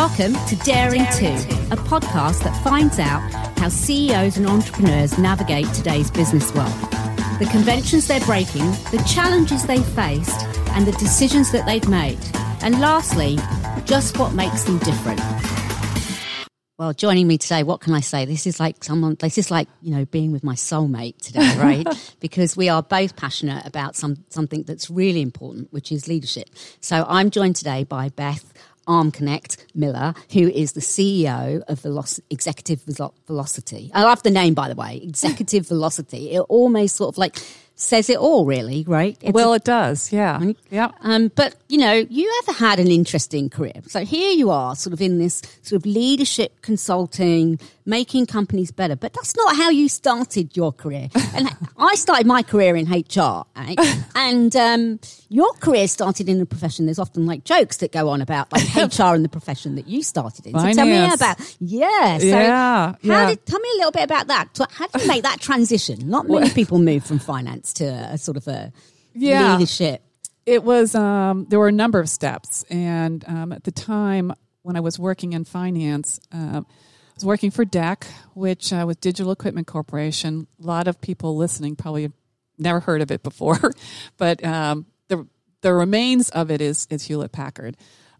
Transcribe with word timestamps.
Welcome 0.00 0.32
to 0.46 0.56
Daring, 0.56 1.04
to, 1.04 1.26
a 1.70 1.76
podcast 1.76 2.42
that 2.44 2.58
finds 2.64 2.98
out 2.98 3.20
how 3.58 3.68
CEOs 3.68 4.38
and 4.38 4.46
entrepreneurs 4.46 5.18
navigate 5.18 5.66
today's 5.74 6.10
business 6.10 6.54
world. 6.54 6.72
The 7.38 7.46
conventions 7.50 8.08
they're 8.08 8.18
breaking, 8.20 8.64
the 8.92 9.06
challenges 9.06 9.66
they 9.66 9.82
faced, 9.82 10.40
and 10.70 10.86
the 10.86 10.92
decisions 10.92 11.52
that 11.52 11.66
they've 11.66 11.86
made. 11.86 12.18
And 12.62 12.80
lastly, 12.80 13.36
just 13.84 14.18
what 14.18 14.32
makes 14.32 14.64
them 14.64 14.78
different. 14.78 15.20
Well, 16.78 16.94
joining 16.94 17.26
me 17.28 17.36
today, 17.36 17.62
what 17.62 17.82
can 17.82 17.92
I 17.92 18.00
say? 18.00 18.24
This 18.24 18.46
is 18.46 18.58
like 18.58 18.82
someone, 18.82 19.16
this 19.16 19.36
is 19.36 19.50
like, 19.50 19.68
you 19.82 19.94
know, 19.94 20.06
being 20.06 20.32
with 20.32 20.42
my 20.42 20.54
soulmate 20.54 21.18
today, 21.18 21.54
right? 21.58 21.86
because 22.20 22.56
we 22.56 22.70
are 22.70 22.82
both 22.82 23.16
passionate 23.16 23.66
about 23.66 23.96
some, 23.96 24.24
something 24.30 24.62
that's 24.62 24.88
really 24.88 25.20
important, 25.20 25.70
which 25.74 25.92
is 25.92 26.08
leadership. 26.08 26.48
So 26.80 27.04
I'm 27.06 27.28
joined 27.28 27.56
today 27.56 27.84
by 27.84 28.08
Beth 28.08 28.50
Armknecht 28.90 29.56
Miller, 29.74 30.14
who 30.32 30.48
is 30.48 30.72
the 30.72 30.80
CEO 30.80 31.62
of 31.68 31.80
Veloc- 31.80 32.20
Executive 32.28 32.82
Velocity. 33.26 33.90
I 33.94 34.02
love 34.02 34.22
the 34.24 34.30
name, 34.30 34.54
by 34.54 34.68
the 34.68 34.74
way, 34.74 35.00
Executive 35.02 35.68
Velocity. 35.68 36.32
It 36.32 36.40
almost 36.40 36.96
sort 36.96 37.14
of 37.14 37.18
like 37.18 37.38
says 37.76 38.10
it 38.10 38.18
all, 38.18 38.44
really, 38.44 38.84
right? 38.86 39.16
It's 39.22 39.32
well, 39.32 39.52
a, 39.52 39.56
it 39.56 39.64
does, 39.64 40.12
yeah. 40.12 40.38
Right? 40.38 40.56
Yeah. 40.70 40.90
Um, 41.00 41.30
but, 41.34 41.54
you 41.68 41.78
know, 41.78 41.92
you 41.92 42.30
ever 42.42 42.52
had 42.52 42.78
an 42.78 42.88
interesting 42.88 43.48
career. 43.48 43.80
So 43.86 44.04
here 44.04 44.32
you 44.32 44.50
are, 44.50 44.76
sort 44.76 44.92
of 44.92 45.00
in 45.00 45.18
this 45.18 45.40
sort 45.62 45.80
of 45.80 45.86
leadership 45.86 46.60
consulting, 46.60 47.58
making 47.90 48.24
companies 48.26 48.70
better. 48.70 48.96
But 48.96 49.12
that's 49.12 49.36
not 49.36 49.56
how 49.56 49.68
you 49.68 49.88
started 49.90 50.56
your 50.56 50.72
career. 50.72 51.08
And 51.34 51.50
I 51.76 51.94
started 51.96 52.26
my 52.26 52.42
career 52.42 52.76
in 52.76 52.86
HR, 52.90 53.44
right? 53.54 53.76
and 54.14 54.54
um, 54.56 55.00
your 55.28 55.52
career 55.54 55.86
started 55.88 56.28
in 56.28 56.40
a 56.40 56.46
profession. 56.46 56.86
There's 56.86 56.98
often 56.98 57.26
like 57.26 57.44
jokes 57.44 57.78
that 57.78 57.92
go 57.92 58.08
on 58.08 58.22
about 58.22 58.50
like 58.52 58.74
HR 58.98 59.14
and 59.14 59.24
the 59.24 59.28
profession 59.28 59.74
that 59.74 59.86
you 59.88 60.02
started 60.02 60.46
in. 60.46 60.52
So 60.52 60.58
Finance. 60.60 60.76
tell 60.76 60.86
me 60.86 61.12
about, 61.12 61.56
yeah. 61.58 62.18
So 62.18 62.24
yeah, 62.26 62.92
how 62.92 62.96
yeah. 63.02 63.28
did, 63.30 63.44
tell 63.44 63.60
me 63.60 63.68
a 63.74 63.76
little 63.76 63.92
bit 63.92 64.04
about 64.04 64.28
that. 64.28 64.56
How 64.70 64.86
did 64.86 65.02
you 65.02 65.08
make 65.08 65.24
that 65.24 65.40
transition? 65.40 66.08
Not 66.08 66.26
many 66.28 66.48
people 66.50 66.78
move 66.78 67.04
from 67.04 67.18
finance 67.18 67.74
to 67.74 67.84
a 67.84 68.16
sort 68.16 68.38
of 68.38 68.48
a 68.48 68.72
Yeah. 69.14 69.52
leadership. 69.54 70.02
It 70.46 70.64
was, 70.64 70.94
um, 70.94 71.46
there 71.50 71.58
were 71.58 71.68
a 71.68 71.72
number 71.72 72.00
of 72.00 72.08
steps. 72.08 72.64
And 72.70 73.24
um, 73.28 73.52
at 73.52 73.64
the 73.64 73.72
time 73.72 74.32
when 74.62 74.76
I 74.76 74.80
was 74.80 74.98
working 74.98 75.32
in 75.32 75.44
finance, 75.44 76.18
I 76.32 76.62
was 77.20 77.26
working 77.26 77.50
for 77.50 77.66
DEC, 77.66 78.06
which 78.32 78.72
uh, 78.72 78.84
was 78.86 78.96
Digital 78.96 79.30
Equipment 79.30 79.66
Corporation. 79.66 80.46
A 80.62 80.66
lot 80.66 80.88
of 80.88 81.00
people 81.02 81.36
listening 81.36 81.76
probably 81.76 82.02
have 82.02 82.12
never 82.56 82.80
heard 82.80 83.02
of 83.02 83.10
it 83.10 83.22
before, 83.22 83.58
but 84.16 84.42
um, 84.42 84.86
the, 85.08 85.26
the 85.60 85.74
remains 85.74 86.30
of 86.30 86.50
it 86.50 86.62
is, 86.62 86.86
is 86.88 87.02
Hewlett 87.02 87.30
Packard. 87.32 87.76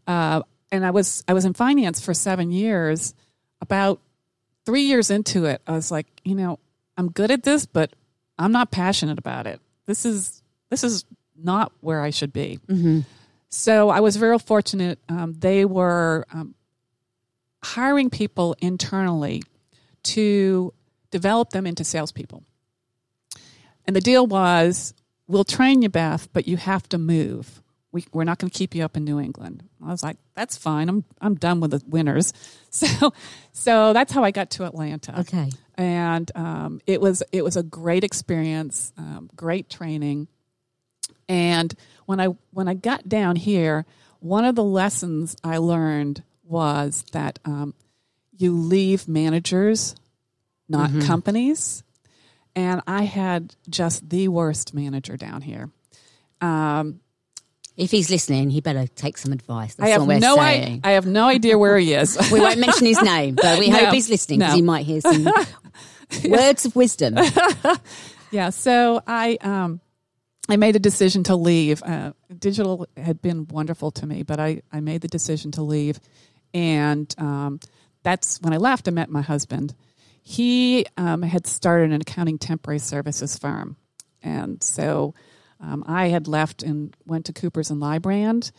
Uh, 0.06 0.42
and 0.70 0.84
I 0.84 0.90
was, 0.90 1.24
I 1.26 1.32
was 1.32 1.46
in 1.46 1.54
finance 1.54 2.00
for 2.00 2.12
seven 2.12 2.50
years. 2.52 3.14
About 3.62 4.00
three 4.66 4.82
years 4.82 5.10
into 5.10 5.46
it, 5.46 5.62
I 5.66 5.72
was 5.72 5.90
like, 5.90 6.06
you 6.22 6.34
know, 6.34 6.58
I'm 6.98 7.10
good 7.10 7.30
at 7.30 7.42
this, 7.42 7.64
but 7.64 7.94
I'm 8.38 8.52
not 8.52 8.70
passionate 8.70 9.18
about 9.18 9.46
it. 9.46 9.60
This 9.86 10.04
is 10.04 10.42
this 10.68 10.84
is 10.84 11.04
not 11.36 11.72
where 11.80 12.00
I 12.02 12.10
should 12.10 12.32
be. 12.32 12.60
So 13.48 13.88
I 13.88 14.00
was 14.00 14.16
very 14.16 14.38
fortunate. 14.38 14.98
Um, 15.08 15.34
they 15.38 15.64
were 15.64 16.26
um, 16.32 16.54
hiring 17.62 18.10
people 18.10 18.56
internally 18.60 19.42
to 20.02 20.72
develop 21.10 21.50
them 21.50 21.66
into 21.66 21.84
salespeople. 21.84 22.42
And 23.86 23.94
the 23.96 24.00
deal 24.00 24.26
was, 24.26 24.94
we'll 25.26 25.44
train 25.44 25.82
you, 25.82 25.88
Beth, 25.88 26.28
but 26.32 26.46
you 26.46 26.56
have 26.56 26.88
to 26.90 26.98
move. 26.98 27.62
We, 27.92 28.04
we're 28.12 28.24
not 28.24 28.38
going 28.38 28.50
to 28.50 28.56
keep 28.56 28.74
you 28.74 28.84
up 28.84 28.96
in 28.96 29.04
New 29.04 29.18
England. 29.18 29.64
I 29.84 29.90
was 29.90 30.02
like, 30.02 30.16
that's 30.34 30.56
fine. 30.56 30.88
I'm 30.88 31.04
I'm 31.20 31.34
done 31.34 31.58
with 31.60 31.72
the 31.72 31.82
winters. 31.86 32.32
So 32.72 33.12
so 33.52 33.92
that's 33.92 34.12
how 34.12 34.22
I 34.22 34.30
got 34.30 34.50
to 34.50 34.64
Atlanta 34.64 35.18
Okay. 35.22 35.50
and 35.76 36.30
um, 36.36 36.80
it 36.86 37.00
was 37.00 37.20
it 37.32 37.42
was 37.42 37.56
a 37.56 37.64
great 37.64 38.04
experience, 38.04 38.92
um, 38.96 39.28
great 39.34 39.68
training. 39.68 40.28
And 41.28 41.74
when 42.06 42.20
I 42.20 42.26
when 42.52 42.68
I 42.68 42.74
got 42.74 43.08
down 43.08 43.34
here, 43.34 43.86
one 44.20 44.44
of 44.44 44.54
the 44.54 44.62
lessons 44.62 45.34
I 45.42 45.56
learned 45.58 46.22
was 46.50 47.04
that 47.12 47.38
um, 47.44 47.74
you 48.36 48.52
leave 48.52 49.08
managers, 49.08 49.94
not 50.68 50.90
companies. 51.02 51.82
And 52.56 52.82
I 52.86 53.04
had 53.04 53.54
just 53.68 54.08
the 54.10 54.28
worst 54.28 54.74
manager 54.74 55.16
down 55.16 55.40
here. 55.42 55.70
Um, 56.40 57.00
If 57.76 57.90
he's 57.92 58.10
listening, 58.10 58.50
he 58.50 58.60
better 58.60 58.86
take 58.86 59.16
some 59.16 59.32
advice. 59.32 59.76
That's 59.76 59.86
I 59.88 59.92
have 59.92 60.06
no. 60.06 60.36
I, 60.38 60.80
I 60.82 60.92
have 60.92 61.06
no 61.06 61.26
idea 61.28 61.56
where 61.56 61.78
he 61.78 61.94
is. 61.94 62.18
we 62.32 62.40
won't 62.40 62.58
mention 62.58 62.86
his 62.86 63.00
name, 63.00 63.36
but 63.36 63.58
we 63.58 63.68
No, 63.70 63.76
hope 63.78 63.94
he's 63.94 64.10
listening 64.10 64.40
because 64.40 64.52
no. 64.52 64.56
he 64.56 64.62
might 64.62 64.84
hear 64.84 65.00
some 65.00 65.24
words 66.28 66.64
of 66.66 66.74
wisdom. 66.74 67.16
Yeah, 68.32 68.50
so 68.50 69.00
I 69.06 69.38
um, 69.40 69.80
I 70.48 70.56
made 70.56 70.76
a 70.76 70.80
decision 70.80 71.22
to 71.24 71.36
leave. 71.36 71.82
Uh, 71.82 72.12
digital 72.36 72.86
had 72.96 73.22
been 73.22 73.46
wonderful 73.46 73.90
to 73.92 74.06
me, 74.06 74.24
but 74.24 74.40
I, 74.40 74.62
I 74.72 74.80
made 74.80 75.00
the 75.00 75.08
decision 75.08 75.52
to 75.52 75.62
leave, 75.62 76.00
and 76.54 77.14
um, 77.18 77.60
that's 78.02 78.40
when 78.40 78.52
I 78.52 78.56
left. 78.56 78.88
I 78.88 78.90
met 78.90 79.10
my 79.10 79.22
husband. 79.22 79.74
He 80.22 80.86
um, 80.96 81.22
had 81.22 81.46
started 81.46 81.92
an 81.92 82.00
accounting 82.00 82.38
temporary 82.38 82.78
services 82.78 83.38
firm, 83.38 83.76
and 84.22 84.62
so 84.62 85.14
um, 85.60 85.84
I 85.86 86.08
had 86.08 86.26
left 86.28 86.62
and 86.62 86.94
went 87.06 87.26
to 87.26 87.32
Coopers 87.32 87.70
and 87.70 87.80
Lybrand 87.80 88.52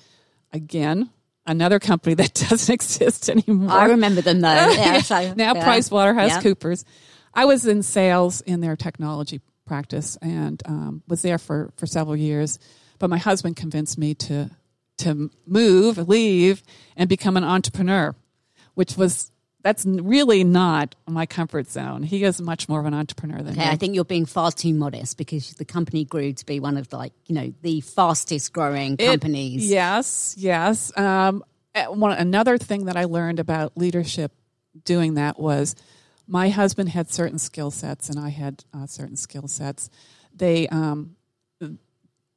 again. 0.54 1.10
Another 1.46 1.80
company 1.80 2.14
that 2.16 2.34
doesn't 2.34 2.74
exist 2.74 3.30
anymore 3.30 3.72
I 3.72 3.86
remember 3.86 4.22
them 4.22 4.42
though. 4.42 4.50
Yeah, 4.72 5.02
so, 5.02 5.34
now 5.34 5.56
yeah. 5.56 5.64
Price 5.64 5.90
Waterhouse 5.90 6.30
Yeah. 6.30 6.42
Coopers. 6.42 6.86
I 7.34 7.46
was 7.46 7.66
in 7.66 7.82
sales 7.82 8.42
in 8.42 8.62
their 8.62 8.76
technology 8.76 9.42
practice 9.66 10.18
and 10.22 10.62
um, 10.66 11.02
was 11.08 11.22
there 11.22 11.38
for, 11.38 11.72
for 11.78 11.86
several 11.86 12.16
years. 12.16 12.60
But 13.00 13.10
my 13.10 13.18
husband 13.18 13.56
convinced 13.56 13.98
me 13.98 14.14
to 14.16 14.52
to 15.06 15.30
move, 15.46 15.98
leave, 16.10 16.64
and 16.98 17.08
become 17.10 17.38
an 17.38 17.44
entrepreneur, 17.44 18.16
which 18.76 18.98
was 18.98 19.32
that's 19.64 19.86
really 19.86 20.44
not 20.44 20.96
my 21.08 21.28
comfort 21.28 21.68
zone. 21.70 22.02
He 22.02 22.24
is 22.24 22.42
much 22.42 22.68
more 22.68 22.80
of 22.80 22.88
an 22.88 22.96
entrepreneur 22.96 23.44
than 23.44 23.54
Okay, 23.54 23.66
me. 23.66 23.72
I 23.72 23.76
think 23.76 23.94
you're 23.94 24.04
being 24.04 24.26
far 24.26 24.52
too 24.52 24.74
modest 24.74 25.18
because 25.18 25.52
the 25.54 25.66
company 25.66 26.04
grew 26.04 26.34
to 26.34 26.46
be 26.48 26.60
one 26.60 26.78
of 26.78 26.92
like 26.92 27.14
you 27.28 27.36
know 27.36 27.54
the 27.62 27.82
fastest 27.82 28.54
growing 28.54 28.96
It- 28.98 29.06
companies. 29.06 29.70
yes, 29.70 30.34
yes. 30.38 30.92
Um, 30.98 31.44
uh, 31.76 31.86
one 31.86 32.12
another 32.18 32.58
thing 32.58 32.86
that 32.86 32.98
I 32.98 33.06
learned 33.06 33.40
about 33.40 33.78
leadership 33.78 34.32
doing 34.84 35.14
that 35.14 35.40
was 35.40 35.76
my 36.28 36.50
husband 36.50 36.90
had 36.90 37.12
certain 37.12 37.38
skill 37.40 37.72
sets 37.72 38.10
and 38.10 38.18
I 38.20 38.30
had 38.30 38.64
uh, 38.74 38.88
certain 38.88 39.16
skill 39.16 39.48
sets. 39.48 39.90
They 40.36 40.68
um, 40.70 41.16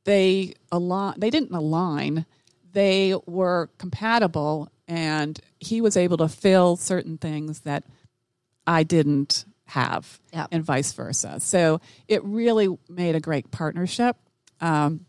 they 0.05 0.55
align. 0.71 1.15
They 1.19 1.31
didn't 1.31 1.53
align. 1.55 2.27
They 2.75 3.15
were 3.27 3.71
compatible, 3.79 4.69
and 4.87 5.41
he 5.59 5.81
was 5.81 5.97
able 5.97 6.19
to 6.19 6.29
fill 6.29 6.77
certain 6.77 7.17
things 7.19 7.61
that 7.61 7.85
I 8.67 8.83
didn't 8.83 9.47
have, 9.67 10.21
Yep. 10.35 10.49
and 10.53 10.63
vice 10.65 10.93
versa. 10.93 11.41
So 11.41 11.81
it 12.09 12.23
really 12.25 12.69
made 12.89 13.15
a 13.15 13.21
great 13.21 13.51
partnership. 13.51 14.17
Um, 14.61 15.07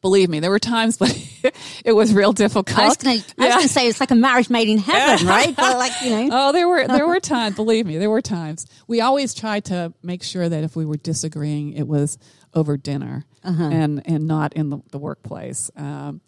believe 0.00 0.28
me, 0.28 0.38
there 0.40 0.50
were 0.50 0.58
times 0.60 1.00
when 1.00 1.10
it 1.84 1.92
was 1.92 2.12
real 2.12 2.32
difficult. 2.32 2.78
I 2.78 2.86
was 2.88 2.96
going 2.98 3.20
to 3.62 3.68
say 3.68 3.88
it's 3.88 3.98
like 4.00 4.10
a 4.10 4.14
marriage 4.14 4.50
made 4.50 4.68
in 4.68 4.78
heaven, 4.78 5.26
right? 5.26 5.56
But 5.56 5.76
like 5.78 5.92
you 6.02 6.10
know, 6.10 6.28
Oh, 6.32 6.52
there 6.52 6.68
were 6.68 6.86
there 6.86 7.06
were 7.06 7.20
times. 7.20 7.56
Believe 7.56 7.86
me, 7.86 7.96
there 7.98 8.10
were 8.10 8.22
times. 8.22 8.66
We 8.86 9.00
always 9.00 9.34
tried 9.34 9.64
to 9.66 9.92
make 10.02 10.22
sure 10.22 10.48
that 10.48 10.62
if 10.64 10.76
we 10.76 10.84
were 10.84 10.96
disagreeing, 10.98 11.72
it 11.72 11.88
was 11.88 12.18
over 12.54 12.76
dinner 12.76 13.24
and 13.42 14.02
and 14.06 14.26
not 14.26 14.52
in 14.52 14.70
the, 14.70 14.78
the 14.90 14.98
workplace. 14.98 15.70
Um, 15.76 16.20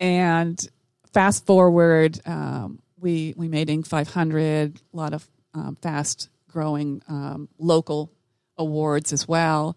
and 0.00 0.68
fast 1.12 1.46
forward, 1.46 2.20
um, 2.26 2.80
we 2.98 3.34
we 3.36 3.48
made 3.48 3.68
Inc. 3.68 3.86
500. 3.86 4.80
A 4.92 4.96
lot 4.96 5.12
of 5.12 5.26
um, 5.54 5.76
fast 5.76 6.28
growing 6.48 7.02
um, 7.08 7.48
local 7.58 8.12
awards 8.58 9.12
as 9.12 9.28
well. 9.28 9.76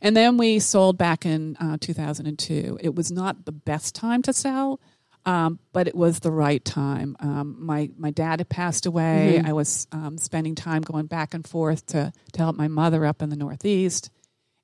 And 0.00 0.16
then 0.16 0.36
we 0.36 0.58
sold 0.58 0.98
back 0.98 1.24
in 1.24 1.56
uh, 1.60 1.76
2002. 1.80 2.78
It 2.80 2.94
was 2.94 3.12
not 3.12 3.44
the 3.44 3.52
best 3.52 3.94
time 3.94 4.22
to 4.22 4.32
sell, 4.32 4.80
um, 5.24 5.60
but 5.72 5.86
it 5.86 5.94
was 5.94 6.18
the 6.18 6.32
right 6.32 6.64
time. 6.64 7.16
Um, 7.20 7.56
my 7.60 7.90
my 7.96 8.10
dad 8.10 8.40
had 8.40 8.48
passed 8.48 8.86
away. 8.86 9.40
I 9.44 9.52
was 9.52 9.86
um, 9.92 10.18
spending 10.18 10.56
time 10.56 10.82
going 10.82 11.06
back 11.06 11.34
and 11.34 11.46
forth 11.46 11.86
to 11.88 12.12
to 12.32 12.38
help 12.38 12.56
my 12.56 12.66
mother 12.68 13.06
up 13.06 13.22
in 13.22 13.30
the 13.30 13.36
Northeast, 13.36 14.10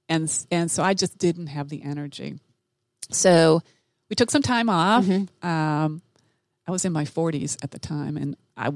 and 0.09 0.29
and 0.51 0.71
so 0.71 0.83
I 0.83 0.95
just 0.95 1.19
didn't 1.19 1.47
have 1.49 1.69
the 1.69 1.85
energy. 1.85 2.41
So 3.11 3.63
we 4.09 4.17
took 4.17 4.31
some 4.31 4.43
time 4.43 4.69
off. 4.69 5.07
Um, 5.43 6.03
I 6.67 6.71
was 6.71 6.85
in 6.85 6.93
my 6.93 7.05
40s 7.05 7.57
at 7.63 7.71
the 7.71 7.79
time, 7.79 8.17
and 8.17 8.37
I 8.57 8.71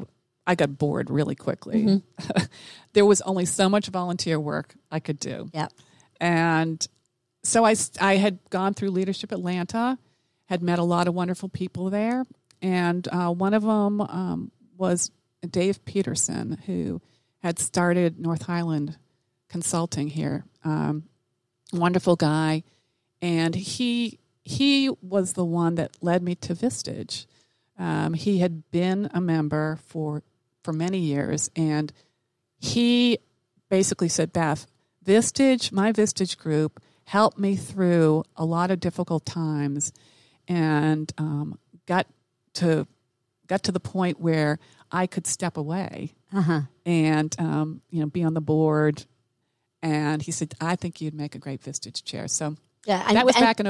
I 0.46 0.54
got 0.54 0.78
bored 0.78 1.10
really 1.10 1.34
quickly. 1.34 2.02
there 2.94 3.04
was 3.04 3.20
only 3.22 3.44
so 3.44 3.68
much 3.68 3.88
volunteer 3.88 4.40
work 4.40 4.74
I 4.90 4.98
could 4.98 5.18
do. 5.18 5.50
yeah. 5.52 5.68
And 6.20 6.86
so 7.42 7.64
I, 7.64 7.74
I 8.00 8.16
had 8.16 8.38
gone 8.50 8.74
through 8.74 8.90
Leadership 8.90 9.32
Atlanta, 9.32 9.98
had 10.46 10.62
met 10.62 10.78
a 10.78 10.84
lot 10.84 11.08
of 11.08 11.14
wonderful 11.14 11.48
people 11.48 11.90
there, 11.90 12.24
and 12.60 13.06
uh, 13.08 13.30
one 13.30 13.54
of 13.54 13.62
them 13.62 14.00
um, 14.00 14.50
was 14.76 15.10
Dave 15.48 15.84
Peterson, 15.84 16.58
who 16.66 17.00
had 17.42 17.58
started 17.58 18.18
North 18.18 18.42
Highland 18.42 18.96
Consulting 19.48 20.08
here. 20.08 20.44
Um, 20.64 21.04
wonderful 21.72 22.16
guy, 22.16 22.62
and 23.20 23.54
he 23.54 24.18
he 24.42 24.90
was 25.00 25.32
the 25.34 25.44
one 25.44 25.76
that 25.76 25.96
led 26.02 26.22
me 26.22 26.34
to 26.36 26.54
Vistage. 26.54 27.26
Um, 27.78 28.14
he 28.14 28.38
had 28.38 28.70
been 28.70 29.08
a 29.14 29.20
member 29.20 29.78
for 29.86 30.22
for 30.62 30.72
many 30.72 30.98
years, 30.98 31.50
and 31.56 31.92
he 32.58 33.18
basically 33.68 34.08
said, 34.08 34.32
"Beth, 34.32 34.66
Vistage, 35.04 35.72
my 35.72 35.92
Vistage 35.92 36.36
group, 36.38 36.80
helped 37.04 37.38
me 37.38 37.56
through 37.56 38.24
a 38.36 38.44
lot 38.44 38.70
of 38.70 38.78
difficult 38.80 39.24
times, 39.26 39.92
and 40.46 41.12
um, 41.18 41.58
got 41.86 42.06
to 42.54 42.86
got 43.48 43.62
to 43.64 43.72
the 43.72 43.80
point 43.80 44.20
where 44.20 44.58
I 44.90 45.06
could 45.06 45.26
step 45.26 45.56
away 45.56 46.14
Uh-huh. 46.32 46.62
and 46.86 47.34
um, 47.38 47.82
you 47.90 48.00
know 48.00 48.06
be 48.06 48.22
on 48.22 48.34
the 48.34 48.40
board." 48.40 49.04
And 49.82 50.22
he 50.22 50.30
said, 50.30 50.54
"I 50.60 50.76
think 50.76 51.00
you'd 51.00 51.14
make 51.14 51.34
a 51.34 51.38
great 51.38 51.62
Vistage 51.62 52.04
chair." 52.04 52.28
So 52.28 52.56
Yeah, 52.86 53.02
and- 53.06 53.16
that 53.16 53.26
was 53.26 53.34
back 53.36 53.58
in 53.60 53.66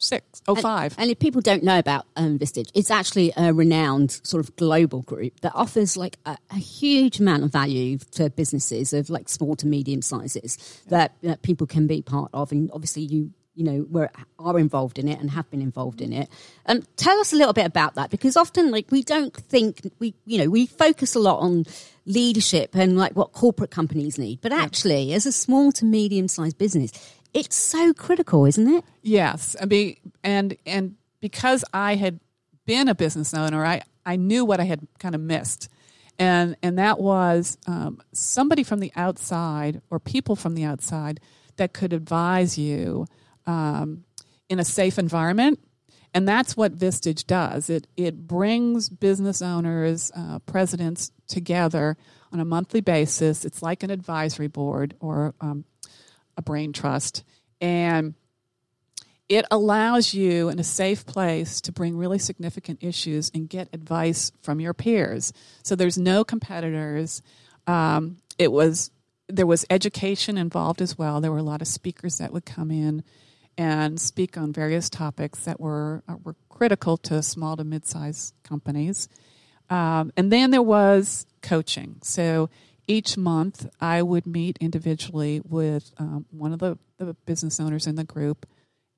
06, 0.00 0.42
05. 0.60 0.94
And 0.98 1.10
if 1.10 1.18
people 1.18 1.40
don't 1.40 1.62
know 1.62 1.78
about 1.78 2.06
um, 2.16 2.38
Vistage, 2.38 2.70
it's 2.74 2.90
actually 2.90 3.32
a 3.36 3.52
renowned 3.52 4.10
sort 4.24 4.42
of 4.42 4.56
global 4.56 5.02
group 5.02 5.40
that 5.40 5.52
offers 5.54 5.96
like 5.96 6.18
a, 6.26 6.36
a 6.50 6.56
huge 6.56 7.20
amount 7.20 7.44
of 7.44 7.52
value 7.52 7.98
to 8.12 8.30
businesses 8.30 8.92
of 8.92 9.10
like 9.10 9.28
small 9.28 9.54
to 9.56 9.66
medium 9.66 10.02
sizes 10.02 10.56
that, 10.88 11.12
that 11.22 11.42
people 11.42 11.66
can 11.66 11.86
be 11.86 12.02
part 12.02 12.30
of. 12.32 12.50
And 12.50 12.70
obviously, 12.72 13.02
you 13.02 13.32
you 13.54 13.64
know 13.64 13.86
were 13.90 14.10
are 14.38 14.58
involved 14.58 14.98
in 14.98 15.08
it 15.08 15.20
and 15.20 15.30
have 15.32 15.50
been 15.50 15.60
involved 15.60 16.00
in 16.00 16.12
it. 16.12 16.28
Um, 16.66 16.82
tell 16.96 17.18
us 17.18 17.32
a 17.32 17.36
little 17.36 17.52
bit 17.52 17.66
about 17.66 17.94
that 17.96 18.10
because 18.10 18.36
often 18.36 18.70
like 18.70 18.90
we 18.90 19.02
don't 19.02 19.34
think 19.34 19.90
we 19.98 20.14
you 20.24 20.38
know 20.38 20.48
we 20.48 20.66
focus 20.66 21.14
a 21.14 21.18
lot 21.18 21.40
on 21.40 21.66
leadership 22.06 22.74
and 22.74 22.96
like 22.96 23.14
what 23.14 23.32
corporate 23.32 23.70
companies 23.70 24.18
need, 24.18 24.40
but 24.40 24.52
actually, 24.52 25.12
as 25.12 25.26
a 25.26 25.32
small 25.32 25.72
to 25.72 25.84
medium 25.84 26.28
sized 26.28 26.58
business. 26.58 26.90
It's 27.32 27.56
so 27.56 27.92
critical, 27.94 28.44
isn't 28.44 28.68
it? 28.68 28.84
Yes, 29.02 29.56
I 29.60 29.66
mean, 29.66 29.96
and 30.24 30.56
and 30.66 30.96
because 31.20 31.64
I 31.72 31.96
had 31.96 32.20
been 32.66 32.88
a 32.88 32.94
business 32.94 33.34
owner, 33.34 33.64
I 33.64 33.82
I 34.04 34.16
knew 34.16 34.44
what 34.44 34.60
I 34.60 34.64
had 34.64 34.86
kind 34.98 35.14
of 35.14 35.20
missed, 35.20 35.68
and 36.18 36.56
and 36.62 36.78
that 36.78 36.98
was 36.98 37.56
um, 37.66 38.00
somebody 38.12 38.62
from 38.62 38.80
the 38.80 38.92
outside 38.96 39.80
or 39.90 40.00
people 40.00 40.34
from 40.34 40.54
the 40.54 40.64
outside 40.64 41.20
that 41.56 41.72
could 41.72 41.92
advise 41.92 42.58
you 42.58 43.06
um, 43.46 44.04
in 44.48 44.58
a 44.58 44.64
safe 44.64 44.98
environment. 44.98 45.60
And 46.12 46.26
that's 46.26 46.56
what 46.56 46.76
Vistage 46.76 47.24
does. 47.26 47.70
It 47.70 47.86
it 47.96 48.26
brings 48.26 48.88
business 48.88 49.40
owners, 49.40 50.10
uh, 50.16 50.40
presidents 50.40 51.12
together 51.28 51.96
on 52.32 52.40
a 52.40 52.44
monthly 52.44 52.80
basis. 52.80 53.44
It's 53.44 53.62
like 53.62 53.84
an 53.84 53.90
advisory 53.90 54.48
board 54.48 54.96
or 54.98 55.34
um, 55.40 55.64
a 56.36 56.42
brain 56.42 56.72
trust, 56.72 57.24
and 57.60 58.14
it 59.28 59.44
allows 59.50 60.12
you 60.12 60.48
in 60.48 60.58
a 60.58 60.64
safe 60.64 61.06
place 61.06 61.60
to 61.60 61.72
bring 61.72 61.96
really 61.96 62.18
significant 62.18 62.82
issues 62.82 63.30
and 63.32 63.48
get 63.48 63.68
advice 63.72 64.32
from 64.42 64.58
your 64.58 64.74
peers. 64.74 65.32
So 65.62 65.76
there's 65.76 65.96
no 65.96 66.24
competitors. 66.24 67.22
Um, 67.66 68.16
it 68.38 68.50
was 68.50 68.90
there 69.28 69.46
was 69.46 69.64
education 69.70 70.36
involved 70.36 70.82
as 70.82 70.98
well. 70.98 71.20
There 71.20 71.30
were 71.30 71.38
a 71.38 71.44
lot 71.44 71.62
of 71.62 71.68
speakers 71.68 72.18
that 72.18 72.32
would 72.32 72.44
come 72.44 72.72
in 72.72 73.04
and 73.56 74.00
speak 74.00 74.36
on 74.36 74.52
various 74.52 74.90
topics 74.90 75.44
that 75.44 75.60
were 75.60 76.02
uh, 76.08 76.16
were 76.24 76.34
critical 76.48 76.96
to 76.96 77.22
small 77.22 77.56
to 77.56 77.62
mid-sized 77.62 78.34
companies. 78.42 79.08
Um, 79.68 80.12
and 80.16 80.32
then 80.32 80.50
there 80.50 80.62
was 80.62 81.26
coaching. 81.40 81.98
So 82.02 82.50
each 82.90 83.16
month, 83.16 83.68
I 83.80 84.02
would 84.02 84.26
meet 84.26 84.58
individually 84.60 85.40
with 85.48 85.92
um, 85.98 86.26
one 86.30 86.52
of 86.52 86.58
the, 86.58 86.76
the 86.98 87.14
business 87.24 87.60
owners 87.60 87.86
in 87.86 87.94
the 87.94 88.04
group 88.04 88.46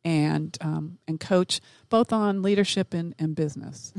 and 0.05 0.57
um, 0.61 0.99
and 1.07 1.21
coach 1.21 1.61
both 1.89 2.13
on 2.13 2.43
leadership 2.43 2.95
and, 2.95 3.15
and 3.19 3.37
business. 3.37 3.93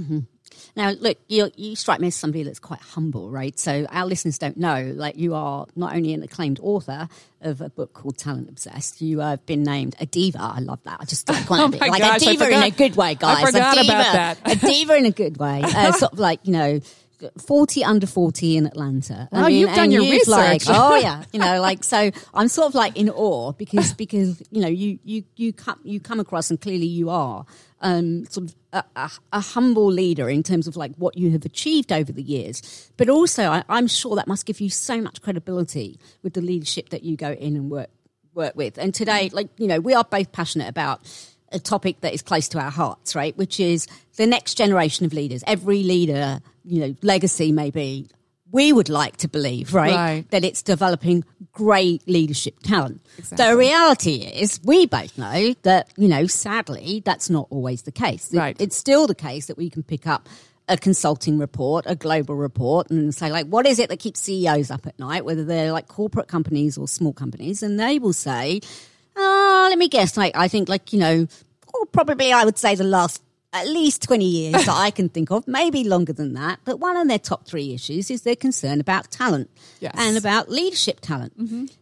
Now, 0.75 0.92
look, 0.92 1.18
you 1.28 1.51
you 1.56 1.75
strike 1.75 2.00
me 2.00 2.07
as 2.07 2.16
somebody 2.16 2.44
that's 2.44 2.60
quite 2.60 2.81
humble, 2.81 3.30
right? 3.30 3.57
So 3.57 3.86
our 3.90 4.06
listeners 4.06 4.38
don't 4.38 4.57
know, 4.57 4.92
like 4.95 5.18
you 5.18 5.34
are 5.34 5.68
not 5.75 5.95
only 5.95 6.13
an 6.13 6.24
acclaimed 6.24 6.60
author 6.62 7.07
of 7.42 7.62
a 7.62 7.69
book 7.69 7.94
called 7.94 8.18
Talent 8.18 8.50
Obsessed, 8.50 9.01
you 9.01 9.19
have 9.19 9.45
been 9.45 9.63
named 9.63 9.95
a 10.00 10.06
diva. 10.06 10.40
I 10.42 10.60
love 10.60 10.84
that. 10.84 11.00
I 11.00 11.06
just 11.06 11.30
like, 11.30 11.45
Oh 11.51 11.68
my 11.68 11.88
like 11.88 12.01
gosh, 12.01 12.22
a 12.22 12.25
diva 12.25 12.50
in 12.50 12.63
a 12.63 12.72
good 12.72 12.95
way, 12.95 13.16
guys. 13.16 13.44
I 13.44 13.51
forgot 13.51 13.78
a 13.78 13.81
diva, 13.81 13.94
about 13.94 14.13
that. 14.13 14.38
a 14.45 14.56
diva 14.56 14.95
in 14.98 15.06
a 15.06 15.12
good 15.12 15.38
way. 15.38 15.62
Uh, 15.74 15.92
sort 15.92 16.13
of 16.13 16.19
like 16.19 16.40
you 16.44 16.54
know. 16.54 16.80
40 17.38 17.84
under 17.84 18.08
40 18.08 18.58
in 18.58 18.66
Atlanta. 18.68 19.28
I 19.31 19.42
Wow, 19.42 19.48
you've 19.48 19.74
done 19.75 19.92
your 19.92 20.04
you've, 20.04 20.28
Like, 20.28 20.54
research. 20.62 20.75
oh 20.75 20.96
yeah, 20.96 21.24
you 21.34 21.40
know, 21.40 21.62
like 21.62 21.84
so. 21.84 22.12
I'm 22.34 22.48
sort 22.48 22.68
of 22.68 22.75
like 22.75 22.98
in 22.98 23.10
awe 23.10 23.52
because 23.54 23.94
because 23.94 24.42
you 24.52 24.62
know 24.62 24.68
you 24.68 25.00
you 25.04 25.24
you 25.36 25.54
come 25.54 25.80
you 25.84 26.00
come 26.00 26.20
across 26.20 26.50
and 26.50 26.60
clearly 26.60 26.86
you 26.88 27.10
are 27.10 27.46
um, 27.81 28.25
sort 28.25 28.50
of 28.50 28.56
a, 28.72 28.84
a, 28.96 29.12
a 29.34 29.40
humble 29.40 29.86
leader 29.88 30.30
in 30.30 30.42
terms 30.44 30.68
of 30.68 30.75
like 30.75 30.96
what 30.96 31.18
you 31.18 31.31
have 31.31 31.46
achieved 31.46 31.92
over 31.92 32.12
the 32.12 32.24
years, 32.24 32.92
but 32.98 33.10
also 33.10 33.44
I, 33.50 33.64
I'm 33.69 33.88
sure 33.88 34.16
that 34.16 34.28
must 34.28 34.46
give 34.46 34.62
you 34.62 34.69
so 34.69 35.02
much 35.02 35.22
credibility 35.22 36.00
with 36.24 36.34
the 36.34 36.42
leadership 36.42 36.90
that 36.90 37.04
you 37.04 37.18
go 37.18 37.31
in 37.31 37.56
and 37.56 37.69
work 37.69 37.90
work 38.34 38.56
with. 38.56 38.78
And 38.78 38.94
today, 38.94 39.30
like 39.34 39.50
you 39.58 39.68
know, 39.68 39.80
we 39.80 39.94
are 39.94 40.04
both 40.04 40.31
passionate 40.31 40.69
about 40.69 41.02
a 41.54 41.60
topic 41.60 42.02
that 42.02 42.14
is 42.14 42.22
close 42.22 42.48
to 42.50 42.60
our 42.60 42.72
hearts, 42.72 43.16
right? 43.16 43.38
Which 43.38 43.60
is 43.60 43.88
the 44.18 44.28
next 44.28 44.56
generation 44.56 45.06
of 45.06 45.14
leaders. 45.14 45.44
Every 45.48 45.84
leader, 45.84 46.40
you 46.66 46.80
know, 46.82 46.96
legacy 47.02 47.52
maybe. 47.52 48.08
We 48.52 48.72
would 48.72 48.88
like 48.90 49.18
to 49.18 49.28
believe, 49.28 49.74
right, 49.74 49.96
Right. 49.96 50.30
that 50.30 50.44
it's 50.44 50.62
developing 50.62 51.24
great 51.54 52.08
leadership 52.08 52.60
talent. 52.62 53.02
Exactly. 53.18 53.46
The 53.48 53.58
reality 53.58 54.14
is, 54.18 54.60
we 54.64 54.86
both 54.86 55.18
know 55.18 55.56
that, 55.64 55.90
you 55.98 56.08
know, 56.08 56.28
sadly, 56.28 57.02
that's 57.04 57.32
not 57.32 57.48
always 57.50 57.82
the 57.82 57.92
case. 57.92 58.32
It- 58.32 58.38
Right. 58.38 58.56
it's 58.60 58.76
still 58.78 59.08
the 59.08 59.16
case 59.16 59.48
that 59.48 59.58
we 59.58 59.72
can 59.72 59.82
pick 59.82 60.06
up 60.06 60.30
a 60.70 60.78
consulting 60.78 61.40
report, 61.40 61.86
a 61.88 61.96
global 61.96 62.36
report, 62.36 62.92
and 62.92 63.14
say, 63.16 63.32
like, 63.32 63.48
what 63.48 63.66
is 63.66 63.80
it 63.80 63.90
that 63.90 63.98
keeps 64.00 64.20
CEOs 64.20 64.70
up 64.70 64.86
at 64.86 64.98
night, 65.00 65.26
whether 65.26 65.44
they're 65.44 65.72
like 65.74 65.88
corporate 65.88 66.28
companies 66.28 66.78
or 66.78 66.88
small 66.88 67.12
companies? 67.12 67.64
And 67.64 67.80
they 67.80 67.98
will 67.98 68.14
say, 68.14 68.62
oh, 69.65 69.69
let 69.69 69.77
me 69.77 69.88
guess, 69.88 70.18
like, 70.18 70.36
I 70.36 70.48
think, 70.48 70.69
like, 70.69 70.94
you 70.94 71.00
know, 71.00 71.27
oh, 71.74 71.86
probably 71.92 72.31
I 72.31 72.45
would 72.45 72.57
say 72.57 72.75
the 72.75 72.83
last 72.83 73.21
at 73.56 73.68
least 73.68 74.01
20 74.01 74.25
years 74.25 74.65
that 74.65 74.75
I 74.75 74.89
can 74.89 75.10
think 75.10 75.30
of, 75.30 75.48
maybe 75.60 75.83
longer 75.83 76.12
than 76.12 76.33
that. 76.33 76.59
But 76.66 76.80
one 76.80 76.97
of 76.97 77.07
their 77.07 77.19
top 77.19 77.45
three 77.45 77.73
issues 77.76 78.09
is 78.09 78.23
their 78.23 78.35
concern 78.35 78.80
about 78.80 79.11
talent 79.11 79.47
Yes. 79.80 79.94
and 79.95 80.18
about 80.18 80.49
leadership 80.49 81.02
talent. 81.02 81.33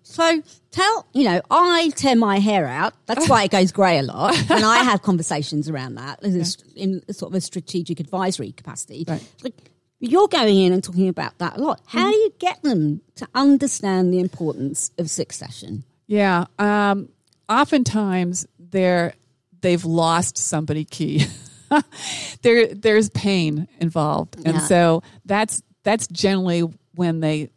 So 0.04 0.42
tell, 0.72 1.08
you 1.14 1.24
know, 1.24 1.42
I 1.50 1.92
tear 1.96 2.18
my 2.18 2.40
hair 2.40 2.68
out. 2.68 2.94
That's 3.06 3.30
why 3.30 3.44
it 3.46 3.52
goes 3.58 3.72
grey 3.72 4.00
a 4.00 4.04
lot. 4.04 4.38
and 4.52 4.66
I 4.66 4.80
have 4.84 5.02
conversations 5.02 5.70
around 5.70 5.96
that 5.96 6.22
in 6.24 6.42
a- 6.42 6.46
in 6.76 7.14
sort 7.14 7.32
of 7.32 7.36
a 7.36 7.42
strategic 7.42 8.02
advisory 8.02 8.52
capacity. 8.52 9.06
Right. 9.08 9.24
Like, 9.42 9.54
you're 10.02 10.28
going 10.28 10.58
in 10.58 10.74
and 10.74 10.84
talking 10.84 11.08
about 11.08 11.38
that 11.38 11.56
a 11.58 11.62
lot. 11.62 11.80
How 11.86 12.10
do 12.12 12.18
you 12.18 12.34
get 12.40 12.62
them 12.64 13.00
to 13.16 13.28
understand 13.34 14.14
the 14.14 14.20
importance 14.20 14.92
of 14.98 15.10
succession? 15.10 15.84
Yeah. 16.08 16.48
Um, 16.60 17.10
oftentimes 17.52 18.48
they're 18.58 19.14
they've 19.62 19.84
lost 19.86 20.38
somebody 20.38 20.86
key. 20.86 21.26
there 22.42 22.74
there's 22.74 23.10
pain 23.10 23.68
involved, 23.80 24.36
and 24.46 24.56
Yeah. 24.56 24.60
so 24.60 25.04
that's 25.26 25.62
that's 25.84 26.08
generally 26.08 26.62
when 26.96 27.20
they 27.20 27.50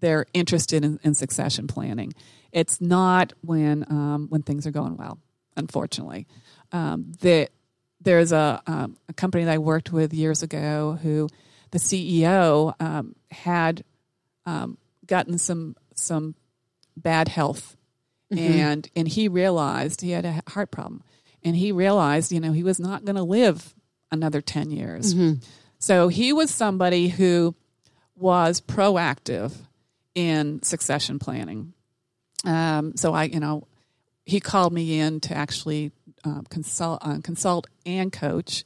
they're 0.00 0.26
interested 0.34 0.84
in, 0.84 0.98
in 1.02 1.14
succession 1.14 1.66
planning. 1.66 2.12
It's 2.52 2.80
not 2.80 3.32
when 3.42 3.84
um, 3.90 4.26
when 4.30 4.42
things 4.42 4.66
are 4.66 4.70
going 4.70 4.96
well. 4.96 5.18
Unfortunately, 5.56 6.26
um, 6.72 7.12
the, 7.20 7.48
there's 8.00 8.32
a 8.32 8.62
um, 8.66 8.96
a 9.08 9.12
company 9.14 9.44
that 9.44 9.52
I 9.52 9.58
worked 9.58 9.92
with 9.92 10.12
years 10.12 10.42
ago 10.42 10.98
who 11.02 11.28
the 11.70 11.78
CEO 11.78 12.74
um, 12.80 13.14
had 13.30 13.84
um, 14.44 14.76
gotten 15.06 15.38
some 15.38 15.76
some 15.94 16.34
bad 16.96 17.28
health 17.28 17.76
and 18.30 18.90
and 18.96 19.06
he 19.08 19.28
realized 19.28 20.00
he 20.00 20.10
had 20.10 20.24
a 20.24 20.42
heart 20.48 20.70
problem. 20.70 21.02
And 21.42 21.54
he 21.56 21.70
realized 21.72 22.32
you 22.32 22.40
know 22.40 22.52
he 22.52 22.62
was 22.64 22.80
not 22.80 23.04
going 23.04 23.16
to 23.16 23.22
live 23.22 23.74
another 24.10 24.40
10 24.40 24.70
years. 24.70 25.14
So 25.78 26.08
he 26.08 26.32
was 26.32 26.50
somebody 26.50 27.08
who 27.08 27.54
was 28.16 28.60
proactive 28.60 29.52
in 30.14 30.62
succession 30.62 31.18
planning. 31.18 31.72
Um, 32.44 32.96
so 32.96 33.12
i 33.14 33.24
you 33.24 33.40
know 33.40 33.66
he 34.24 34.40
called 34.40 34.72
me 34.72 34.98
in 34.98 35.20
to 35.20 35.34
actually 35.36 35.92
um, 36.24 36.44
consult 36.48 36.98
uh, 37.02 37.18
consult 37.22 37.66
and 37.84 38.12
coach 38.12 38.64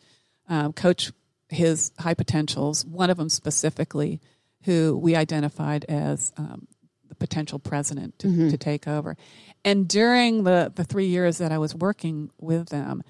um, 0.49 0.73
coach 0.73 1.13
his 1.49 1.93
high 1.99 2.15
potentials 2.15 2.85
one 2.85 3.11
of 3.11 3.17
them 3.17 3.29
specifically 3.29 4.21
who 4.65 4.97
we 4.97 5.17
identified 5.17 5.85
as 5.89 6.33
um, 6.37 6.67
the 7.09 7.15
potential 7.15 7.59
president 7.59 8.19
to, 8.19 8.29
to 8.51 8.57
take 8.59 8.87
over. 8.87 9.17
And 9.65 9.87
during 9.89 10.45
the, 10.45 10.73
the 10.75 10.85
three 10.85 11.07
years 11.07 11.39
that 11.39 11.53
I 11.53 11.59
was 11.59 11.75
working 11.75 12.31
with 12.39 12.69
them, 12.69 13.03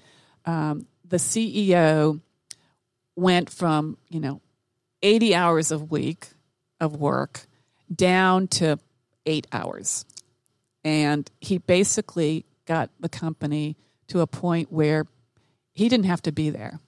um, 0.45 0.87
the 1.05 1.17
CEO 1.17 2.19
went 3.15 3.49
from 3.49 3.97
you 4.09 4.19
know 4.19 4.41
80 5.01 5.35
hours 5.35 5.71
a 5.71 5.79
week 5.79 6.29
of 6.79 6.95
work 6.95 7.45
down 7.93 8.47
to 8.47 8.79
eight 9.25 9.47
hours. 9.51 10.05
And 10.83 11.29
he 11.39 11.57
basically 11.59 12.45
got 12.65 12.89
the 12.99 13.09
company 13.09 13.77
to 14.07 14.21
a 14.21 14.27
point 14.27 14.71
where 14.71 15.05
he 15.73 15.89
didn't 15.89 16.05
have 16.05 16.21
to 16.23 16.31
be 16.31 16.49
there. 16.49 16.79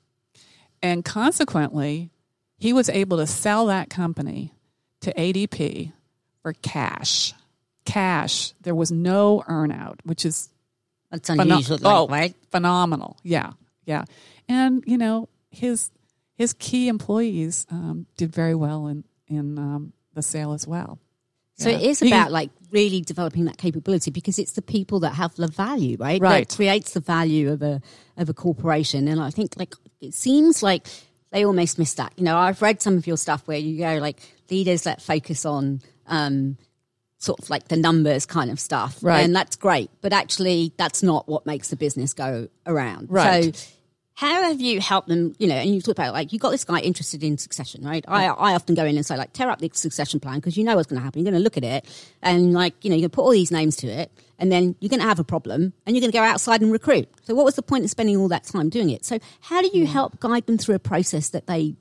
And 0.81 1.05
consequently, 1.05 2.09
he 2.57 2.73
was 2.73 2.89
able 2.89 3.17
to 3.17 3.27
sell 3.27 3.67
that 3.67 3.89
company 3.89 4.53
to 5.01 5.13
ADP 5.13 5.93
for 6.41 6.53
cash. 6.53 7.33
Cash. 7.85 8.53
There 8.61 8.75
was 8.75 8.91
no 8.91 9.43
earnout, 9.47 9.99
which 10.03 10.25
is 10.25 10.49
That's 11.11 11.29
unusual, 11.29 11.77
like, 11.81 11.93
oh, 11.93 12.07
right? 12.07 12.35
phenomenal. 12.51 13.17
Yeah, 13.23 13.51
yeah. 13.85 14.05
And 14.47 14.83
you 14.87 14.97
know 14.97 15.29
his 15.49 15.91
his 16.35 16.53
key 16.53 16.87
employees 16.87 17.65
um, 17.69 18.05
did 18.17 18.31
very 18.33 18.55
well 18.55 18.87
in 18.87 19.03
in 19.27 19.57
um, 19.59 19.93
the 20.13 20.21
sale 20.21 20.53
as 20.53 20.67
well. 20.67 20.99
So 21.57 21.69
Yeah. 21.69 21.77
it 21.77 21.83
is 21.83 22.01
about 22.01 22.31
like 22.31 22.49
really 22.71 23.01
developing 23.01 23.45
that 23.45 23.57
capability 23.57 24.09
because 24.09 24.39
it's 24.39 24.53
the 24.53 24.61
people 24.63 25.01
that 25.01 25.13
have 25.13 25.35
the 25.35 25.47
value, 25.47 25.97
right? 25.99 26.19
Right. 26.19 26.47
That 26.49 26.55
creates 26.55 26.93
the 26.93 26.99
value 26.99 27.51
of 27.51 27.61
a 27.61 27.81
of 28.17 28.29
a 28.29 28.33
corporation. 28.33 29.07
And 29.07 29.21
I 29.21 29.29
think 29.29 29.53
like 29.57 29.75
it 30.01 30.13
seems 30.15 30.63
like 30.63 30.87
they 31.31 31.45
almost 31.45 31.77
missed 31.77 31.97
that. 31.97 32.13
You 32.17 32.23
know, 32.25 32.37
I've 32.37 32.61
read 32.61 32.81
some 32.81 32.97
of 32.97 33.05
your 33.07 33.17
stuff 33.17 33.47
where 33.47 33.57
you 33.57 33.77
go 33.77 33.97
like 33.99 34.19
leaders 34.49 34.83
that 34.83 35.01
focus 35.01 35.45
on 35.45 35.81
um 36.07 36.57
sort 37.23 37.39
of 37.39 37.49
like 37.49 37.69
the 37.69 37.77
numbers 37.77 38.25
kind 38.25 38.51
of 38.51 38.59
stuff. 38.59 38.97
Right. 39.01 39.21
And 39.21 39.33
that's 39.35 39.55
great. 39.55 39.89
But 40.01 40.11
actually 40.11 40.73
that's 40.77 41.01
not 41.01 41.27
what 41.27 41.45
makes 41.45 41.69
the 41.69 41.77
business 41.77 42.13
go 42.13 42.49
around. 42.67 43.07
Right. 43.09 43.55
So 43.55 43.61
how 44.15 44.43
have 44.43 44.59
you 44.61 44.79
helped 44.79 45.07
them, 45.07 45.33
you 45.39 45.47
know, 45.47 45.55
and 45.55 45.73
you 45.73 45.81
talk 45.81 45.93
about 45.93 46.13
like, 46.13 46.33
you 46.33 46.37
got 46.37 46.51
this 46.51 46.63
guy 46.65 46.79
interested 46.79 47.23
in 47.23 47.37
succession, 47.37 47.83
right? 47.83 48.03
I, 48.07 48.25
I 48.25 48.53
often 48.53 48.75
go 48.75 48.85
in 48.85 48.95
and 48.97 49.05
say 49.05 49.17
like, 49.17 49.33
tear 49.33 49.49
up 49.49 49.59
the 49.59 49.71
succession 49.73 50.19
plan 50.19 50.35
because 50.35 50.57
you 50.57 50.63
know 50.63 50.75
what's 50.75 50.87
going 50.87 50.99
to 50.99 51.03
happen. 51.03 51.21
You're 51.21 51.31
going 51.31 51.39
to 51.39 51.43
look 51.43 51.57
at 51.57 51.63
it 51.63 51.85
and 52.21 52.53
like, 52.53 52.73
you 52.83 52.89
know, 52.89 52.95
you're 52.95 53.03
going 53.03 53.11
to 53.11 53.15
put 53.15 53.23
all 53.23 53.31
these 53.31 53.51
names 53.51 53.75
to 53.77 53.87
it 53.87 54.11
and 54.37 54.51
then 54.51 54.75
you're 54.81 54.89
going 54.89 54.99
to 55.01 55.07
have 55.07 55.17
a 55.19 55.23
problem 55.23 55.73
and 55.85 55.95
you're 55.95 56.01
going 56.01 56.11
to 56.11 56.17
go 56.17 56.23
outside 56.23 56.61
and 56.61 56.71
recruit. 56.71 57.07
So 57.23 57.33
what 57.33 57.45
was 57.45 57.55
the 57.55 57.63
point 57.63 57.85
of 57.85 57.89
spending 57.89 58.17
all 58.17 58.27
that 58.27 58.43
time 58.43 58.69
doing 58.69 58.89
it? 58.91 59.03
So 59.05 59.17
how 59.39 59.61
do 59.61 59.69
Hmm. 59.69 59.77
you 59.77 59.87
help 59.87 60.19
guide 60.19 60.45
them 60.45 60.57
through 60.57 60.75
a 60.75 60.79
process 60.79 61.29
that 61.29 61.47
they, 61.47 61.75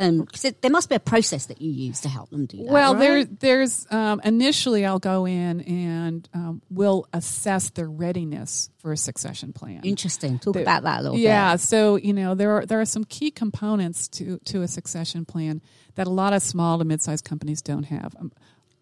um, 0.00 0.20
because 0.20 0.42
there 0.60 0.70
must 0.70 0.88
be 0.88 0.94
a 0.94 1.00
process 1.00 1.46
that 1.46 1.60
you 1.60 1.70
use 1.72 2.00
to 2.02 2.08
help 2.08 2.30
them 2.30 2.46
do 2.46 2.58
that. 2.58 2.72
Well, 2.72 2.94
right? 2.94 3.00
there, 3.00 3.24
there's 3.24 3.86
um, 3.90 4.20
initially 4.24 4.86
I'll 4.86 4.98
go 4.98 5.26
in 5.26 5.60
and 5.62 6.28
um, 6.34 6.62
we'll 6.70 7.06
assess 7.12 7.70
their 7.70 7.88
readiness 7.88 8.70
for 8.78 8.92
a 8.92 8.96
succession 8.96 9.52
plan. 9.52 9.80
interesting. 9.84 10.38
Talk 10.38 10.54
There- 10.54 10.62
about 10.62 10.84
that 10.84 11.00
a 11.00 11.02
little 11.02 11.16
bit. 11.16 11.22
yeah, 11.24 11.54
bit. 11.54 11.60
so 11.60 11.96
you 11.96 12.12
know 12.12 12.34
there 12.34 12.52
are 12.52 12.66
there 12.66 12.80
are 12.80 12.84
some 12.86 13.04
key 13.04 13.30
components 13.30 14.08
to 14.08 14.38
to 14.46 14.62
a 14.62 14.68
succession 14.68 15.24
plan 15.24 15.60
that 15.96 16.06
a 16.06 16.10
lot 16.10 16.32
of 16.32 16.42
small 16.42 16.78
to 16.78 16.84
mid-sized 16.84 17.24
companies 17.24 17.60
don't 17.62 17.84
have. 17.84 18.14
Um, 18.20 18.30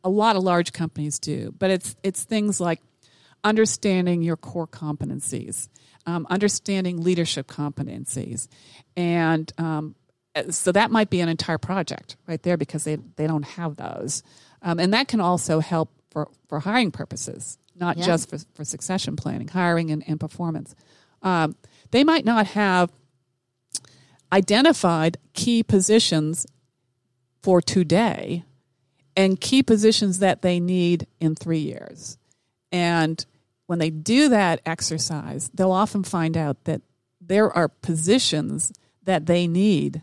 a 0.04 0.11
lot 0.11 0.37
of 0.37 0.42
large 0.42 0.73
companies 0.73 1.18
do, 1.18 1.52
but 1.58 1.70
it's 1.70 1.96
it's 2.02 2.25
things 2.25 2.61
like 2.61 2.80
understanding 3.42 4.23
your 4.23 4.37
core 4.37 4.66
competencies, 4.66 5.68
um, 6.06 6.26
understanding 6.30 7.02
leadership 7.02 7.46
competencies, 7.46 8.49
and 8.96 9.52
um, 9.58 9.94
so 10.50 10.73
that 10.73 10.90
might 10.90 11.11
be 11.11 11.21
an 11.21 11.28
entire 11.28 11.59
project 11.59 12.16
right 12.26 12.43
there 12.43 12.57
because 12.57 12.85
they 12.85 12.97
they 13.16 13.26
don't 13.26 13.45
have 13.45 13.76
those, 13.76 14.23
um, 14.62 14.78
and 14.78 14.93
that 14.93 15.09
can 15.09 15.21
also 15.21 15.61
help 15.61 15.90
for 16.11 16.28
for 16.49 16.61
hiring 16.61 16.90
purposes, 16.90 17.59
not 17.75 17.97
Yeah. 17.97 18.07
just 18.07 18.31
for, 18.31 18.38
for 18.55 18.64
succession 18.64 19.16
planning, 19.16 19.49
hiring 19.49 19.90
and, 19.90 20.02
and 20.07 20.21
performance. 20.21 20.75
Um, 21.23 21.57
they 21.90 22.05
might 22.05 22.25
not 22.25 22.47
have 22.49 22.90
identified 24.33 25.19
key 25.35 25.62
positions 25.62 26.47
for 27.43 27.61
today 27.61 28.45
and 29.16 29.40
key 29.40 29.62
positions 29.62 30.19
that 30.19 30.43
they 30.43 30.61
need 30.61 31.07
in 31.21 31.35
three 31.35 31.59
years. 31.61 32.19
And 32.73 33.25
when 33.66 33.78
they 33.78 33.90
do 33.90 34.28
that 34.28 34.61
exercise, 34.66 35.50
they'll 35.55 35.73
often 35.73 36.02
find 36.02 36.37
out 36.37 36.64
that 36.64 36.83
there 37.21 37.50
are 37.50 37.69
positions 37.69 38.73
that 39.02 39.26
they 39.26 39.47
need 39.47 40.02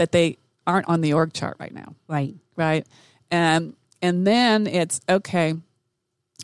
that 0.00 0.12
they 0.12 0.38
aren't 0.66 0.88
on 0.88 1.02
the 1.02 1.12
org 1.12 1.32
chart 1.34 1.58
right 1.60 1.74
now. 1.74 1.94
Right. 2.08 2.34
right? 2.56 2.86
And 3.30 3.74
and 4.02 4.26
then 4.26 4.66
it's 4.66 5.00
okay 5.08 5.54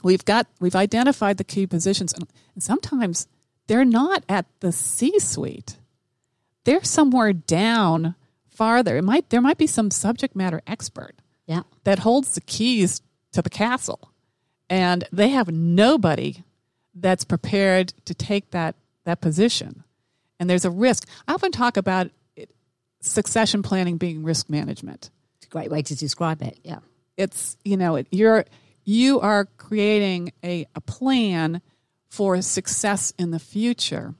we've 0.02 0.25
got 0.26 0.46
we've 0.60 0.76
identified 0.76 1.38
the 1.38 1.44
key 1.44 1.66
positions 1.66 2.12
and, 2.12 2.26
sometimes 2.58 3.26
they're 3.66 3.84
not 3.84 4.25
at 4.28 4.44
the 4.60 4.72
c 4.72 5.18
suite 5.18 5.76
they're 6.64 6.84
somewhere 6.84 7.32
down 7.32 8.14
farther. 8.48 8.96
It 8.98 9.04
might 9.04 9.30
there 9.30 9.40
might 9.40 9.58
be 9.58 9.66
some 9.66 9.90
subject 9.90 10.36
matter 10.36 10.60
expert 10.66 11.14
Yeah. 11.46 11.62
that 11.84 12.00
holds 12.00 12.34
the 12.34 12.40
keys 12.42 13.00
to 13.32 13.40
the 13.42 13.50
castle 13.50 14.12
and 14.68 15.04
they 15.12 15.28
have 15.30 15.48
nobody 15.50 16.44
that's 16.94 17.25
prepared 17.25 17.94
to 18.04 18.14
take 18.14 18.50
that 18.50 18.75
that 19.04 19.20
position. 19.22 19.82
And 20.38 20.50
there's 20.50 20.64
a 20.66 20.70
risk. 20.70 21.08
I 21.26 21.32
often 21.34 21.52
talk 21.52 21.76
about 21.78 22.10
succession 23.06 23.62
planning 23.62 23.96
being 23.96 24.22
risk 24.22 24.48
management 24.50 25.10
It's 25.38 25.46
a 25.46 25.50
great 25.50 25.70
way 25.70 25.82
to 25.82 25.94
describe 25.96 26.42
it. 26.42 26.58
Yeah. 26.62 26.78
it's 27.16 27.56
you 27.64 27.76
know 27.76 27.96
it, 27.96 28.06
you're 28.10 28.44
you 28.84 29.20
are 29.20 29.46
creating 29.56 30.32
a, 30.44 30.66
a 30.75 30.80
plan 30.80 31.60
for 32.08 32.40
success 32.42 33.12
in 33.18 33.30
the 33.30 33.38
future 33.38 34.14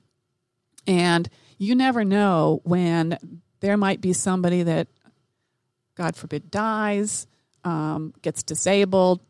and 0.87 1.29
you 1.59 1.75
never 1.75 2.05
know 2.05 2.61
when 2.65 3.19
there 3.61 3.77
might 3.77 4.01
be 4.01 4.13
somebody 4.13 4.63
that 4.63 4.89
god 5.95 6.17
forbid 6.17 6.51
dies 6.51 7.27
um, 7.65 8.13
gets 8.23 8.43
disabled 8.43 9.21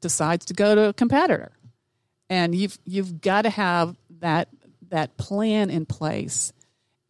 decides 0.00 0.44
to 0.44 0.54
go 0.54 0.74
to 0.74 0.88
a 0.88 0.92
competitor 0.92 1.52
and 2.28 2.54
you've 2.54 2.78
you've 2.84 3.20
got 3.20 3.42
to 3.42 3.50
have 3.50 3.96
that 4.20 4.48
that 4.90 5.16
plan 5.16 5.70
in 5.70 5.86
place 5.86 6.52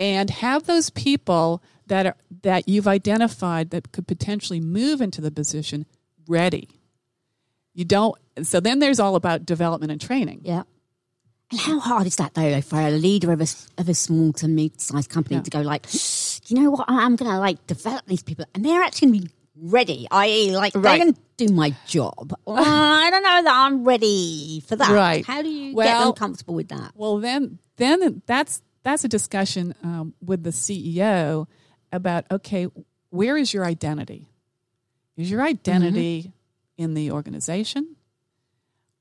and 0.00 0.28
have 0.30 0.64
those 0.66 0.90
people 0.90 1.62
that 1.86 2.06
are 2.06 2.16
that 2.42 2.68
you've 2.68 2.88
identified 2.88 3.70
that 3.70 3.92
could 3.92 4.06
potentially 4.06 4.60
move 4.60 5.00
into 5.00 5.20
the 5.20 5.30
position 5.30 5.86
ready. 6.28 6.68
You 7.74 7.84
don't 7.84 8.16
so 8.42 8.60
then 8.60 8.78
there's 8.78 9.00
all 9.00 9.16
about 9.16 9.44
development 9.46 9.92
and 9.92 10.00
training. 10.00 10.40
Yeah. 10.44 10.62
And 11.50 11.60
how 11.60 11.78
hard 11.78 12.06
is 12.06 12.16
that 12.16 12.34
though 12.34 12.60
for 12.62 12.80
a 12.80 12.90
leader 12.90 13.30
of 13.32 13.40
a, 13.40 13.46
of 13.78 13.88
a 13.88 13.94
small 13.94 14.32
to 14.34 14.48
mid-sized 14.48 15.10
company 15.10 15.36
Yeah. 15.36 15.42
to 15.42 15.50
go 15.50 15.60
like, 15.60 15.86
you 16.46 16.60
know 16.60 16.70
what, 16.70 16.86
I'm 16.88 17.16
going 17.16 17.30
to 17.30 17.38
like 17.38 17.64
develop 17.66 18.06
these 18.06 18.22
people 18.22 18.44
and 18.54 18.64
they're 18.64 18.82
actually 18.82 19.08
going 19.10 19.20
to 19.22 19.26
be 19.28 19.34
ready, 19.56 20.08
i.e. 20.10 20.56
like 20.56 20.74
Right. 20.74 20.82
they're 20.82 20.98
going 20.98 21.14
to 21.14 21.20
do 21.36 21.52
my 21.52 21.74
job. 21.86 22.32
I 22.48 23.08
don't 23.10 23.22
know 23.22 23.42
that 23.44 23.52
I'm 23.54 23.84
ready 23.84 24.62
for 24.66 24.74
that. 24.76 24.90
Right. 24.90 25.24
How 25.24 25.42
do 25.42 25.48
you 25.48 25.66
get 25.70 25.76
Well- 25.76 26.04
them 26.06 26.12
comfortable 26.14 26.54
with 26.54 26.68
that? 26.68 26.92
Well 26.96 27.18
then 27.18 27.58
then 27.76 28.22
that's 28.26 28.62
that's 28.84 29.02
a 29.02 29.08
discussion 29.08 29.74
um, 29.82 30.14
with 30.24 30.44
the 30.44 30.50
CEO 30.50 31.46
about 31.90 32.26
okay, 32.30 32.68
where 33.10 33.36
is 33.36 33.52
your 33.52 33.64
identity? 33.64 34.28
Is 35.16 35.30
your 35.30 35.42
identity 35.42 36.32
in 36.76 36.94
the 36.94 37.10
organization? 37.10 37.96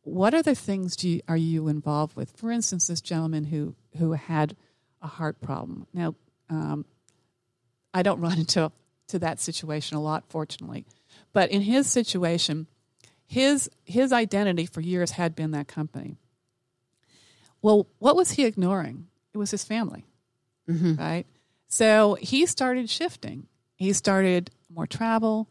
What 0.04 0.34
other 0.34 0.54
things 0.54 0.96
do 0.96 1.10
you, 1.10 1.22
are 1.28 1.38
you 1.38 1.68
involved 1.68 2.16
with? 2.16 2.32
For 2.32 2.52
instance, 2.52 2.88
this 2.88 3.02
gentleman 3.02 3.46
who 3.46 3.75
who 3.98 4.13
had 4.13 4.56
a 5.02 5.08
heart 5.08 5.42
problem. 5.42 5.86
Now, 5.94 6.16
um, 6.50 6.86
I 7.94 8.04
don't 8.04 8.22
run 8.22 8.40
into 8.40 8.72
to 9.08 9.20
that 9.20 9.40
situation 9.40 9.98
a 9.98 10.02
lot, 10.02 10.24
fortunately, 10.30 10.86
but 11.34 11.52
in 11.52 11.62
his 11.62 11.90
situation, 11.90 12.68
his 13.25 13.70
his 13.84 14.13
identity 14.13 14.66
for 14.66 14.80
years 14.80 15.12
had 15.12 15.36
been 15.36 15.52
that 15.52 15.68
company. 15.68 16.16
Well, 17.62 17.88
what 18.00 18.16
was 18.16 18.32
he 18.32 18.46
ignoring? 18.46 19.08
It 19.34 19.38
was 19.38 19.52
his 19.52 19.63
family, 19.63 20.06
right? 20.68 21.25
So 21.68 22.16
he 22.16 22.46
started 22.46 22.90
shifting. 22.90 23.48
He 23.75 23.92
started 23.94 24.52
more 24.70 24.86
travel 24.88 25.48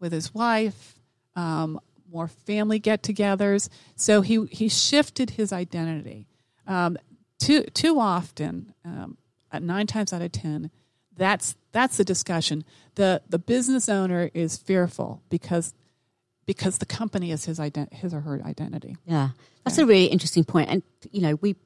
with 0.00 0.12
his 0.12 0.34
wife, 0.34 0.98
um, 1.36 1.78
more 2.10 2.26
family 2.26 2.78
get-togethers. 2.80 3.68
So 3.96 4.20
he 4.20 4.46
he 4.50 4.68
shifted 4.68 5.30
his 5.30 5.52
identity. 5.52 6.26
Um, 6.66 6.98
too 7.38 7.62
too 7.64 7.98
often, 8.00 8.74
um, 8.84 9.16
nine 9.60 9.86
times 9.86 10.12
out 10.12 10.22
of 10.22 10.32
ten, 10.32 10.70
that's 11.16 11.54
that's 11.72 11.96
the 11.96 12.04
discussion. 12.04 12.64
the 12.96 13.22
The 13.28 13.38
business 13.38 13.88
owner 13.88 14.30
is 14.34 14.56
fearful 14.56 15.22
because 15.30 15.72
because 16.46 16.78
the 16.78 16.86
company 16.86 17.30
is 17.30 17.44
his 17.44 17.60
ident- 17.60 17.92
his 17.92 18.12
or 18.12 18.20
her 18.22 18.42
identity. 18.44 18.96
Yeah, 19.06 19.30
that's 19.64 19.78
a 19.78 19.86
really 19.86 20.06
interesting 20.06 20.42
point. 20.44 20.68
And 20.68 20.82
you 21.12 21.20
know, 21.20 21.36
we've 21.40 21.56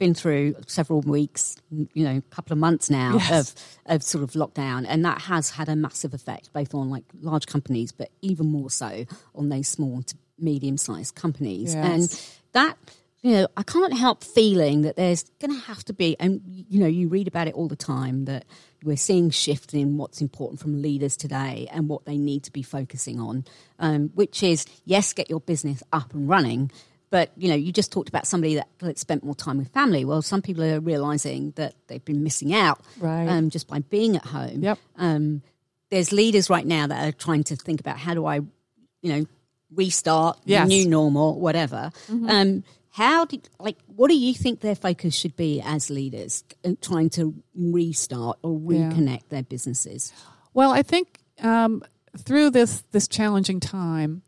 been 0.00 0.14
through 0.14 0.56
several 0.66 1.00
weeks, 1.02 1.56
you 1.70 2.02
know, 2.04 2.16
a 2.16 2.34
couple 2.34 2.52
of 2.52 2.58
months 2.58 2.90
now 2.90 3.18
Yes. 3.18 3.52
of 3.86 3.94
of 3.94 4.02
sort 4.02 4.24
of 4.24 4.32
lockdown, 4.32 4.84
and 4.88 5.04
that 5.04 5.22
has 5.22 5.50
had 5.50 5.68
a 5.68 5.76
massive 5.76 6.12
effect 6.12 6.52
both 6.52 6.74
on 6.74 6.90
like 6.90 7.04
large 7.20 7.46
companies, 7.46 7.92
but 7.92 8.10
even 8.20 8.46
more 8.50 8.70
so 8.70 9.04
on 9.36 9.48
those 9.50 9.68
small 9.68 10.02
to 10.02 10.16
medium 10.38 10.76
sized 10.76 11.14
companies. 11.14 11.74
Yes. 11.74 11.84
And 11.86 12.20
that 12.54 12.76
you 13.22 13.32
know, 13.32 13.46
I 13.54 13.62
can't 13.62 13.92
help 13.92 14.24
feeling 14.24 14.80
that 14.82 14.96
there's 14.96 15.24
going 15.42 15.52
to 15.52 15.66
have 15.66 15.84
to 15.84 15.92
be, 15.92 16.16
and 16.18 16.40
you 16.46 16.80
know, 16.80 16.86
you 16.86 17.06
read 17.08 17.28
about 17.28 17.48
it 17.48 17.54
all 17.54 17.68
the 17.68 17.76
time 17.76 18.24
that 18.24 18.46
we're 18.82 18.96
seeing 18.96 19.28
shift 19.28 19.74
in 19.74 19.98
what's 19.98 20.22
important 20.22 20.58
from 20.58 20.80
leaders 20.80 21.18
today 21.18 21.68
and 21.70 21.86
what 21.86 22.06
they 22.06 22.16
need 22.16 22.44
to 22.44 22.50
be 22.50 22.62
focusing 22.62 23.20
on, 23.20 23.44
um, 23.78 24.10
which 24.14 24.42
is 24.42 24.64
yes, 24.86 25.12
get 25.12 25.28
your 25.28 25.40
business 25.40 25.82
up 25.92 26.14
and 26.14 26.30
running. 26.30 26.70
But 27.10 27.30
you 27.36 27.48
know, 27.48 27.56
you 27.56 27.72
just 27.72 27.90
talked 27.92 28.08
about 28.08 28.26
somebody 28.26 28.54
that, 28.54 28.68
that 28.78 28.98
spent 28.98 29.24
more 29.24 29.34
time 29.34 29.58
with 29.58 29.68
family. 29.68 30.04
Well, 30.04 30.22
some 30.22 30.42
people 30.42 30.62
are 30.64 30.78
realizing 30.80 31.52
that 31.56 31.74
they've 31.88 32.04
been 32.04 32.22
missing 32.22 32.54
out 32.54 32.80
Right. 32.98 33.26
um, 33.28 33.50
just 33.50 33.66
by 33.66 33.80
being 33.80 34.16
at 34.16 34.24
home. 34.24 34.62
Yep. 34.62 34.78
Um, 34.96 35.42
there's 35.90 36.12
leaders 36.12 36.48
right 36.48 36.64
now 36.66 36.86
that 36.86 37.08
are 37.08 37.12
trying 37.12 37.42
to 37.44 37.56
think 37.56 37.80
about 37.80 37.98
how 37.98 38.14
do 38.14 38.24
I, 38.26 38.36
you 38.36 39.12
know, 39.12 39.26
restart, 39.74 40.38
Yes. 40.44 40.68
new 40.68 40.88
normal, 40.88 41.38
whatever. 41.40 41.90
Um, 42.08 42.62
how 42.90 43.24
do 43.24 43.40
like 43.58 43.76
what 43.86 44.08
do 44.08 44.16
you 44.16 44.34
think 44.34 44.60
their 44.60 44.74
focus 44.76 45.14
should 45.14 45.34
be 45.36 45.60
as 45.64 45.90
leaders 45.90 46.44
uh, 46.64 46.72
trying 46.80 47.10
to 47.10 47.34
restart 47.56 48.38
or 48.42 48.52
Yeah. 48.60 48.90
reconnect 48.90 49.28
their 49.30 49.42
businesses? 49.42 50.12
Well, 50.54 50.70
I 50.72 50.82
think 50.82 51.18
um, 51.40 51.82
through 52.18 52.50
this 52.50 52.82
this 52.92 53.08
challenging 53.08 53.58
time, 53.60 54.22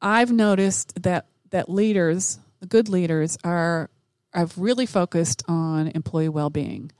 I've 0.00 0.32
noticed 0.32 1.02
that 1.02 1.26
that 1.52 1.68
leaders, 1.68 2.38
the 2.60 2.66
good 2.66 2.88
leaders, 2.88 3.38
are 3.44 3.88
I've 4.34 4.56
really 4.58 4.86
focused 4.86 5.42
on 5.46 5.88
employee 5.88 6.28
well 6.28 6.50
being, 6.50 6.90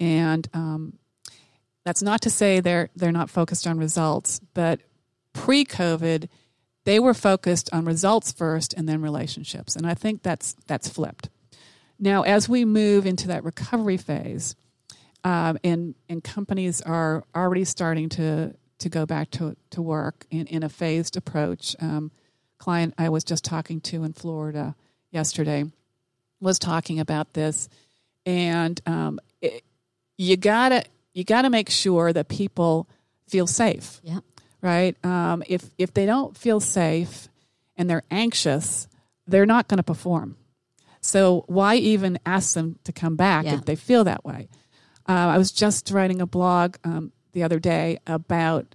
and 0.00 0.48
um, 0.52 0.98
that's 1.84 2.02
not 2.02 2.22
to 2.22 2.30
say 2.30 2.60
they're 2.60 2.88
they're 2.96 3.12
not 3.12 3.30
focused 3.30 3.66
on 3.66 3.78
results, 3.78 4.40
but 4.54 4.80
pre 5.32 5.64
COVID, 5.64 6.28
they 6.84 6.98
were 6.98 7.14
focused 7.14 7.70
on 7.72 7.84
results 7.84 8.32
first 8.32 8.74
and 8.74 8.88
then 8.88 9.00
relationships, 9.02 9.76
and 9.76 9.86
I 9.86 9.94
think 9.94 10.22
that's 10.22 10.56
that's 10.66 10.88
flipped. 10.88 11.28
Now, 11.98 12.22
as 12.22 12.48
we 12.48 12.64
move 12.64 13.06
into 13.06 13.28
that 13.28 13.44
recovery 13.44 13.96
phase, 13.96 14.56
um, 15.24 15.58
and 15.64 15.94
and 16.08 16.22
companies 16.24 16.80
are 16.80 17.24
already 17.34 17.64
starting 17.64 18.08
to 18.10 18.54
to 18.78 18.88
go 18.88 19.04
back 19.04 19.30
to 19.32 19.56
to 19.70 19.82
work 19.82 20.26
in, 20.30 20.46
in 20.46 20.62
a 20.62 20.68
phased 20.68 21.16
approach. 21.16 21.76
Um, 21.80 22.10
client 22.58 22.94
I 22.98 23.08
was 23.08 23.24
just 23.24 23.44
talking 23.44 23.80
to 23.82 24.04
in 24.04 24.12
Florida 24.12 24.74
yesterday 25.10 25.64
was 26.40 26.58
talking 26.58 27.00
about 27.00 27.32
this, 27.32 27.68
and 28.24 28.80
um, 28.86 29.18
it, 29.42 29.64
you 30.16 30.36
gotta 30.36 30.84
you 31.14 31.24
gotta 31.24 31.50
make 31.50 31.68
sure 31.70 32.12
that 32.12 32.28
people 32.28 32.88
feel 33.26 33.46
safe, 33.46 34.00
Yeah. 34.04 34.20
right? 34.62 34.96
Um, 35.04 35.42
if 35.48 35.68
if 35.78 35.92
they 35.94 36.06
don't 36.06 36.36
feel 36.36 36.60
safe 36.60 37.28
and 37.76 37.88
they're 37.90 38.04
anxious, 38.10 38.86
they're 39.26 39.46
not 39.46 39.68
going 39.68 39.78
to 39.78 39.82
perform. 39.82 40.36
So 41.00 41.44
why 41.46 41.76
even 41.76 42.18
ask 42.26 42.54
them 42.54 42.78
to 42.84 42.92
come 42.92 43.16
back 43.16 43.44
Yeah. 43.44 43.54
if 43.54 43.64
they 43.64 43.76
feel 43.76 44.04
that 44.04 44.24
way? 44.24 44.48
Uh, 45.08 45.12
I 45.34 45.38
was 45.38 45.52
just 45.52 45.90
writing 45.90 46.20
a 46.20 46.26
blog 46.26 46.76
um, 46.84 47.12
the 47.32 47.42
other 47.42 47.58
day 47.58 47.98
about 48.06 48.74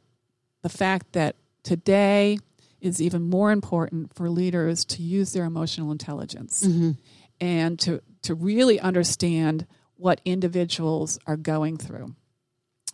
the 0.62 0.70
fact 0.70 1.14
that 1.14 1.36
today 1.64 2.40
is 2.84 3.02
even 3.02 3.24
more 3.24 3.52
important 3.52 4.14
for 4.14 4.30
leaders 4.30 4.86
to 4.86 5.02
use 5.02 5.34
their 5.34 5.46
emotional 5.46 5.92
intelligence 5.92 6.68
and 7.42 7.80
to, 7.80 8.02
to 8.24 8.36
really 8.36 8.80
understand 8.80 9.66
what 9.96 10.20
individuals 10.26 11.18
are 11.26 11.38
going 11.38 11.78
through. 11.78 12.14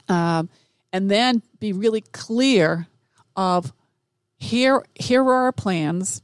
Um, 0.07 0.49
and 0.93 1.09
then 1.09 1.41
be 1.59 1.73
really 1.73 2.01
clear 2.01 2.87
of 3.35 3.73
here, 4.37 4.83
here 4.95 5.23
are 5.23 5.45
our 5.45 5.51
plans. 5.51 6.21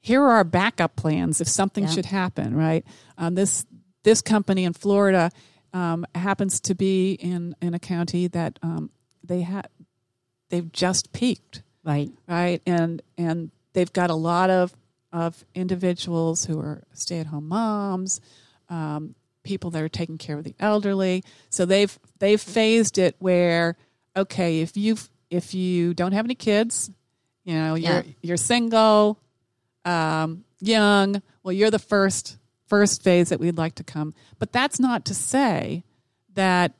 Here 0.00 0.20
are 0.22 0.32
our 0.32 0.44
backup 0.44 0.96
plans 0.96 1.40
if 1.40 1.48
something 1.48 1.84
Yeah. 1.84 1.90
should 1.90 2.06
happen, 2.06 2.54
right? 2.54 2.84
Um, 3.16 3.34
this 3.34 3.64
this 4.02 4.20
company 4.20 4.64
in 4.64 4.74
Florida 4.74 5.30
um, 5.72 6.04
happens 6.14 6.60
to 6.60 6.74
be 6.74 7.12
in, 7.14 7.56
in 7.62 7.72
a 7.72 7.78
county 7.78 8.28
that 8.28 8.58
um, 8.62 8.90
they 9.24 9.40
had 9.40 9.66
they've 10.50 10.70
just 10.70 11.12
peaked, 11.12 11.62
Right. 11.84 12.10
right? 12.26 12.62
And 12.66 13.02
and 13.18 13.50
they've 13.74 13.92
got 13.92 14.10
a 14.10 14.14
lot 14.14 14.50
of 14.50 14.74
of 15.12 15.44
individuals 15.54 16.44
who 16.46 16.58
are 16.58 16.82
stay 16.92 17.18
at 17.20 17.26
home 17.26 17.46
moms, 17.48 18.20
um, 18.68 19.14
people 19.44 19.70
that 19.70 19.82
are 19.82 19.88
taking 19.88 20.18
care 20.18 20.38
of 20.38 20.44
the 20.44 20.54
elderly. 20.58 21.22
So 21.50 21.64
they've 21.66 21.96
they've 22.18 22.40
phased 22.40 22.98
it 22.98 23.14
where 23.18 23.76
okay, 24.16 24.60
if 24.60 24.76
you 24.76 24.96
if 25.30 25.54
you 25.54 25.94
don't 25.94 26.12
have 26.12 26.24
any 26.24 26.34
kids, 26.34 26.90
you 27.44 27.54
know 27.54 27.74
you're 27.74 28.00
Yeah. 28.00 28.12
you're 28.22 28.36
single, 28.36 29.18
um, 29.84 30.44
young. 30.60 31.20
Well, 31.42 31.52
you're 31.52 31.70
the 31.70 31.78
first 31.78 32.38
first 32.66 33.02
phase 33.02 33.28
that 33.28 33.38
we'd 33.40 33.58
like 33.58 33.74
to 33.74 33.84
come. 33.84 34.14
But 34.38 34.52
that's 34.52 34.80
not 34.80 35.04
to 35.06 35.14
say 35.14 35.84
that 36.32 36.72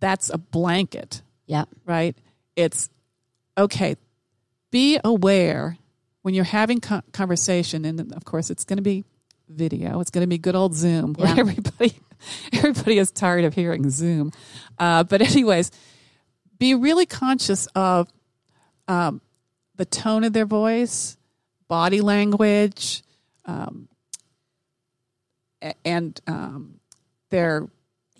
that's 0.00 0.30
a 0.30 0.38
blanket 0.38 1.22
Yeah. 1.46 1.64
right? 1.84 2.16
It's 2.56 2.88
okay. 3.56 3.96
Be 4.70 4.98
aware 5.04 5.76
when 6.22 6.34
you're 6.34 6.44
having 6.44 6.80
conversation, 6.80 7.84
and 7.84 8.12
of 8.14 8.24
course, 8.24 8.48
it's 8.50 8.64
going 8.64 8.78
to 8.78 8.82
be 8.82 9.04
video. 9.48 10.00
It's 10.00 10.10
going 10.10 10.22
to 10.22 10.28
be 10.28 10.38
good 10.38 10.54
old 10.54 10.74
Zoom, 10.74 11.14
where 11.14 11.28
Yeah. 11.28 11.36
everybody 11.40 11.94
everybody 12.52 12.98
is 12.98 13.10
tired 13.10 13.44
of 13.44 13.54
hearing 13.54 13.90
Zoom. 13.90 14.32
Uh, 14.78 15.02
but 15.04 15.20
anyways, 15.20 15.70
be 16.58 16.74
really 16.74 17.04
conscious 17.06 17.66
of 17.74 18.08
um, 18.88 19.20
the 19.76 19.84
tone 19.84 20.24
of 20.24 20.32
their 20.32 20.46
voice, 20.46 21.16
body 21.68 22.00
language, 22.00 23.02
um, 23.44 23.88
and 25.84 26.20
um, 26.26 26.80
their 27.30 27.68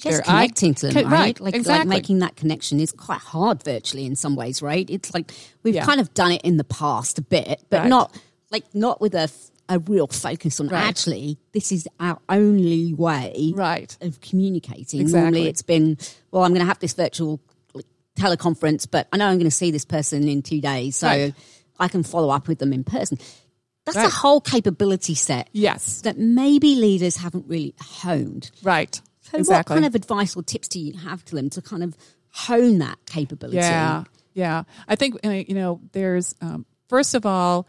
Just 0.02 0.24
their 0.24 0.34
eye- 0.34 0.46
connecting 0.46 0.74
to 0.74 0.86
them, 0.88 0.94
Co- 0.94 1.02
right? 1.10 1.10
right, 1.10 1.40
Like, 1.40 1.66
like 1.66 1.86
making 1.86 2.18
that 2.20 2.36
connection 2.36 2.80
is 2.80 2.92
quite 2.92 3.20
hard 3.20 3.62
virtually 3.64 4.04
in 4.04 4.16
some 4.16 4.34
ways, 4.36 4.60
right? 4.62 4.88
It's 4.90 5.14
like 5.14 5.32
we've 5.62 5.74
Yeah. 5.76 5.84
kind 5.84 6.00
of 6.00 6.12
done 6.14 6.32
it 6.32 6.42
in 6.42 6.56
the 6.56 6.64
past 6.64 7.18
a 7.18 7.22
bit, 7.22 7.62
but 7.70 7.80
Right. 7.80 7.88
not 7.88 8.14
like 8.50 8.64
not 8.74 9.00
with 9.00 9.14
a 9.14 9.30
a 9.68 9.78
real 9.78 10.06
focus 10.08 10.60
on 10.60 10.68
Right. 10.68 10.82
actually 10.84 11.38
this 11.52 11.72
is 11.72 11.88
our 12.00 12.18
only 12.28 12.92
way 12.94 13.52
right. 13.56 13.96
of 14.02 14.20
communicating. 14.20 15.00
Exactly. 15.00 15.20
Normally 15.22 15.46
it's 15.48 15.62
been, 15.62 15.96
well, 16.30 16.42
I'm 16.42 16.50
going 16.50 16.60
to 16.60 16.66
have 16.66 16.80
this 16.80 16.92
virtual 16.92 17.40
teleconference, 18.18 18.86
but 18.90 19.08
I 19.12 19.16
know 19.16 19.26
I'm 19.26 19.38
going 19.38 19.44
to 19.50 19.56
see 19.56 19.70
this 19.70 19.84
person 19.84 20.28
in 20.28 20.42
two 20.42 20.60
days, 20.60 20.96
so 20.96 21.06
Right. 21.06 21.34
I 21.78 21.88
can 21.88 22.02
follow 22.02 22.28
up 22.30 22.48
with 22.48 22.58
them 22.58 22.72
in 22.72 22.84
person. 22.84 23.18
That's 23.86 23.96
a 23.96 24.08
whole 24.10 24.40
capability 24.40 25.14
set 25.14 25.48
Yes. 25.52 26.02
that 26.02 26.18
maybe 26.18 26.74
leaders 26.74 27.16
haven't 27.16 27.46
really 27.48 27.74
honed. 27.80 28.50
Right. 28.62 29.00
So 29.22 29.38
exactly. 29.38 29.74
what 29.74 29.80
kind 29.80 29.86
of 29.86 29.94
advice 29.94 30.36
or 30.36 30.42
tips 30.42 30.68
do 30.68 30.80
you 30.80 30.96
have 30.98 31.24
to 31.26 31.36
them 31.36 31.48
to 31.50 31.62
kind 31.62 31.82
of 31.82 31.96
hone 32.30 32.78
that 32.78 32.98
capability? 33.06 33.58
Yeah, 33.58 34.04
yeah. 34.34 34.64
I 34.88 34.96
think 34.96 35.24
uh, 35.24 35.30
you 35.30 35.54
know. 35.54 35.80
There's 35.92 36.34
um, 36.40 36.66
first 36.88 37.14
of 37.14 37.24
all, 37.24 37.66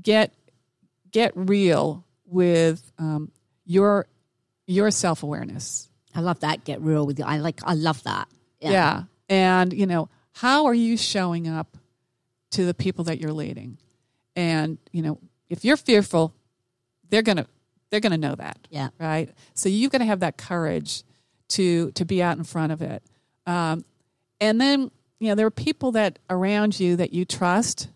get 0.00 0.34
get 1.10 1.32
real 1.34 2.04
with 2.26 2.92
um, 2.98 3.30
your 3.64 4.06
your 4.66 4.90
self 4.90 5.22
awareness. 5.22 5.88
I 6.14 6.20
love 6.20 6.40
that. 6.40 6.64
Get 6.64 6.80
real 6.80 7.06
with 7.06 7.18
you. 7.18 7.24
I 7.24 7.38
like. 7.38 7.60
I 7.64 7.74
love 7.74 8.02
that. 8.04 8.28
Yeah. 8.60 9.04
and 9.28 9.72
you 9.72 9.86
know 9.86 10.08
how 10.32 10.66
are 10.66 10.74
you 10.74 10.96
showing 10.96 11.48
up 11.48 11.76
to 12.50 12.64
the 12.64 12.74
people 12.74 13.04
that 13.04 13.20
you're 13.20 13.32
leading, 13.32 13.78
and 14.34 14.78
you 14.92 15.02
know 15.02 15.18
if 15.48 15.64
you're 15.64 15.76
fearful, 15.76 16.34
they're 17.10 17.22
gonna 17.22 17.46
they're 17.90 18.00
gonna 18.00 18.18
know 18.18 18.34
that. 18.34 18.58
Yeah. 18.70 18.88
right? 18.98 19.30
So 19.54 19.68
you've 19.68 19.92
got 19.92 19.98
to 19.98 20.04
have 20.04 20.20
that 20.20 20.36
courage 20.36 21.02
to 21.50 21.90
to 21.92 22.04
be 22.04 22.22
out 22.22 22.36
in 22.38 22.44
front 22.44 22.72
of 22.72 22.82
it. 22.82 23.02
Um, 23.46 23.84
and 24.40 24.60
then 24.60 24.90
you 25.20 25.28
know 25.28 25.34
there 25.34 25.46
are 25.46 25.50
people 25.50 25.92
that 25.92 26.18
around 26.28 26.78
you 26.80 26.96
that 26.96 27.12
you 27.12 27.24
trust 27.24 27.88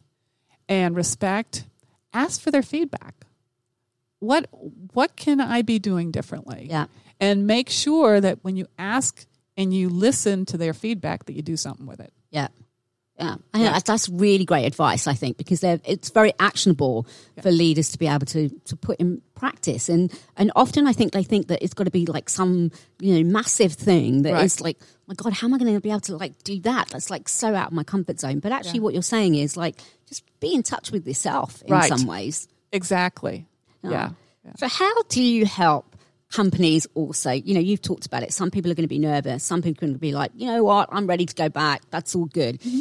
and 0.68 0.94
respect. 0.96 1.64
Ask 2.12 2.40
for 2.40 2.50
their 2.50 2.62
feedback. 2.62 3.26
What 4.20 4.48
what 4.92 5.16
can 5.16 5.40
I 5.40 5.62
be 5.62 5.79
doing 5.79 6.11
differently? 6.11 6.66
Yeah. 6.70 6.87
and 7.18 7.46
make 7.46 7.68
sure 7.68 8.20
that 8.20 8.38
when 8.42 8.57
you 8.57 8.66
ask 8.79 9.26
and 9.57 9.74
you 9.74 9.88
listen 9.90 10.46
to 10.46 10.57
their 10.57 10.72
feedback, 10.72 11.26
that 11.26 11.35
you 11.35 11.42
do 11.42 11.57
something 11.57 11.87
with 11.87 12.00
it. 12.00 12.12
Yeah. 12.31 12.48
Yeah, 13.20 13.35
I 13.52 13.59
think 13.59 13.64
that's- 13.66 13.83
that's 13.83 14.09
really 14.09 14.44
great 14.46 14.64
advice. 14.64 15.06
I 15.06 15.14
think 15.14 15.37
because 15.37 15.61
they're, 15.61 15.80
it's 15.85 16.09
very 16.11 16.33
actionable 16.40 17.06
for 17.42 17.50
leaders 17.50 17.90
to 17.90 17.98
be 17.98 18.06
able 18.06 18.26
to 18.26 18.48
to 18.48 18.76
put 18.76 18.98
in 18.98 19.20
practice, 19.35 19.88
and 19.88 20.11
and 20.37 20.50
often 20.56 20.87
I 20.87 20.92
think 20.94 21.12
they 21.12 21.22
think 21.22 21.48
that 21.48 21.62
it's 21.62 21.74
got 21.74 21.85
to 21.85 21.90
be 21.90 22.06
like 22.06 22.28
some 22.30 22.70
you 22.98 23.14
know 23.22 23.30
massive 23.30 23.74
thing 23.74 24.22
that 24.22 24.42
is 24.42 24.56
Right. 24.56 24.64
like, 24.64 24.78
my 25.06 25.14
God, 25.14 25.33
how 25.35 25.46
am 25.46 25.54
I 25.54 25.59
going 25.59 25.74
to 25.74 25.80
be 25.80 25.90
able 25.90 26.00
to 26.00 26.16
like 26.16 26.42
do 26.44 26.59
that? 26.61 26.88
That's 26.88 27.11
like 27.11 27.28
so 27.28 27.54
out 27.54 27.68
of 27.68 27.72
my 27.72 27.85
comfort 27.85 28.18
zone. 28.20 28.38
But 28.40 28.52
actually, 28.52 28.80
what 28.80 28.94
you're 28.94 29.02
saying 29.02 29.35
is 29.35 29.56
like 29.56 29.76
just 30.09 30.24
be 30.40 30.54
in 30.54 30.62
touch 30.62 30.90
with 30.90 31.06
yourself 31.06 31.62
in 31.66 31.72
Right. 31.72 31.88
some 31.88 32.06
ways. 32.06 32.48
Exactly. 32.72 33.46
Yeah. 33.83 34.11
yeah. 34.44 34.52
So, 34.56 34.66
how 34.68 35.02
do 35.09 35.22
you 35.22 35.44
help 35.46 35.96
companies 36.30 36.87
also? 36.94 37.30
You 37.33 37.54
know, 37.54 37.61
you've 37.61 37.83
talked 37.83 38.06
about 38.06 38.22
it. 38.22 38.33
Some 38.33 38.50
people 38.50 38.70
are 38.70 38.74
going 38.74 38.85
to 38.85 38.88
be 38.88 38.98
nervous. 38.98 39.42
Some 39.44 39.62
people 39.62 39.85
are 39.85 39.87
going 39.88 39.94
to 39.94 39.98
be 40.00 40.12
like, 40.12 40.30
you 40.35 40.46
know 40.46 40.62
what, 40.64 40.88
I'm 40.92 41.06
ready 41.06 41.26
to 41.26 41.35
go 41.35 41.48
back. 41.48 41.83
That's 41.90 42.14
all 42.14 42.26
good. 42.26 42.61
Mm-hmm. 42.61 42.80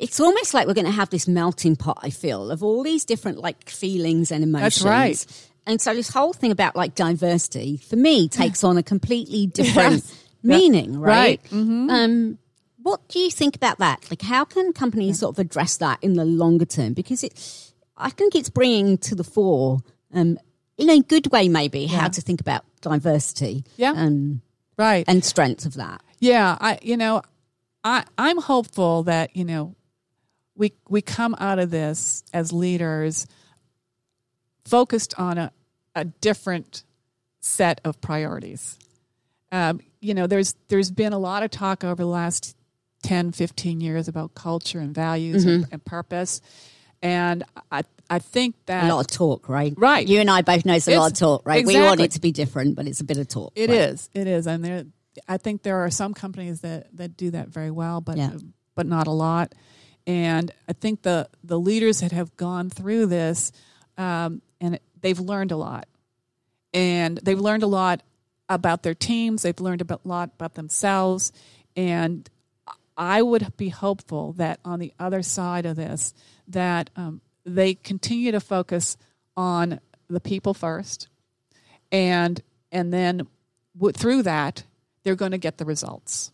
It's 0.00 0.18
almost 0.18 0.54
like 0.54 0.66
we're 0.66 0.74
going 0.74 0.86
to 0.86 0.90
have 1.02 1.10
this 1.10 1.28
melting 1.28 1.76
pot, 1.76 1.98
I 2.02 2.10
feel, 2.10 2.50
of 2.50 2.62
all 2.62 2.82
these 2.82 3.04
different 3.04 3.38
like 3.38 3.68
feelings 3.68 4.32
and 4.32 4.42
emotions. 4.42 4.82
That's 4.82 4.82
right. 4.82 5.50
and 5.66 5.80
so 5.80 5.92
this 5.94 6.08
whole 6.08 6.32
thing 6.32 6.50
about 6.50 6.74
like 6.74 6.94
diversity 6.94 7.76
for 7.76 7.96
me 7.96 8.26
takes 8.28 8.64
on 8.64 8.78
a 8.78 8.82
completely 8.82 9.46
different 9.60 10.02
Yes. 10.02 10.14
meaning, 10.42 10.98
right? 10.98 11.14
Right. 11.14 11.44
Mm-hmm. 11.50 11.90
Um, 11.90 12.38
what 12.82 13.06
do 13.08 13.18
you 13.18 13.30
think 13.30 13.54
about 13.56 13.76
that? 13.78 14.10
Like, 14.10 14.22
how 14.22 14.46
can 14.46 14.72
companies 14.72 15.18
sort 15.18 15.34
of 15.34 15.38
address 15.38 15.76
that 15.76 15.98
in 16.00 16.14
the 16.14 16.24
longer 16.24 16.64
term? 16.64 16.94
Because 16.94 17.22
it, 17.22 17.34
I 17.94 18.08
think 18.08 18.34
it's 18.34 18.48
bringing 18.48 18.96
to 18.98 19.14
the 19.14 19.22
fore, 19.24 19.80
um, 20.14 20.38
in 20.78 20.88
a 20.88 21.00
good 21.02 21.30
way, 21.30 21.46
maybe 21.50 21.84
how 21.84 22.08
to 22.08 22.22
think 22.22 22.40
about 22.40 22.64
diversity, 22.80 23.64
Yeah. 23.76 23.92
um, 23.94 24.40
Right. 24.78 25.04
and 25.06 25.22
strength 25.22 25.66
of 25.66 25.74
that. 25.74 26.00
Yeah, 26.20 26.56
I 26.58 26.78
you 26.80 26.96
know, 26.96 27.20
I 27.84 28.04
I'm 28.16 28.38
hopeful 28.38 29.02
that, 29.02 29.36
you 29.36 29.44
know, 29.44 29.74
we 30.60 30.74
we 30.88 31.00
come 31.00 31.34
out 31.40 31.58
of 31.58 31.70
this 31.70 32.22
as 32.34 32.52
leaders 32.52 33.26
focused 34.66 35.18
on 35.18 35.38
a, 35.38 35.52
a 35.96 36.04
different 36.04 36.84
set 37.40 37.80
of 37.84 38.00
priorities. 38.00 38.78
Um, 39.50 39.80
you 40.00 40.12
know, 40.14 40.26
there's 40.26 40.54
there's 40.68 40.90
been 40.90 41.14
a 41.14 41.18
lot 41.18 41.42
of 41.42 41.50
talk 41.50 41.82
over 41.82 42.02
the 42.02 42.08
last 42.08 42.54
10, 43.02 43.32
15 43.32 43.80
years 43.80 44.06
about 44.06 44.34
culture 44.34 44.78
and 44.78 44.94
values 44.94 45.46
and, 45.46 45.66
and 45.72 45.82
purpose. 45.84 46.42
And 47.02 47.42
I 47.72 47.82
I 48.10 48.18
think 48.18 48.54
that 48.66 48.84
A 48.84 48.94
lot 48.94 49.00
of 49.00 49.06
talk, 49.06 49.48
right? 49.48 49.72
Right. 49.76 50.06
You 50.06 50.20
and 50.20 50.30
I 50.30 50.42
both 50.42 50.66
know 50.66 50.74
it's 50.74 50.86
a 50.86 50.98
lot 50.98 51.12
of 51.12 51.18
talk, 51.18 51.42
right? 51.46 51.64
We 51.64 51.80
want 51.80 52.00
it 52.00 52.12
to 52.12 52.20
be 52.20 52.32
different, 52.32 52.76
but 52.76 52.86
it's 52.86 53.00
a 53.00 53.04
bit 53.04 53.16
of 53.16 53.28
talk. 53.28 53.52
It 53.56 53.70
right? 53.70 53.78
is. 53.78 54.10
It 54.12 54.26
is, 54.26 54.46
and 54.46 54.62
there. 54.62 54.84
I 55.26 55.38
think 55.38 55.62
there 55.62 55.78
are 55.78 55.90
some 55.90 56.12
companies 56.12 56.60
that 56.60 56.94
that 56.98 57.16
do 57.16 57.30
that 57.30 57.48
very 57.48 57.70
well, 57.70 58.02
but 58.02 58.18
Yeah. 58.18 58.32
but 58.74 58.86
not 58.86 59.06
a 59.06 59.12
lot. 59.12 59.54
And 60.06 60.50
I 60.68 60.72
think 60.72 61.02
the 61.02 61.28
the 61.44 61.58
leaders 61.58 62.00
that 62.00 62.12
have 62.12 62.36
gone 62.36 62.70
through 62.70 63.06
this, 63.06 63.52
um, 63.96 64.42
and 64.60 64.76
it, 64.76 64.82
they've 65.00 65.18
learned 65.18 65.52
a 65.52 65.56
lot, 65.56 65.86
and 66.72 67.18
they've 67.18 67.38
learned 67.38 67.62
a 67.62 67.68
lot 67.68 68.02
about 68.48 68.82
their 68.82 68.94
teams. 68.94 69.42
They've 69.42 69.60
learned 69.60 69.82
a 69.82 69.98
lot 70.04 70.30
about 70.34 70.54
themselves, 70.54 71.32
and 71.76 72.28
I 72.96 73.22
would 73.22 73.56
be 73.56 73.68
hopeful 73.68 74.32
that 74.34 74.60
on 74.64 74.78
the 74.78 74.92
other 74.98 75.22
side 75.22 75.66
of 75.66 75.76
this, 75.76 76.12
that 76.48 76.90
um, 76.96 77.20
they 77.44 77.74
continue 77.74 78.32
to 78.32 78.40
focus 78.40 78.96
on 79.36 79.80
the 80.08 80.20
people 80.20 80.54
first, 80.54 81.08
and 81.92 82.42
and 82.72 82.92
then 82.92 83.26
w- 83.76 83.92
through 83.92 84.22
that 84.24 84.64
they're 85.02 85.16
going 85.16 85.32
to 85.32 85.38
get 85.38 85.58
the 85.58 85.64
results. 85.64 86.32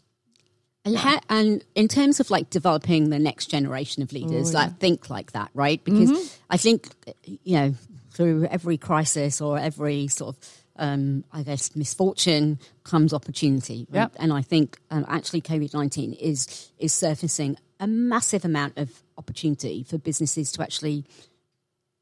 And, 0.86 0.96
ha- 0.96 1.20
and 1.28 1.62
in 1.74 1.88
terms 1.88 2.20
of 2.20 2.30
like 2.30 2.48
developing 2.48 3.10
the 3.10 3.18
next 3.18 3.46
generation 3.50 4.02
of 4.02 4.12
leaders, 4.12 4.54
Oh, 4.54 4.58
like 4.58 4.78
think 4.78 5.10
like 5.10 5.32
that, 5.32 5.50
right? 5.52 5.82
Because 5.84 6.10
Mm-hmm. 6.10 6.42
I 6.48 6.56
think, 6.56 6.88
you 7.24 7.56
know, 7.56 7.74
through 8.12 8.46
every 8.46 8.78
crisis 8.78 9.40
or 9.40 9.58
every 9.58 10.06
sort 10.08 10.36
of, 10.36 10.48
um, 10.76 11.24
I 11.32 11.42
guess, 11.42 11.74
misfortune 11.76 12.58
comes 12.84 13.12
opportunity. 13.12 13.86
Right? 13.90 14.02
Yep. 14.02 14.12
And 14.20 14.32
I 14.32 14.42
think 14.42 14.78
um, 14.90 15.04
actually 15.08 15.40
COVID 15.42 15.74
19 15.74 16.12
is, 16.14 16.70
is 16.78 16.94
surfacing 16.94 17.56
a 17.80 17.86
massive 17.86 18.44
amount 18.44 18.78
of 18.78 19.02
opportunity 19.18 19.82
for 19.82 19.98
businesses 19.98 20.52
to 20.52 20.62
actually 20.62 21.04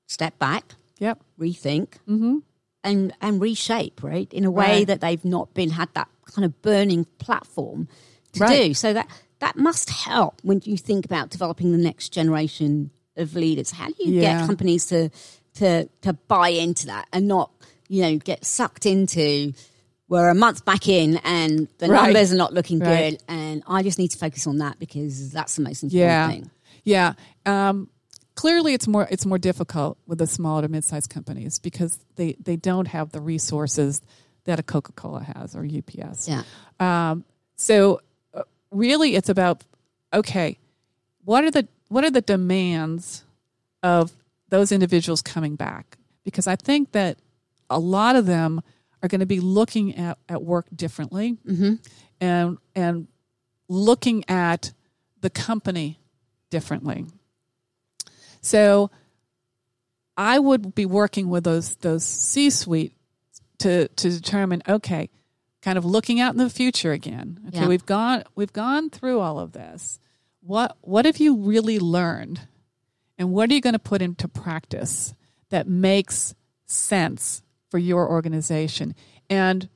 step 0.07 0.39
back, 0.39 0.75
Yep. 0.99 1.21
rethink, 1.41 1.95
and 2.07 3.13
and 3.21 3.41
reshape, 3.41 4.03
right, 4.03 4.33
in 4.33 4.45
a 4.45 4.51
way 4.51 4.79
Right. 4.79 4.87
that 4.87 5.01
they've 5.01 5.25
not 5.25 5.55
been 5.55 5.71
had 5.71 5.89
that 5.95 6.09
kind 6.27 6.45
of 6.45 6.61
burning 6.63 7.07
platform 7.19 7.89
to 8.35 8.41
Right. 8.41 8.69
do. 8.69 8.75
So 8.75 8.93
that 8.93 9.09
that 9.41 9.57
must 9.57 9.91
help 9.91 10.41
when 10.43 10.61
you 10.65 10.77
think 10.77 11.05
about 11.05 11.31
developing 11.31 11.73
the 11.73 11.79
next 11.79 12.11
generation 12.11 12.91
of 13.17 13.35
leaders. 13.35 13.71
How 13.73 13.89
do 13.89 13.95
you 13.99 14.13
Yeah. 14.21 14.39
get 14.41 14.47
companies 14.47 14.87
to 14.87 15.11
to 15.55 15.89
to 16.03 16.13
buy 16.13 16.49
into 16.49 16.87
that 16.87 17.07
and 17.13 17.27
not 17.29 17.51
you 17.89 18.03
know 18.03 18.17
get 18.19 18.45
sucked 18.45 18.87
into 18.87 19.53
we're 20.09 20.29
a 20.29 20.35
month 20.35 20.65
back 20.65 20.87
in 20.89 21.17
and 21.25 21.67
the 21.79 21.89
Right. 21.89 22.05
numbers 22.05 22.33
are 22.33 22.37
not 22.37 22.53
looking 22.53 22.79
Right. 22.79 23.13
good 23.13 23.23
and 23.29 23.63
I 23.67 23.83
just 23.83 23.99
need 23.99 24.11
to 24.13 24.19
focus 24.19 24.47
on 24.47 24.59
that 24.59 24.79
because 24.79 25.31
that's 25.31 25.57
the 25.57 25.63
most 25.63 25.83
important 25.83 26.01
Yeah. 26.01 26.29
thing. 26.29 26.51
Yeah. 26.85 27.13
Um, 27.47 27.89
clearly, 28.35 28.75
it's 28.75 28.87
more 28.87 29.07
it's 29.11 29.25
more 29.27 29.39
difficult 29.39 29.97
with 30.07 30.19
the 30.19 30.27
small 30.27 30.61
to 30.61 30.69
mid 30.69 30.85
sized 30.85 31.09
companies 31.11 31.59
because 31.59 31.99
they 32.17 32.37
they 32.43 32.57
don't 32.57 32.89
have 32.89 33.13
the 33.13 33.21
resources 33.21 34.01
that 34.45 34.59
a 34.59 34.63
Coca 34.63 34.93
Cola 34.93 35.23
has 35.23 35.55
or 35.57 35.65
UPS. 35.65 36.29
Yeah. 36.29 36.43
Um, 36.81 37.25
so 37.57 38.01
really, 38.75 39.15
it's 39.15 39.29
about 39.29 39.65
okay, 40.13 40.59
what 41.25 41.45
are 41.45 41.51
the 41.51 41.69
what 41.89 42.05
are 42.05 42.11
the 42.11 42.21
demands 42.21 43.25
of 43.83 44.13
those 44.49 44.73
individuals 44.73 45.23
coming 45.23 45.57
back? 45.57 45.99
Because 46.25 46.47
I 46.47 46.57
think 46.57 46.93
that 46.93 47.19
a 47.71 47.79
lot 47.79 48.17
of 48.17 48.27
them 48.27 48.61
are 49.03 49.09
going 49.09 49.21
to 49.21 49.27
be 49.27 49.41
looking 49.41 49.97
at, 49.97 50.19
at 50.29 50.43
work 50.43 50.67
differently 50.75 51.37
mm-hmm. 51.47 51.75
and 52.21 52.59
and 52.75 53.09
looking 53.69 54.29
at 54.29 54.73
the 55.21 55.31
company 55.31 55.99
differently. 56.51 57.07
So 58.41 58.91
I 60.17 60.39
would 60.39 60.75
be 60.75 60.87
working 60.87 61.29
with 61.29 61.45
those 61.45 61.75
those 61.77 62.05
C 62.05 62.51
suite 62.51 62.95
to 63.59 63.89
to 63.89 64.11
determine 64.11 64.63
okay, 64.69 65.11
kind 65.65 65.79
of 65.79 65.85
looking 65.85 66.21
out 66.21 66.35
in 66.35 66.39
the 66.39 66.51
future 66.51 66.93
again. 66.93 67.41
Okay, 67.49 67.61
Yeah. 67.61 67.69
we've 67.69 67.87
gone 67.87 68.23
we've 68.35 68.53
gone 68.53 68.91
through 68.91 69.21
all 69.21 69.39
of 69.39 69.53
this. 69.53 69.99
What 70.41 70.77
what 70.83 71.07
have 71.07 71.17
you 71.17 71.37
really 71.37 71.79
learned? 71.79 72.41
And 73.17 73.33
what 73.33 73.51
are 73.51 73.55
you 73.55 73.61
going 73.63 73.73
to 73.75 73.79
put 73.79 74.03
into 74.03 74.29
practice 74.29 75.15
that 75.49 75.67
makes 75.67 76.35
sense 76.67 77.43
for 77.71 77.79
your 77.79 78.11
organization? 78.11 78.95
And 79.31 79.69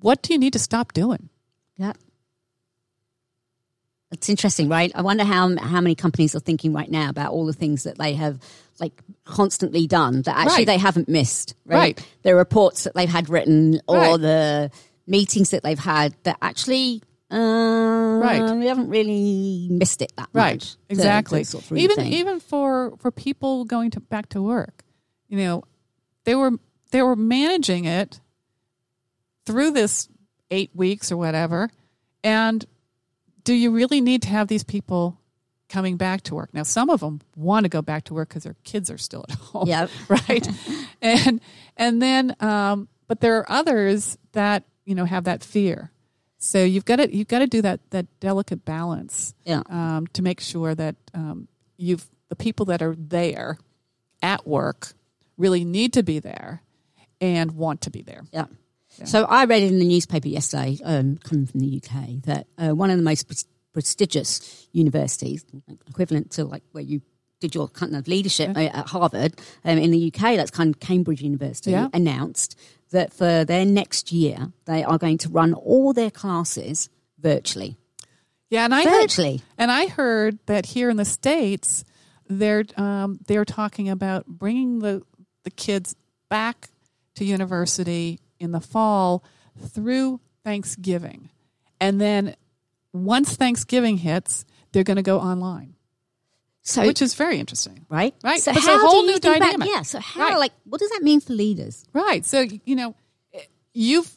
what 0.00 0.22
do 0.22 0.32
you 0.32 0.38
need 0.38 0.52
to 0.52 0.58
stop 0.60 0.92
doing? 0.92 1.28
Yeah. 1.76 1.94
It's 4.12 4.28
interesting, 4.28 4.68
right? 4.68 4.92
I 4.94 5.02
wonder 5.02 5.24
how 5.24 5.56
how 5.56 5.80
many 5.80 5.94
companies 5.96 6.36
are 6.36 6.40
thinking 6.40 6.72
right 6.72 6.90
now 6.90 7.08
about 7.08 7.32
all 7.32 7.46
the 7.46 7.52
things 7.52 7.82
that 7.84 7.98
they 7.98 8.14
have 8.14 8.38
like 8.82 9.00
constantly 9.24 9.86
done 9.86 10.22
that 10.22 10.36
actually 10.36 10.56
Right. 10.62 10.66
they 10.66 10.78
haven't 10.78 11.08
missed, 11.08 11.54
right? 11.64 11.76
Right. 11.98 12.06
The 12.22 12.34
reports 12.34 12.82
that 12.84 12.94
they've 12.94 13.08
had 13.08 13.28
written 13.30 13.80
or 13.86 13.96
Right. 13.96 14.20
the 14.20 14.70
meetings 15.06 15.50
that 15.50 15.62
they've 15.62 15.78
had 15.78 16.14
that 16.24 16.36
actually 16.42 17.00
uh, 17.30 18.18
Right. 18.22 18.42
we 18.56 18.66
haven't 18.66 18.88
really 18.90 19.68
missed 19.70 20.02
it 20.02 20.12
that 20.16 20.28
right 20.34 20.54
much. 20.60 20.72
to- 20.72 20.78
exactly 20.90 21.44
to 21.44 21.50
sort 21.50 21.70
of 21.70 21.76
even 21.78 22.06
even 22.06 22.40
for 22.40 22.94
for 22.98 23.10
people 23.10 23.64
going 23.64 23.90
to 23.92 24.00
back 24.00 24.28
to 24.30 24.42
work 24.42 24.84
you 25.28 25.38
know 25.38 25.62
they 26.24 26.34
were 26.34 26.52
they 26.90 27.00
were 27.02 27.16
managing 27.16 27.84
it 27.86 28.20
through 29.46 29.70
this 29.70 30.08
eight 30.50 30.70
weeks 30.74 31.10
or 31.10 31.16
whatever 31.16 31.70
and 32.22 32.66
do 33.44 33.54
you 33.54 33.70
really 33.70 34.00
need 34.02 34.20
to 34.22 34.28
have 34.28 34.48
these 34.48 34.62
people 34.64 35.18
coming 35.72 35.96
back 35.96 36.22
to 36.22 36.34
work 36.34 36.52
now 36.52 36.62
some 36.62 36.90
of 36.90 37.00
them 37.00 37.20
want 37.36 37.64
to 37.64 37.68
go 37.68 37.80
back 37.82 38.04
to 38.04 38.14
work 38.14 38.28
because 38.28 38.42
their 38.44 38.56
kids 38.64 38.90
are 38.90 38.98
still 38.98 39.24
at 39.28 39.34
home 39.52 39.66
Yep. 39.66 39.90
right 40.08 40.46
and 41.02 41.40
and 41.76 42.02
then 42.02 42.36
um 42.40 42.88
but 43.08 43.20
there 43.20 43.38
are 43.38 43.50
others 43.50 44.18
that 44.32 44.64
you 44.84 44.94
know 44.94 45.04
have 45.06 45.24
that 45.24 45.42
fear 45.42 45.90
so 46.38 46.62
you've 46.62 46.84
got 46.84 46.96
to 46.96 47.14
you've 47.16 47.28
got 47.28 47.38
to 47.38 47.46
do 47.46 47.62
that 47.62 47.80
that 47.90 48.06
delicate 48.20 48.64
balance 48.64 49.34
Yeah. 49.44 49.62
um, 49.70 50.06
to 50.14 50.22
make 50.22 50.40
sure 50.40 50.74
that 50.74 50.96
um, 51.14 51.48
you've 51.76 52.06
the 52.28 52.36
people 52.36 52.66
that 52.66 52.82
are 52.82 52.94
there 52.98 53.58
at 54.22 54.46
work 54.46 54.92
really 55.36 55.64
need 55.64 55.92
to 55.94 56.02
be 56.02 56.18
there 56.18 56.62
and 57.20 57.52
want 57.52 57.80
to 57.82 57.90
be 57.90 58.02
there. 58.02 58.22
Yeah. 58.32 58.46
So 59.04 59.24
I 59.24 59.44
read 59.46 59.62
in 59.62 59.78
the 59.78 59.84
newspaper 59.86 60.28
yesterday, 60.28 60.78
um, 60.84 61.16
coming 61.18 61.46
from 61.46 61.60
the 61.60 61.80
UK, 61.82 62.22
that 62.24 62.46
uh, 62.58 62.74
one 62.74 62.90
of 62.90 62.96
the 62.98 63.02
most 63.02 63.26
prestigious 63.72 64.66
universities, 64.72 65.44
equivalent 65.88 66.30
to 66.32 66.44
like 66.44 66.62
where 66.72 66.84
you 66.84 67.00
did 67.40 67.54
your 67.54 67.68
kind 67.68 67.96
of 67.96 68.06
leadership 68.06 68.56
uh, 68.56 68.60
at 68.60 68.88
Harvard 68.88 69.34
um, 69.64 69.76
in 69.78 69.90
the 69.90 70.12
UK, 70.14 70.36
that's 70.36 70.50
kind 70.50 70.72
of 70.74 70.80
Cambridge 70.80 71.22
University, 71.22 71.72
Yeah. 71.72 71.88
announced 71.92 72.56
that 72.92 73.12
for 73.12 73.44
their 73.44 73.64
next 73.64 74.12
year 74.12 74.52
they 74.66 74.84
are 74.84 74.98
going 74.98 75.18
to 75.18 75.28
run 75.28 75.52
all 75.54 75.92
their 75.92 76.10
classes 76.10 76.88
virtually. 77.18 77.76
Yeah, 78.50 78.64
and 78.66 78.74
I 78.74 78.84
heard, 78.84 79.00
Virtually. 79.02 79.40
and 79.58 79.72
I 79.72 79.86
heard 79.86 80.38
that 80.46 80.66
here 80.66 80.90
in 80.90 80.98
the 80.98 81.04
states, 81.06 81.84
they're 82.28 82.64
um, 82.76 83.18
they're 83.26 83.44
talking 83.46 83.88
about 83.88 84.26
bringing 84.26 84.78
the 84.80 85.02
the 85.44 85.50
kids 85.50 85.96
back 86.28 86.68
to 87.16 87.24
university 87.24 88.20
in 88.38 88.52
the 88.52 88.60
fall 88.60 89.24
through 89.58 90.20
Thanksgiving, 90.44 91.30
and 91.80 91.98
then 92.00 92.36
once 92.92 93.36
Thanksgiving 93.36 93.96
hits, 93.98 94.44
they're 94.72 94.84
going 94.84 94.96
to 94.96 95.02
go 95.02 95.18
online, 95.20 95.74
So 96.62 96.86
which 96.86 97.02
is 97.02 97.14
very 97.14 97.38
interesting. 97.38 97.84
right, 97.88 98.14
Right. 98.22 98.40
So 98.40 98.50
It's 98.52 98.66
a 98.66 98.78
whole 98.78 99.02
new 99.04 99.18
think 99.18 99.36
about- 99.36 99.40
dynamic. 99.52 99.68
yeah. 99.68 99.82
So 99.82 99.98
how 100.00 100.20
Right. 100.28 100.38
like 100.38 100.52
what 100.64 100.78
does 100.80 100.90
that 100.90 101.02
mean 101.02 101.20
for 101.20 101.32
leaders? 101.32 101.84
Right. 101.92 102.24
So 102.24 102.46
you 102.64 102.76
know, 102.76 102.94
you've 103.72 104.10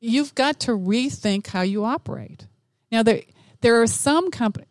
you've 0.00 0.34
got 0.34 0.60
to 0.60 0.72
rethink 0.72 1.46
how 1.48 1.62
you 1.62 1.84
operate. 1.84 2.46
Now 2.90 3.02
there 3.02 3.22
there 3.60 3.80
are 3.82 3.86
some 3.86 4.30
company 4.30 4.66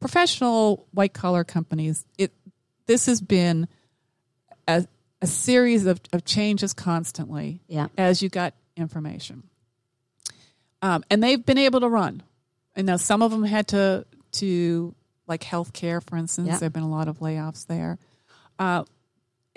professional 0.00 0.86
white 0.92 1.14
collar 1.14 1.44
companies. 1.44 2.04
It 2.18 2.32
this 2.86 3.06
has 3.06 3.20
been 3.22 3.66
a, 4.68 4.86
a 5.22 5.26
series 5.26 5.86
of, 5.86 6.00
of 6.12 6.24
changes 6.26 6.74
constantly 6.74 7.62
Yeah. 7.68 7.88
as 7.96 8.22
you 8.22 8.28
got 8.28 8.52
information. 8.76 9.44
Um, 10.82 11.02
and 11.10 11.22
they've 11.22 11.44
been 11.44 11.56
able 11.56 11.80
to 11.80 11.88
run. 11.88 12.22
And 12.76 12.86
now 12.86 12.96
some 12.96 13.22
of 13.22 13.30
them 13.30 13.44
had 13.44 13.68
to, 13.68 14.04
to 14.32 14.94
like 15.26 15.42
healthcare, 15.42 16.02
for 16.02 16.16
instance, 16.16 16.48
Yeah. 16.48 16.58
there 16.58 16.66
have 16.66 16.72
been 16.72 16.82
a 16.82 16.88
lot 16.90 17.08
of 17.08 17.18
layoffs 17.20 17.66
there. 17.66 17.98
Uh, 18.58 18.84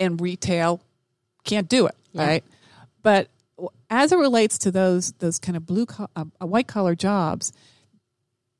and 0.00 0.20
retail 0.20 0.80
can't 1.44 1.68
do 1.68 1.86
it, 1.86 1.94
Yeah. 2.12 2.26
right? 2.26 2.44
But 3.02 3.28
as 3.90 4.12
it 4.12 4.16
relates 4.18 4.58
to 4.58 4.70
those 4.70 5.12
those 5.18 5.38
kind 5.38 5.56
of 5.56 5.66
blue 5.66 5.86
co- 5.86 6.08
uh, 6.14 6.24
uh, 6.40 6.46
white 6.46 6.66
collar 6.68 6.94
jobs, 6.94 7.52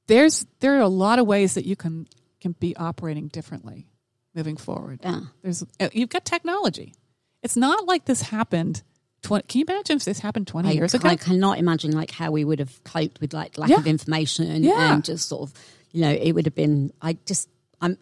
there's 0.06 0.46
there 0.60 0.76
are 0.76 0.80
a 0.80 0.88
lot 0.88 1.18
of 1.18 1.26
ways 1.26 1.54
that 1.54 1.66
you 1.66 1.76
can 1.76 2.06
can 2.40 2.52
be 2.52 2.74
operating 2.76 3.28
differently 3.28 3.86
moving 4.34 4.56
forward. 4.56 5.00
Yeah. 5.02 5.20
There's 5.42 5.62
uh, 5.80 5.88
you've 5.92 6.08
got 6.08 6.24
technology. 6.24 6.94
It's 7.42 7.56
not 7.56 7.86
like 7.86 8.04
this 8.06 8.22
happened. 8.22 8.82
20, 9.22 9.46
can 9.48 9.58
you 9.60 9.64
imagine 9.68 9.96
if 9.96 10.04
this 10.04 10.20
happened 10.20 10.46
twenty 10.46 10.68
I, 10.70 10.72
years 10.72 10.94
ago? 10.94 11.08
I 11.08 11.16
cannot 11.16 11.58
imagine 11.58 11.92
like 11.92 12.10
how 12.10 12.30
we 12.30 12.44
would 12.44 12.58
have 12.60 12.82
coped 12.84 13.20
with 13.20 13.32
like 13.32 13.58
lack 13.58 13.70
Yeah. 13.70 13.78
of 13.78 13.86
information 13.86 14.62
Yeah. 14.62 14.94
and 14.94 15.04
just 15.04 15.28
sort 15.28 15.42
of, 15.50 15.54
you 15.92 16.02
know, 16.02 16.10
it 16.10 16.32
would 16.32 16.46
have 16.46 16.54
been. 16.54 16.92
I 17.02 17.16
just, 17.26 17.48
I'm 17.80 17.98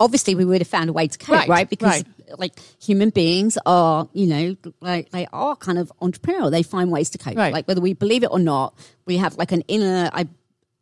obviously 0.00 0.34
we 0.34 0.44
would 0.44 0.60
have 0.60 0.68
found 0.68 0.88
a 0.90 0.92
way 0.92 1.06
to 1.06 1.18
cope, 1.18 1.36
Right, 1.36 1.48
right? 1.48 1.70
Because 1.70 2.02
right. 2.02 2.38
like 2.38 2.52
human 2.82 3.10
beings 3.10 3.58
are, 3.66 4.08
you 4.12 4.26
know, 4.26 4.56
like 4.80 5.10
they 5.10 5.26
are 5.32 5.54
kind 5.54 5.78
of 5.78 5.92
entrepreneurial. 6.00 6.50
They 6.50 6.62
find 6.62 6.90
ways 6.90 7.10
to 7.10 7.18
cope. 7.18 7.36
Right. 7.36 7.52
Like 7.52 7.68
whether 7.68 7.80
we 7.80 7.92
believe 7.92 8.24
it 8.24 8.30
or 8.32 8.38
not, 8.38 8.74
we 9.04 9.18
have 9.18 9.36
like 9.36 9.52
an 9.52 9.62
inner, 9.68 10.10
I, 10.12 10.26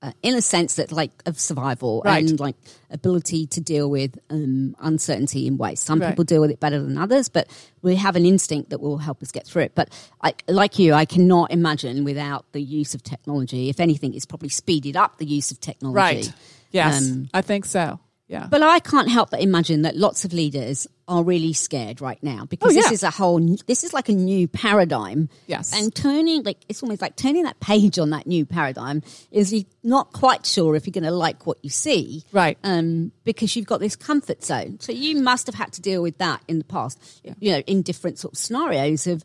uh, 0.09 0.12
a 0.37 0.40
sense 0.43 0.75
that 0.77 0.93
like 0.93 1.11
of 1.27 1.38
survival 1.40 2.03
Right. 2.05 2.29
and 2.29 2.38
like 2.40 2.57
ability 2.90 3.47
to 3.47 3.61
deal 3.61 3.88
with 3.90 4.19
um, 4.31 4.77
uncertainty 4.81 5.47
in 5.47 5.57
ways. 5.57 5.81
Some 5.81 5.99
Right. 6.01 6.11
people 6.11 6.25
deal 6.25 6.40
with 6.40 6.51
it 6.51 6.61
better 6.61 6.81
than 6.83 6.97
others, 6.99 7.29
but 7.29 7.49
we 7.83 7.97
have 7.97 8.17
an 8.17 8.25
instinct 8.27 8.71
that 8.71 8.81
will 8.81 8.99
help 8.99 9.23
us 9.23 9.33
get 9.33 9.47
through 9.47 9.62
it. 9.62 9.73
But 9.75 9.88
I, 10.23 10.35
like 10.49 10.79
you, 10.79 10.93
I 10.95 11.05
cannot 11.05 11.51
imagine 11.51 12.05
without 12.05 12.45
the 12.53 12.61
use 12.61 12.95
of 12.95 13.03
technology. 13.03 13.69
If 13.69 13.81
anything, 13.81 14.14
it's 14.14 14.27
probably 14.27 14.49
speeded 14.51 14.97
up 14.97 15.19
the 15.19 15.27
use 15.27 15.51
of 15.51 15.61
technology. 15.61 15.97
right. 15.97 16.33
Yes, 16.71 17.09
Um, 17.11 17.29
I 17.33 17.40
think 17.40 17.64
so. 17.67 18.01
Yeah. 18.27 18.47
But 18.51 18.63
I 18.63 18.79
can't 18.81 19.09
help 19.11 19.31
but 19.31 19.43
imagine 19.43 19.83
that 19.83 19.97
lots 19.97 20.25
of 20.25 20.33
leaders 20.33 20.87
are 21.07 21.23
really 21.23 21.53
scared 21.53 22.01
right 22.01 22.21
now 22.23 22.47
because 22.47 22.73
Oh, 22.73 22.75
this 22.75 22.91
is 22.91 23.03
a 23.03 23.11
whole, 23.11 23.39
this 23.67 23.85
is 23.85 23.93
like 23.93 24.09
a 24.09 24.15
new 24.15 24.49
paradigm. 24.49 25.29
Yes. 25.47 25.79
And 25.79 25.95
turning, 25.95 26.43
like, 26.43 26.57
it's 26.69 26.83
almost 26.83 27.03
like 27.03 27.17
turning 27.17 27.43
that 27.43 27.61
page 27.61 27.99
on 27.99 28.11
that 28.11 28.27
new 28.27 28.47
paradigm 28.47 29.03
is 29.31 29.53
you're 29.53 29.65
not 29.83 30.13
quite 30.15 30.47
sure 30.47 30.75
if 30.75 30.87
you're 30.87 30.93
going 30.93 31.05
to 31.05 31.11
like 31.11 31.47
what 31.47 31.59
you 31.63 31.69
see. 31.69 32.25
Right. 32.33 32.57
Um, 32.65 33.13
because 33.25 33.55
you've 33.57 33.67
got 33.67 33.81
this 33.81 33.95
comfort 33.95 34.43
zone. 34.43 34.81
So 34.81 34.93
you 34.93 35.21
must 35.21 35.45
have 35.47 35.55
had 35.55 35.75
to 35.75 35.83
deal 35.83 36.01
with 36.03 36.17
that 36.19 36.41
in 36.49 36.57
the 36.59 36.65
past, 36.65 36.99
Yeah. 37.23 37.35
you 37.41 37.53
know, 37.53 37.59
in 37.67 37.83
different 37.83 38.19
sort 38.19 38.33
of 38.33 38.39
scenarios 38.39 39.07
of 39.07 39.23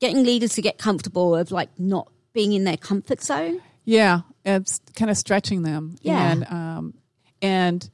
getting 0.00 0.24
leaders 0.24 0.54
to 0.54 0.62
get 0.62 0.76
comfortable 0.76 1.36
of 1.36 1.52
like 1.52 1.70
not 1.78 2.10
being 2.32 2.52
in 2.52 2.64
their 2.64 2.76
comfort 2.76 3.22
zone. 3.22 3.60
Yeah, 3.84 4.20
it's 4.44 4.80
kind 4.96 5.10
of 5.10 5.16
stretching 5.16 5.62
them. 5.62 5.96
Yeah. 6.02 6.32
and 6.32 6.46
um, 6.48 6.94
and 7.40 7.88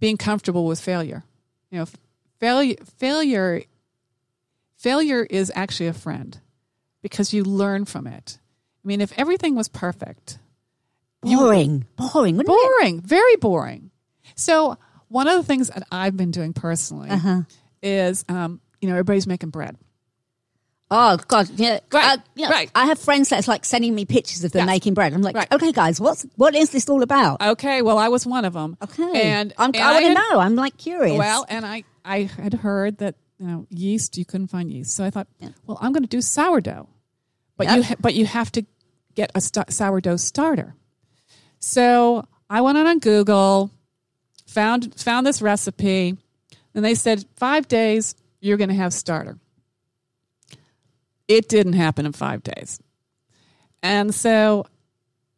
being 0.00 0.16
comfortable 0.16 0.66
with 0.66 0.80
failure. 0.80 1.24
You 1.70 1.80
know, 1.80 1.86
failure 2.40 2.76
failure 2.98 3.62
failure 4.76 5.24
is 5.28 5.50
actually 5.54 5.88
a 5.88 5.92
friend 5.94 6.38
because 7.02 7.32
you 7.32 7.44
learn 7.44 7.84
from 7.84 8.06
it. 8.06 8.38
I 8.84 8.88
mean, 8.88 9.00
if 9.00 9.12
everything 9.18 9.54
was 9.54 9.68
perfect, 9.68 10.38
Boring. 11.22 11.86
Boring, 11.96 12.36
wouldn't 12.36 12.40
it? 12.40 12.46
boring, 12.78 13.00
very 13.00 13.36
boring. 13.36 13.90
So 14.34 14.76
one 15.08 15.26
of 15.26 15.36
the 15.36 15.42
things 15.42 15.68
that 15.68 15.86
I've 15.90 16.16
been 16.16 16.30
doing 16.30 16.52
personally 16.52 17.08
Uh-huh. 17.08 17.42
is, 17.82 18.24
um, 18.28 18.60
you 18.80 18.88
know, 18.88 18.94
everybody's 18.94 19.26
making 19.26 19.48
bread. 19.50 19.76
Oh 20.90 21.16
God, 21.28 21.48
yeah, 21.56 21.80
Right, 21.92 22.18
uh, 22.18 22.22
yeah. 22.36 22.50
right. 22.50 22.70
I 22.74 22.86
have 22.86 22.98
friends 22.98 23.30
that's 23.30 23.48
like 23.48 23.64
sending 23.64 23.94
me 23.94 24.04
pictures 24.04 24.44
of 24.44 24.52
them 24.52 24.66
making 24.66 24.94
bread. 24.94 25.12
I'm 25.14 25.22
like, 25.22 25.34
Right. 25.34 25.50
okay, 25.50 25.72
guys, 25.72 26.00
what's 26.00 26.24
what 26.36 26.54
is 26.54 26.70
this 26.70 26.88
all 26.88 27.02
about? 27.02 27.40
Okay, 27.42 27.82
well, 27.82 27.98
I 27.98 28.08
was 28.08 28.26
one 28.26 28.44
of 28.44 28.52
them. 28.52 28.76
Okay, 28.82 29.22
and, 29.22 29.52
I'm, 29.58 29.70
and 29.74 29.76
I 29.78 29.92
want 29.94 30.04
to 30.06 30.14
know. 30.14 30.40
I'm 30.40 30.54
like 30.56 30.76
curious. 30.76 31.18
Well, 31.18 31.46
and 31.48 31.64
I, 31.64 31.84
I 32.04 32.22
had 32.24 32.54
heard 32.54 32.98
that 32.98 33.14
you 33.38 33.46
know 33.46 33.66
yeast 33.70 34.18
you 34.18 34.24
couldn't 34.24 34.48
find 34.48 34.70
yeast, 34.70 34.94
so 34.94 35.04
I 35.04 35.10
thought, 35.10 35.26
well, 35.66 35.78
I'm 35.80 35.92
going 35.92 36.02
to 36.04 36.08
do 36.08 36.20
sourdough, 36.20 36.88
but 37.56 37.66
Yep. 37.66 37.76
you 37.76 37.82
ha- 37.82 37.94
but 37.98 38.14
you 38.14 38.26
have 38.26 38.52
to 38.52 38.64
get 39.14 39.32
a 39.34 39.40
st- 39.40 39.72
sourdough 39.72 40.16
starter. 40.18 40.74
So 41.60 42.26
I 42.50 42.60
went 42.60 42.76
on 42.78 42.98
Google, 42.98 43.70
found 44.46 45.00
found 45.00 45.26
this 45.26 45.40
recipe, 45.40 46.16
and 46.74 46.84
they 46.84 46.94
said 46.94 47.24
five 47.36 47.68
days 47.68 48.14
you're 48.40 48.58
going 48.58 48.68
to 48.68 48.74
have 48.76 48.92
starter. 48.92 49.38
It 51.28 51.48
didn't 51.48 51.72
happen 51.74 52.06
in 52.06 52.12
five 52.12 52.42
days, 52.42 52.80
and 53.82 54.14
so 54.14 54.66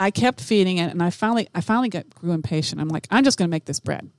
I 0.00 0.10
kept 0.10 0.40
feeding 0.40 0.78
it, 0.78 0.90
and 0.90 1.02
I 1.02 1.10
finally 1.10 1.48
I 1.54 1.60
finally 1.60 1.88
got 1.88 2.08
grew 2.10 2.32
impatient. 2.32 2.80
I'm 2.80 2.88
like, 2.88 3.06
I'm 3.10 3.24
just 3.24 3.38
going 3.38 3.48
to 3.48 3.50
make 3.50 3.64
this 3.66 3.80
bread. 3.80 4.10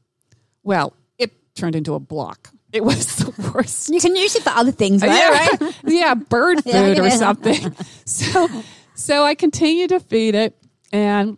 Well, 0.63 0.93
it 1.17 1.32
turned 1.56 1.75
into 1.75 1.93
a 1.93 1.99
block. 1.99 2.49
It 2.73 2.84
was 2.84 3.15
the 3.17 3.51
worst. 3.53 3.89
you 3.89 3.99
can 3.99 4.15
use 4.15 4.36
it 4.36 4.43
for 4.43 4.49
other 4.51 4.71
things, 4.71 5.01
right? 5.01 5.12
yeah, 5.12 5.30
right. 5.65 5.75
yeah, 5.86 6.13
bird 6.15 6.63
food 6.63 6.97
Yeah, 6.97 7.01
or 7.03 7.10
something. 7.12 7.75
So, 8.06 8.47
so 8.95 9.23
I 9.25 9.36
continued 9.36 9.89
to 9.89 9.99
feed 9.99 10.36
it, 10.36 10.56
and 10.93 11.38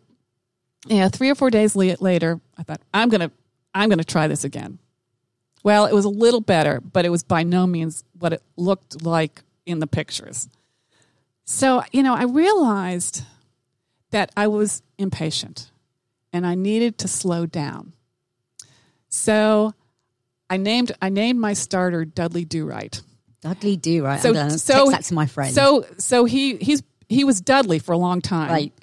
yeah, 0.87 1.09
three 1.09 1.29
or 1.29 1.35
four 1.35 1.49
days 1.49 1.75
later, 1.75 2.39
I 2.57 2.63
thought 2.63 2.81
I'm 2.93 3.09
gonna 3.09 3.31
I'm 3.73 3.89
gonna 3.89 4.03
try 4.03 4.27
this 4.27 4.43
again. 4.43 4.79
Well, 5.63 5.85
it 5.87 5.93
was 5.93 6.05
a 6.05 6.09
little 6.09 6.39
better, 6.41 6.79
but 6.79 7.05
it 7.05 7.09
was 7.09 7.23
by 7.23 7.43
no 7.43 7.67
means 7.67 8.03
what 8.17 8.31
it 8.33 8.41
looked 8.55 9.03
like 9.03 9.41
in 9.69 9.79
the 9.79 9.88
pictures. 9.88 10.49
So, 11.45 11.84
you 11.91 12.03
know, 12.03 12.13
I 12.13 12.23
realized 12.23 13.23
that 14.12 14.32
I 14.36 14.47
was 14.47 14.82
impatient 14.97 15.71
and 16.34 16.45
I 16.45 16.55
needed 16.55 16.97
to 16.99 17.08
slow 17.08 17.45
down. 17.45 17.93
So 19.10 19.73
I 20.49 20.58
named 20.58 20.91
I 21.01 21.10
named 21.10 21.39
my 21.39 21.53
starter 21.53 22.05
Dudley 22.05 22.45
Do 22.45 22.65
Right. 22.65 23.01
Dudley 23.41 23.77
do 23.77 24.03
right. 24.03 24.19
So 24.19 24.36
I'm 24.36 24.58
so 24.58 24.91
text 24.91 25.10
that 25.10 25.15
my 25.15 25.25
friend. 25.25 25.53
So 25.53 25.86
so 25.97 26.25
he 26.25 26.58
he's 26.58 26.84
he 27.08 27.23
was 27.23 27.39
Dudley 27.41 27.79
for 27.79 27.93
a 27.93 27.97
long 27.97 28.21
time. 28.21 28.49
right, 28.51 28.73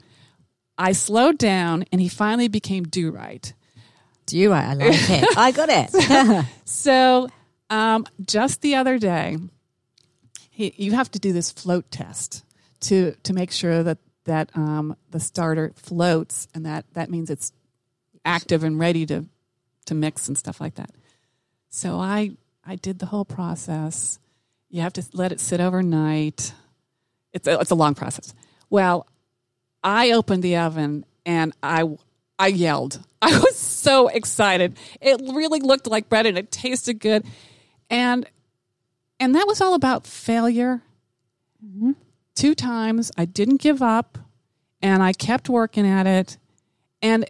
I 0.78 0.92
slowed 0.92 1.36
down 1.38 1.84
and 1.92 2.00
he 2.00 2.08
finally 2.08 2.48
became 2.48 2.84
Do 2.84 3.10
Right. 3.10 3.52
do 4.26 4.50
right. 4.50 4.64
I 4.64 4.74
like 4.74 5.10
it. 5.10 5.36
I 5.36 5.52
got 5.52 5.68
it. 5.68 6.46
So 6.64 7.28
um, 7.70 8.06
just 8.24 8.60
the 8.62 8.76
other 8.76 8.98
day, 8.98 9.38
he, 10.56 10.72
you 10.78 10.92
have 10.92 11.10
to 11.10 11.18
do 11.18 11.34
this 11.34 11.52
float 11.52 11.90
test 11.90 12.42
to 12.80 13.12
to 13.24 13.34
make 13.34 13.50
sure 13.50 13.82
that 13.82 13.98
that 14.24 14.50
um, 14.54 14.96
the 15.10 15.20
starter 15.20 15.74
floats, 15.76 16.48
and 16.54 16.64
that 16.64 16.86
that 16.94 17.10
means 17.10 17.28
it's 17.28 17.52
active 18.24 18.64
and 18.64 18.78
ready 18.78 19.04
to 19.04 19.26
to 19.84 19.94
mix 19.94 20.28
and 20.28 20.38
stuff 20.38 20.58
like 20.58 20.76
that. 20.76 20.92
So 21.68 21.98
I 22.00 22.38
I 22.64 22.76
did 22.76 23.00
the 23.00 23.06
whole 23.06 23.26
process. 23.26 24.18
You 24.70 24.80
have 24.80 24.94
to 24.94 25.04
let 25.12 25.30
it 25.30 25.40
sit 25.40 25.60
overnight. 25.60 26.54
It's 27.34 27.46
a, 27.46 27.60
it's 27.60 27.70
a 27.70 27.74
long 27.74 27.94
process. 27.94 28.32
Well, 28.70 29.06
I 29.84 30.12
opened 30.12 30.42
the 30.42 30.56
oven 30.56 31.04
and 31.26 31.52
I 31.62 31.84
I 32.38 32.46
yelled. 32.46 33.04
I 33.20 33.38
was 33.38 33.56
so 33.56 34.08
excited. 34.08 34.78
It 35.02 35.20
really 35.34 35.60
looked 35.60 35.86
like 35.86 36.08
bread 36.08 36.24
and 36.24 36.38
it 36.38 36.50
tasted 36.50 36.98
good. 36.98 37.26
And 37.90 38.26
and 39.20 39.34
that 39.34 39.46
was 39.46 39.60
all 39.60 39.74
about 39.74 40.06
failure. 40.06 40.82
Two 42.34 42.54
times 42.54 43.10
I 43.16 43.24
didn't 43.24 43.60
give 43.60 43.82
up 43.82 44.18
and 44.82 45.02
I 45.02 45.12
kept 45.12 45.48
working 45.48 45.86
at 45.86 46.06
it 46.06 46.36
and 47.02 47.24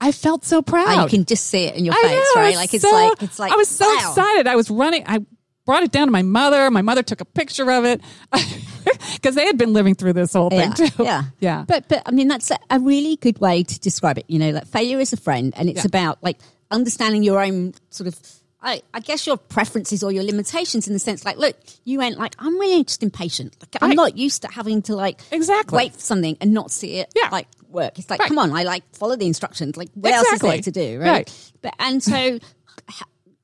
I 0.00 0.12
felt 0.12 0.44
so 0.44 0.60
proud. 0.62 0.98
Oh, 0.98 1.02
you 1.04 1.08
can 1.08 1.24
just 1.24 1.46
see 1.46 1.64
it 1.64 1.76
in 1.76 1.84
your 1.84 1.94
I 1.94 2.02
face, 2.02 2.32
know, 2.34 2.40
right? 2.42 2.56
Like 2.56 2.74
it's 2.74 2.82
so- 2.82 2.90
like 2.92 3.22
it's 3.22 3.38
like 3.38 3.52
I 3.52 3.56
was 3.56 3.68
so 3.68 3.86
wow. 3.88 3.96
excited. 3.96 4.46
I 4.46 4.56
was 4.56 4.70
running. 4.70 5.04
I 5.06 5.24
brought 5.66 5.82
it 5.84 5.92
down 5.92 6.08
to 6.08 6.10
my 6.10 6.22
mother. 6.22 6.70
My 6.70 6.82
mother 6.82 7.02
took 7.02 7.20
a 7.20 7.24
picture 7.24 7.70
of 7.70 7.84
it 7.84 8.00
because 9.14 9.34
they 9.36 9.46
had 9.46 9.56
been 9.56 9.72
living 9.72 9.94
through 9.94 10.14
this 10.14 10.32
whole 10.32 10.48
Yeah, 10.50 10.72
thing 10.72 10.88
too. 10.88 11.04
yeah, 11.04 11.22
yeah. 11.38 11.64
But 11.68 11.88
but 11.88 12.02
I 12.06 12.10
mean 12.10 12.28
that's 12.28 12.50
a, 12.50 12.58
a 12.70 12.80
really 12.80 13.16
good 13.16 13.38
way 13.38 13.62
to 13.62 13.78
describe 13.78 14.18
it. 14.18 14.24
You 14.28 14.38
know, 14.40 14.50
like 14.50 14.66
failure 14.66 14.98
is 14.98 15.12
a 15.12 15.16
friend, 15.16 15.52
and 15.56 15.68
it's 15.68 15.80
Yeah. 15.84 15.86
about 15.88 16.22
like 16.22 16.38
understanding 16.70 17.22
your 17.22 17.40
own 17.42 17.74
sort 17.90 18.08
of. 18.08 18.18
I, 18.62 18.82
I 18.92 19.00
guess 19.00 19.26
your 19.26 19.36
preferences 19.38 20.02
or 20.02 20.12
your 20.12 20.22
limitations 20.24 20.86
in 20.86 20.92
the 20.92 20.98
sense 20.98 21.24
like 21.24 21.38
look 21.38 21.56
you 21.84 21.98
went 21.98 22.18
like 22.18 22.34
i'm 22.38 22.58
really 22.58 22.84
just 22.84 23.02
impatient 23.02 23.56
like 23.60 23.76
i'm 23.82 23.88
Right. 23.90 23.96
not 23.96 24.16
used 24.18 24.42
to 24.42 24.48
having 24.48 24.82
to 24.82 24.94
like 24.94 25.20
Exactly. 25.32 25.76
wait 25.76 25.94
for 25.94 26.00
something 26.00 26.36
and 26.40 26.52
not 26.52 26.70
see 26.70 26.96
it 26.98 27.10
Yeah. 27.16 27.28
like 27.32 27.48
work 27.70 27.98
it's 27.98 28.10
like 28.10 28.20
Right. 28.20 28.28
come 28.28 28.38
on 28.38 28.52
i 28.52 28.62
like 28.64 28.82
follow 28.94 29.16
the 29.16 29.26
instructions 29.26 29.76
like 29.76 29.88
what 29.94 30.12
else 30.12 30.28
is 30.32 30.40
there 30.40 30.54
Exactly. 30.54 30.72
to 30.72 30.88
do 30.96 31.00
right, 31.00 31.10
Right. 31.10 31.52
but 31.62 31.74
and 31.78 32.02
so 32.02 32.16
it 32.16 32.42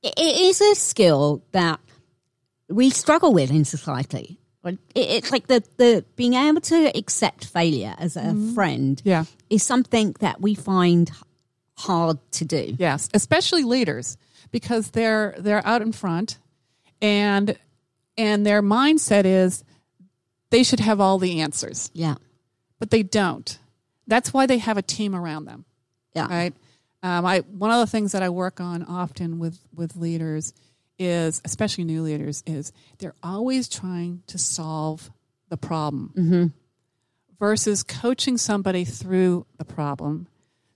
it 0.03 0.37
is 0.49 0.61
a 0.61 0.75
skill 0.75 1.43
that 1.51 1.79
we 2.69 2.89
struggle 2.89 3.33
with 3.33 3.49
in 3.49 3.65
society. 3.65 4.37
It- 4.65 4.77
It's 4.95 5.31
like 5.31 5.47
the, 5.47 5.63
the 5.77 6.03
being 6.17 6.33
able 6.33 6.59
to 6.61 6.91
accept 6.97 7.45
failure 7.45 7.95
as 7.97 8.17
a 8.17 8.21
mm-hmm. 8.21 8.53
friend 8.53 9.01
Yeah. 9.05 9.23
is 9.49 9.63
something 9.63 10.13
that 10.19 10.41
we 10.41 10.53
find 10.55 11.09
hard 11.77 12.17
to 12.33 12.43
do. 12.45 12.75
Yes, 12.77 13.07
especially 13.13 13.63
leaders 13.63 14.17
because 14.51 14.91
they're 14.91 15.35
they're 15.37 15.65
out 15.65 15.81
in 15.81 15.91
front 15.91 16.37
and 17.01 17.57
and 18.17 18.45
their 18.45 18.61
mindset 18.61 19.25
is 19.25 19.63
they 20.49 20.63
should 20.63 20.79
have 20.79 20.99
all 20.99 21.17
the 21.19 21.41
answers, 21.41 21.91
Yeah. 21.93 22.15
but 22.79 22.89
they 22.89 23.03
don't. 23.03 23.59
That's 24.07 24.33
why 24.33 24.45
they 24.45 24.57
have 24.59 24.77
a 24.77 24.81
team 24.81 25.13
around 25.13 25.45
them, 25.45 25.65
Yeah. 26.15 26.27
right? 26.27 26.53
Um, 27.03 27.25
I 27.25 27.39
one 27.39 27.71
of 27.71 27.79
the 27.79 27.87
things 27.91 28.13
that 28.13 28.23
I 28.23 28.29
work 28.29 28.59
on 28.59 28.83
often 28.83 29.39
with 29.39 29.59
with 29.75 29.95
leaders 29.95 30.53
is, 30.97 31.41
especially 31.45 31.83
new 31.83 32.01
leaders, 32.01 32.43
is 32.47 32.71
they're 32.97 33.13
always 33.21 33.69
trying 33.69 34.23
to 34.27 34.37
solve 34.39 35.11
the 35.49 35.57
problem 35.57 36.53
versus 37.39 37.83
coaching 37.83 38.37
somebody 38.37 38.83
through 38.83 39.45
the 39.57 39.65
problem 39.65 40.27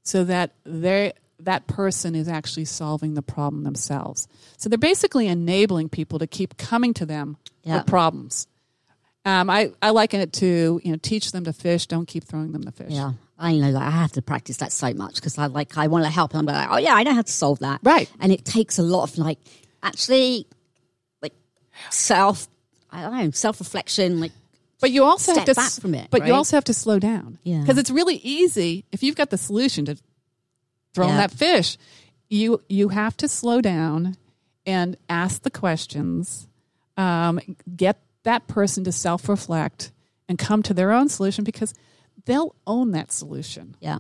so 0.04 0.24
that 0.24 0.54
they 0.64 1.14
that 1.46 1.68
person 1.68 2.16
is 2.16 2.28
actually 2.28 2.66
solving 2.66 3.14
the 3.14 3.22
problem 3.22 3.64
themselves. 3.64 4.28
So 4.58 4.70
they're 4.70 4.78
basically 4.78 5.28
enabling 5.28 5.90
people 5.90 6.20
to 6.20 6.28
keep 6.28 6.58
coming 6.58 6.94
to 6.96 7.06
them 7.06 7.38
Yeah. 7.64 7.78
with 7.78 7.88
problems. 7.88 8.48
Um, 9.24 9.50
I, 9.50 9.72
I 9.82 9.92
liken 9.92 10.20
it 10.20 10.34
to 10.34 10.82
you 10.84 10.92
know 10.92 10.98
teach 11.02 11.32
them 11.32 11.44
to 11.44 11.54
fish, 11.54 11.86
don't 11.86 12.08
keep 12.08 12.24
throwing 12.24 12.52
them 12.54 12.64
the 12.64 12.72
fish. 12.72 12.92
Yeah. 12.92 13.14
I 13.38 13.56
know 13.56 13.72
that 13.72 13.82
I 13.82 13.90
have 13.92 14.12
to 14.14 14.22
practice 14.22 14.58
that 14.58 14.72
so 14.72 14.94
much 14.94 15.16
because 15.16 15.38
I 15.38 15.46
like 15.48 15.78
I 15.78 15.88
want 15.88 16.06
to 16.06 16.12
help 16.12 16.34
and 16.34 16.40
I'm 16.50 16.56
like, 16.56 16.68
oh 16.72 16.78
yeah, 16.78 16.94
I 16.96 17.04
know 17.04 17.14
how 17.14 17.22
to 17.22 17.32
solve 17.32 17.60
that. 17.60 17.82
Right. 17.84 18.10
And 18.20 18.32
it 18.32 18.46
takes 18.46 18.78
a 18.80 18.84
lot 18.84 19.04
of 19.04 19.18
like 19.18 19.40
actually 19.84 20.48
like 21.22 21.34
self 21.92 22.48
I 22.92 23.02
don't 23.04 23.18
know, 23.18 23.32
self 23.32 23.60
reflection, 23.60 24.20
like 24.20 24.32
But 24.80 24.92
you 24.92 25.04
also 25.04 25.34
Step 25.34 25.48
have 25.48 25.56
to 25.56 25.62
back 25.62 25.72
from 25.72 25.94
it, 25.96 26.08
But 26.12 26.26
you 26.28 26.34
also 26.34 26.58
have 26.58 26.64
to 26.66 26.74
slow 26.74 26.98
down. 27.00 27.38
Yeah. 27.44 27.62
Because 27.62 27.78
it's 27.78 27.90
really 27.92 28.16
easy 28.18 28.86
if 28.92 29.02
you've 29.04 29.16
got 29.16 29.30
the 29.30 29.38
solution 29.38 29.86
to 29.86 29.98
throw 30.94 31.06
in 31.06 31.12
Yeah. 31.12 31.18
that 31.28 31.32
fish. 31.32 31.78
You 32.30 32.62
you 32.70 32.90
have 32.90 33.18
to 33.18 33.28
slow 33.28 33.62
down 33.62 34.16
and 34.66 34.98
ask 35.10 35.42
the 35.44 35.52
questions. 35.52 36.48
Um, 36.98 37.40
get 37.76 38.00
that 38.24 38.48
person 38.48 38.84
to 38.84 38.92
self 38.92 39.28
reflect 39.28 39.92
and 40.30 40.38
come 40.38 40.62
to 40.64 40.74
their 40.74 40.92
own 40.92 41.10
solution 41.10 41.44
because 41.44 41.74
they'll 42.26 42.56
own 42.68 42.92
that 42.92 43.12
solution. 43.12 43.76
Yeah. 43.82 44.00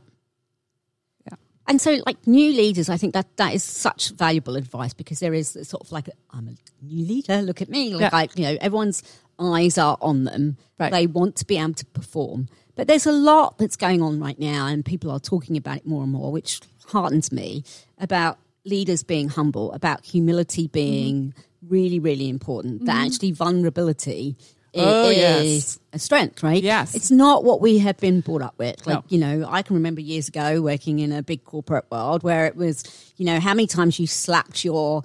Yeah. 1.25 1.35
And 1.67 1.81
so, 1.81 1.97
like 2.05 2.25
new 2.27 2.51
leaders, 2.53 2.89
I 2.89 2.97
think 2.97 3.13
that 3.13 3.35
that 3.37 3.53
is 3.53 3.63
such 3.63 4.09
valuable 4.11 4.55
advice 4.55 4.93
because 4.93 5.19
there 5.19 5.33
is 5.33 5.49
sort 5.63 5.81
of 5.83 5.91
like, 5.91 6.09
I'm 6.31 6.47
a 6.47 6.55
new 6.85 7.05
leader. 7.05 7.41
Look 7.41 7.61
at 7.61 7.69
me. 7.69 7.93
Like 7.93 8.01
Yeah. 8.01 8.09
I, 8.13 8.27
you 8.35 8.43
know, 8.43 8.57
everyone's 8.61 9.03
eyes 9.39 9.77
are 9.77 9.97
on 10.01 10.23
them. 10.25 10.57
Right. 10.79 10.91
They 10.91 11.07
want 11.07 11.35
to 11.37 11.45
be 11.45 11.57
able 11.57 11.73
to 11.73 11.85
perform. 11.87 12.47
But 12.75 12.87
there's 12.87 13.05
a 13.05 13.11
lot 13.11 13.57
that's 13.57 13.75
going 13.75 14.01
on 14.01 14.19
right 14.19 14.39
now, 14.39 14.67
and 14.67 14.85
people 14.85 15.11
are 15.11 15.19
talking 15.19 15.57
about 15.57 15.77
it 15.77 15.87
more 15.87 16.03
and 16.03 16.11
more, 16.11 16.31
which 16.31 16.61
heartens 16.91 17.31
me 17.31 17.63
about 17.97 18.37
leaders 18.65 19.03
being 19.03 19.29
humble, 19.29 19.71
about 19.73 20.05
humility 20.05 20.67
being 20.67 21.33
really, 21.67 21.99
really 21.99 22.29
important. 22.29 22.85
That 22.85 23.05
actually 23.05 23.31
vulnerability 23.31 24.35
Oh, 24.73 25.09
is 25.09 25.17
yes. 25.17 25.79
a 25.91 25.99
strength, 25.99 26.43
right? 26.43 26.63
Yes. 26.63 26.95
It's 26.95 27.11
not 27.11 27.43
what 27.43 27.59
we 27.59 27.79
have 27.79 27.97
been 27.97 28.21
brought 28.21 28.41
up 28.41 28.53
with. 28.57 28.87
Like, 28.87 28.99
No. 28.99 29.03
you 29.09 29.17
know, 29.19 29.45
I 29.49 29.63
can 29.63 29.75
remember 29.75 29.99
years 29.99 30.29
ago 30.29 30.61
working 30.61 30.99
in 30.99 31.11
a 31.11 31.21
big 31.21 31.43
corporate 31.43 31.83
world 31.91 32.23
where 32.23 32.45
it 32.45 32.55
was, 32.55 32.83
you 33.17 33.25
know, 33.25 33.41
how 33.41 33.53
many 33.53 33.67
times 33.67 33.99
you 33.99 34.07
slapped 34.07 34.63
your 34.63 35.03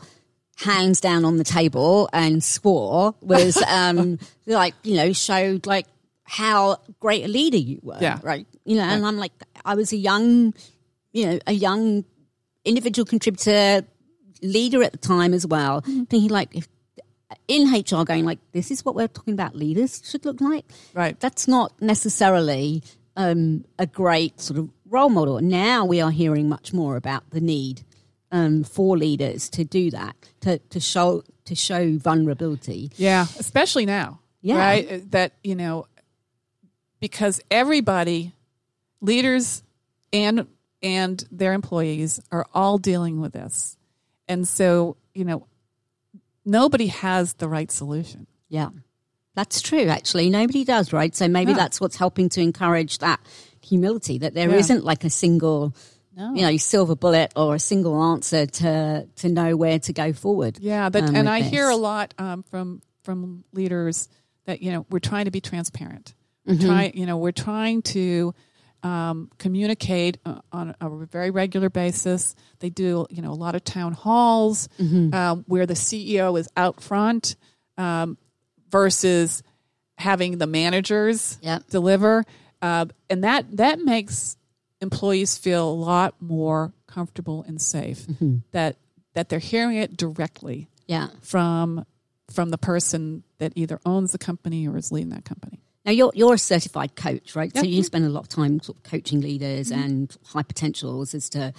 hands 0.59 1.01
down 1.01 1.25
on 1.25 1.37
the 1.37 1.45
table 1.45 2.09
and 2.13 2.45
swore 2.45 3.15
was 3.21 3.57
um 3.69 4.19
like, 4.47 4.75
you 4.85 4.95
know, 4.97 5.13
showed 5.13 5.67
like 5.67 5.87
how 6.23 6.79
great 7.01 7.25
a 7.25 7.29
leader 7.29 7.59
you 7.59 7.81
were. 7.83 7.99
Yeah. 8.01 8.21
Right. 8.23 8.47
You 8.65 8.77
know, 8.77 8.85
and 8.85 9.05
I'm 9.05 9.17
like 9.17 9.33
I 9.65 9.75
was 9.75 9.93
a 9.93 9.97
young, 9.97 10.55
you 11.17 11.27
know, 11.27 11.39
a 11.47 11.53
young 11.53 12.05
individual 12.65 13.07
contributor 13.07 13.83
leader 14.43 14.83
at 14.83 14.93
the 14.93 14.99
time 14.99 15.33
as 15.33 15.47
well, 15.47 15.81
thinking 15.81 16.29
like 16.29 16.55
if 16.55 16.69
in 17.49 17.73
HR 17.73 18.05
going 18.05 18.25
like, 18.25 18.39
this 18.53 18.71
is 18.71 18.85
what 18.85 18.95
we're 18.95 19.09
talking 19.09 19.33
about 19.35 19.55
leaders 19.55 20.03
should 20.05 20.25
look 20.25 20.41
like 20.41 20.65
Right. 20.95 21.19
that's 21.19 21.49
not 21.49 21.73
necessarily 21.81 22.83
um, 23.17 23.65
a 23.79 23.87
great 23.87 24.41
sort 24.41 24.59
of 24.59 24.69
role 24.89 25.09
model. 25.09 25.41
Now 25.41 25.85
we 25.85 26.01
are 26.01 26.11
hearing 26.11 26.49
much 26.49 26.73
more 26.73 26.97
about 26.97 27.23
the 27.31 27.41
need 27.41 27.83
um, 28.31 28.63
for 28.65 28.97
leaders 28.99 29.49
to 29.51 29.65
do 29.65 29.91
that, 29.93 30.15
to, 30.43 30.59
to 30.59 30.81
show 30.81 31.23
to 31.47 31.55
show 31.55 31.97
vulnerability. 31.97 32.91
Yeah, 32.97 33.27
especially 33.39 33.87
now. 33.87 34.21
Yeah. 34.43 34.59
Right? 34.59 35.11
That, 35.13 35.33
you 35.43 35.55
know, 35.55 35.87
because 37.01 37.41
everybody, 37.51 38.35
leaders 39.01 39.63
and 40.13 40.47
and 40.83 41.23
their 41.31 41.53
employees 41.53 42.21
are 42.31 42.47
all 42.55 42.79
dealing 42.79 43.21
with 43.21 43.33
this. 43.33 43.77
And 44.29 44.47
so, 44.47 44.97
you 45.15 45.25
know, 45.25 45.47
nobody 46.45 46.89
has 46.89 47.35
the 47.35 47.49
right 47.49 47.71
solution. 47.71 48.27
Yeah, 48.49 48.71
that's 49.35 49.61
true. 49.61 49.87
Actually, 49.89 50.31
nobody 50.31 50.65
does, 50.65 50.93
right? 50.93 51.15
So 51.15 51.29
maybe 51.29 51.53
No. 51.53 51.59
that's 51.59 51.81
what's 51.81 51.97
helping 51.97 52.29
to 52.31 52.41
encourage 52.41 52.99
that 52.99 53.21
humility. 53.61 54.19
That 54.19 54.35
there 54.35 54.49
Yeah. 54.49 54.75
not 54.75 54.85
like 54.85 55.05
a 55.05 55.11
single. 55.11 55.75
No. 56.17 56.33
You 56.33 56.43
know, 56.43 56.57
silver 56.57 56.97
bullet 56.97 57.33
or 57.37 57.57
a 57.57 57.59
single 57.59 58.03
answer 58.03 58.47
to 58.47 59.07
to 59.17 59.29
know 59.29 59.55
where 59.55 59.79
to 59.81 59.93
go 59.93 60.15
forward. 60.15 60.57
Yeah, 60.61 60.89
but 60.89 61.05
um, 61.05 61.15
and 61.15 61.29
I 61.29 61.43
hear 61.43 61.69
a 61.69 61.77
lot 61.77 62.15
um, 62.17 62.43
from 62.45 62.81
from 63.03 63.45
leaders 63.53 64.09
that 64.47 64.63
you 64.63 64.73
know 64.73 64.87
we're 64.89 64.99
trying 64.99 65.27
to 65.27 65.31
be 65.31 65.43
transparent. 65.43 66.15
Mm-hmm. 66.49 66.59
We're 66.63 66.67
trying, 66.69 66.97
you 66.97 67.05
know, 67.05 67.19
we're 67.19 67.33
trying 67.33 67.83
to 67.83 68.35
um, 68.87 69.31
communicate 69.39 70.19
uh, 70.25 70.41
on 70.53 70.75
a 70.81 70.89
very 71.07 71.31
regular 71.31 71.71
basis. 71.71 72.35
They 72.61 72.71
do, 72.71 73.07
you 73.11 73.21
know, 73.23 73.33
a 73.33 73.41
lot 73.47 73.55
of 73.55 73.63
town 73.65 73.93
halls 73.93 74.69
Mm-hmm. 74.79 75.15
um, 75.15 75.45
where 75.49 75.67
the 75.67 75.75
CEO 75.75 76.39
is 76.39 76.49
out 76.57 76.81
front 76.81 77.37
um, 77.77 78.17
versus 78.71 79.43
having 79.99 80.39
the 80.39 80.47
managers 80.47 81.39
Yep. 81.43 81.69
deliver, 81.71 82.25
uh, 82.63 82.87
and 83.11 83.25
that 83.25 83.57
that 83.57 83.81
makes 83.81 84.37
employees 84.81 85.39
feel 85.39 85.69
a 85.69 85.73
lot 85.73 86.15
more 86.21 86.73
comfortable 86.87 87.45
and 87.49 87.61
safe 87.61 88.07
Mm-hmm. 88.07 88.37
that 88.53 88.77
that 89.15 89.29
they're 89.31 89.39
hearing 89.39 89.77
it 89.79 89.97
directly 89.97 90.69
Yeah. 90.87 91.09
from 91.23 91.85
from 92.31 92.51
the 92.51 92.59
person 92.59 93.23
that 93.39 93.53
either 93.57 93.81
owns 93.87 94.13
the 94.13 94.19
company 94.19 94.67
or 94.69 94.77
is 94.77 94.91
leading 94.93 95.11
that 95.11 95.25
company. 95.25 95.61
Now 95.87 95.93
you're 95.93 96.13
you're 96.15 96.35
a 96.35 96.39
certified 96.39 96.97
coach, 96.97 97.37
right? 97.37 97.57
So 97.57 97.63
you 97.63 97.83
spend 97.85 98.05
a 98.05 98.09
lot 98.09 98.21
of 98.21 98.29
time 98.29 98.61
sort 98.61 98.77
of 98.79 98.83
coaching 98.83 99.21
leaders 99.21 99.71
mm-hmm. 99.71 99.83
and 99.83 100.17
high 100.27 100.43
potentials 100.43 101.15
as 101.15 101.31
to 101.31 101.53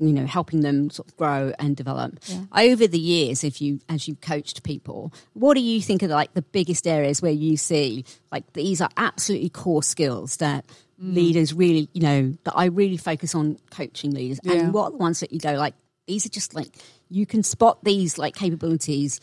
you 0.00 0.12
know 0.12 0.26
helping 0.26 0.60
them 0.60 0.90
sort 0.90 1.08
of 1.08 1.16
grow 1.16 1.52
and 1.60 1.76
develop. 1.76 2.18
Over 2.54 2.88
the 2.88 2.98
years, 2.98 3.44
if 3.44 3.62
you 3.62 3.78
as 3.88 4.08
you've 4.08 4.20
coached 4.20 4.64
people, 4.64 5.12
what 5.34 5.54
do 5.54 5.60
you 5.60 5.80
think 5.80 6.02
are 6.02 6.08
like 6.08 6.34
the 6.34 6.42
biggest 6.42 6.86
areas 6.88 7.22
where 7.22 7.32
you 7.32 7.56
see 7.56 8.04
like 8.32 8.52
these 8.52 8.80
are 8.80 8.90
absolutely 8.96 9.48
core 9.48 9.84
skills 9.84 10.38
that 10.38 10.66
mm. 11.00 11.14
leaders 11.14 11.54
really 11.54 11.88
you 11.92 12.02
know 12.02 12.34
that 12.44 12.54
I 12.56 12.66
really 12.66 12.96
focus 12.96 13.34
on 13.34 13.58
coaching 13.70 14.10
leaders, 14.10 14.40
Yeah. 14.42 14.54
and 14.54 14.74
what 14.74 14.86
are 14.86 14.90
the 14.90 14.96
ones 14.96 15.20
that 15.20 15.32
you 15.32 15.38
go 15.38 15.54
like 15.54 15.74
these 16.08 16.26
are 16.26 16.30
just 16.30 16.52
like 16.52 16.68
you 17.08 17.26
can 17.26 17.44
spot 17.44 17.84
these 17.84 18.18
like 18.18 18.34
capabilities 18.34 19.20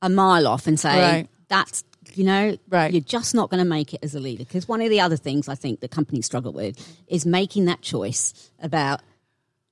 a 0.00 0.08
mile 0.08 0.46
off 0.46 0.66
and 0.66 0.78
say 0.78 1.00
Right. 1.00 1.28
that's 1.48 1.84
you 2.16 2.24
know 2.24 2.56
Right. 2.68 2.92
you're 2.92 3.00
just 3.02 3.34
not 3.34 3.50
going 3.50 3.62
to 3.62 3.68
make 3.68 3.92
it 3.94 4.00
as 4.02 4.14
a 4.14 4.20
leader 4.20 4.44
because 4.44 4.66
one 4.68 4.80
of 4.80 4.90
the 4.90 5.00
other 5.00 5.16
things 5.16 5.48
i 5.48 5.54
think 5.54 5.80
the 5.80 5.88
companies 5.88 6.26
struggle 6.26 6.52
with 6.52 6.76
is 7.08 7.26
making 7.26 7.64
that 7.66 7.80
choice 7.82 8.50
about 8.62 9.00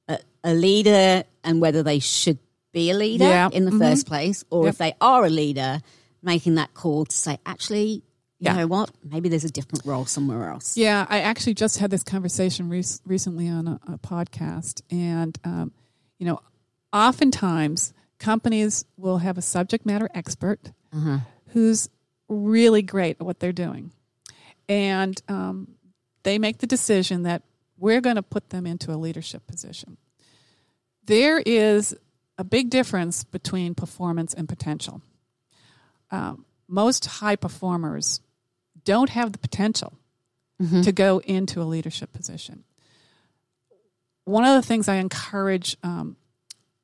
a, 0.09 0.19
a 0.45 0.53
leader 0.55 1.25
and 1.45 1.61
whether 1.61 1.83
they 1.83 1.99
should 1.99 2.39
be 2.73 2.91
a 2.91 2.95
leader 2.95 3.25
Yeah. 3.25 3.49
in 3.53 3.65
the 3.65 3.73
first 3.73 4.07
place 4.07 4.45
or 4.51 4.65
Yep. 4.65 4.73
if 4.75 4.79
they 4.79 4.95
are 5.01 5.25
a 5.25 5.31
leader 5.31 5.81
making 6.23 6.57
that 6.57 6.75
call 6.75 7.05
to 7.07 7.17
say 7.17 7.39
actually 7.47 8.03
you 8.39 8.51
Yeah. 8.51 8.57
know 8.57 8.67
what 8.67 8.91
maybe 9.03 9.29
there's 9.31 9.45
a 9.45 9.51
different 9.51 9.85
role 9.87 10.05
somewhere 10.05 10.51
else 10.51 10.77
Yeah, 10.77 11.07
I 11.09 11.21
actually 11.21 11.55
just 11.55 11.79
had 11.79 11.91
this 11.91 12.03
conversation 12.03 12.69
rec- 12.69 12.85
recently 13.07 13.49
on 13.49 13.67
a, 13.67 13.81
a 13.95 13.99
podcast, 13.99 14.83
and 14.91 15.39
um, 15.45 15.73
you 16.19 16.27
know, 16.27 16.41
oftentimes 16.93 17.93
companies 18.19 18.85
will 18.97 19.19
have 19.19 19.39
a 19.39 19.43
subject 19.43 19.87
matter 19.87 20.09
expert 20.15 20.73
who's 21.49 21.89
really 22.29 22.83
great 22.83 23.17
at 23.21 23.27
what 23.27 23.41
they're 23.41 23.53
doing, 23.53 23.93
and 24.69 25.21
um, 25.29 25.69
they 26.23 26.39
make 26.39 26.59
the 26.59 26.67
decision 26.67 27.23
that 27.23 27.43
we're 27.79 28.01
going 28.01 28.17
to 28.17 28.23
put 28.23 28.51
them 28.51 28.67
into 28.67 28.93
a 28.93 28.97
leadership 28.97 29.47
position. 29.47 29.97
There 31.05 31.39
is 31.39 31.95
a 32.39 32.45
big 32.45 32.71
difference 32.71 33.25
between 33.25 33.75
performance 33.75 34.35
and 34.35 34.49
potential. 34.49 35.03
Um, 36.11 36.45
most 36.69 37.07
high 37.07 37.37
performers 37.37 38.21
don't 38.85 39.11
have 39.11 39.33
the 39.33 39.39
potential 39.39 39.95
to 40.83 40.93
go 40.93 41.19
into 41.19 41.61
a 41.61 41.65
leadership 41.65 42.13
position. 42.13 42.65
One 44.25 44.45
of 44.45 44.55
the 44.55 44.67
things 44.67 44.89
I 44.89 44.97
encourage 44.97 45.77
um, 45.83 46.17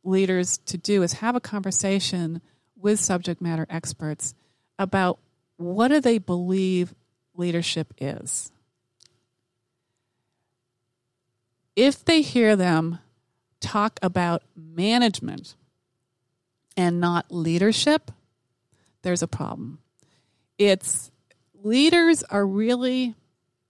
leaders 0.05 0.59
to 0.66 0.76
do 0.76 1.03
is 1.03 1.14
have 1.14 1.34
a 1.36 1.40
conversation 1.40 2.43
with 2.76 3.01
subject 3.01 3.40
matter 3.40 3.66
experts 3.70 4.34
about 4.78 5.18
what 5.62 5.88
do 5.88 6.00
they 6.00 6.18
believe 6.18 6.94
leadership 7.34 7.94
is. 7.98 8.50
If 11.74 12.04
they 12.04 12.20
hear 12.20 12.54
them 12.56 12.98
talk 13.60 13.98
about 14.02 14.42
management 14.54 15.54
and 16.76 17.00
not 17.00 17.26
leadership, 17.30 18.10
there's 19.02 19.22
a 19.22 19.28
problem 19.28 19.78
it's 20.58 21.10
leaders 21.62 22.22
are 22.24 22.46
really 22.46 23.14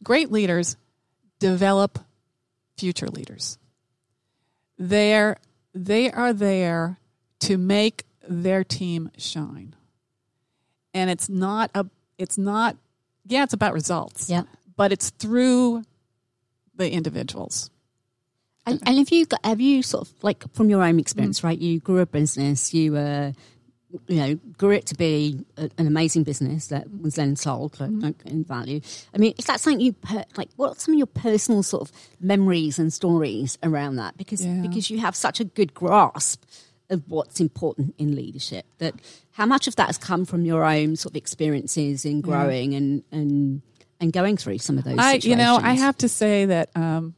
great 0.04 0.30
leaders 0.30 0.76
develop 1.38 1.98
future 2.76 3.08
leaders. 3.08 3.58
They're 4.78 5.36
they 5.74 6.10
are 6.10 6.32
there 6.32 6.98
to 7.40 7.56
make 7.56 8.04
their 8.28 8.62
team 8.62 9.10
shine. 9.16 9.74
And 10.94 11.10
it's 11.10 11.28
not 11.28 11.70
a 11.74 11.86
it's 12.18 12.38
not 12.38 12.76
yeah, 13.26 13.44
it's 13.44 13.54
about 13.54 13.72
results. 13.72 14.28
Yeah. 14.28 14.42
But 14.76 14.92
it's 14.92 15.10
through 15.10 15.84
the 16.76 16.90
individuals. 16.90 17.70
And, 18.64 18.80
and 18.86 18.98
have 18.98 19.10
you 19.10 19.26
got, 19.26 19.44
have 19.44 19.60
you 19.60 19.82
sort 19.82 20.08
of 20.08 20.14
like 20.22 20.44
from 20.54 20.70
your 20.70 20.82
own 20.82 20.98
experience, 20.98 21.40
mm. 21.40 21.44
right? 21.44 21.58
You 21.58 21.80
grew 21.80 21.98
a 21.98 22.06
business, 22.06 22.72
you 22.72 22.92
were 22.92 23.32
you 24.08 24.16
know, 24.16 24.34
grew 24.56 24.70
it 24.70 24.86
to 24.86 24.94
be 24.94 25.44
a, 25.56 25.68
an 25.78 25.86
amazing 25.86 26.22
business 26.22 26.68
that 26.68 26.86
was 27.00 27.16
then 27.16 27.36
sold 27.36 27.78
like, 27.78 27.90
mm. 27.90 28.02
like, 28.02 28.22
in 28.24 28.44
value. 28.44 28.80
I 29.14 29.18
mean, 29.18 29.34
is 29.38 29.44
that 29.46 29.60
something 29.60 29.80
you 29.80 29.92
per, 29.92 30.24
like? 30.36 30.48
What 30.56 30.76
are 30.76 30.80
some 30.80 30.94
of 30.94 30.98
your 30.98 31.06
personal 31.06 31.62
sort 31.62 31.82
of 31.82 31.92
memories 32.20 32.78
and 32.78 32.92
stories 32.92 33.58
around 33.62 33.96
that? 33.96 34.16
Because 34.16 34.44
Yeah. 34.44 34.62
because 34.62 34.90
you 34.90 34.98
have 34.98 35.14
such 35.14 35.40
a 35.40 35.44
good 35.44 35.74
grasp 35.74 36.42
of 36.90 37.02
what's 37.08 37.40
important 37.40 37.94
in 37.98 38.14
leadership. 38.14 38.64
That 38.78 38.94
how 39.32 39.46
much 39.46 39.66
of 39.68 39.76
that 39.76 39.86
has 39.86 39.98
come 39.98 40.24
from 40.24 40.44
your 40.44 40.64
own 40.64 40.96
sort 40.96 41.12
of 41.12 41.16
experiences 41.16 42.04
in 42.04 42.20
growing 42.20 42.74
and 42.74 43.02
and 43.12 43.62
and 44.00 44.12
going 44.12 44.36
through 44.36 44.58
some 44.58 44.78
of 44.78 44.84
those. 44.84 44.96
I, 44.98 45.14
you 45.22 45.36
know, 45.36 45.58
I 45.62 45.72
have 45.74 45.96
to 45.98 46.08
say 46.08 46.44
that 46.46 46.70
um, 46.76 47.14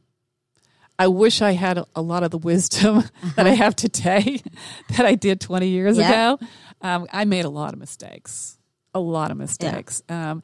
I 0.99 1.07
wish 1.07 1.41
I 1.41 1.51
had 1.53 1.77
a, 1.79 1.85
a 1.95 2.01
lot 2.01 2.23
of 2.23 2.31
the 2.31 2.37
wisdom 2.37 3.03
that 3.35 3.47
I 3.47 3.55
have 3.55 3.75
today 3.75 4.39
that 4.95 5.05
I 5.05 5.15
did 5.15 5.41
20 5.41 5.67
years 5.67 5.97
Uh-huh. 5.97 6.09
Yeah. 6.09 6.33
ago. 6.33 6.45
Um, 6.81 7.07
I 7.11 7.25
made 7.25 7.45
a 7.45 7.49
lot 7.49 7.73
of 7.73 7.79
mistakes, 7.79 8.57
a 8.93 8.99
lot 8.99 9.31
of 9.31 9.37
mistakes, 9.37 10.03
um, 10.09 10.43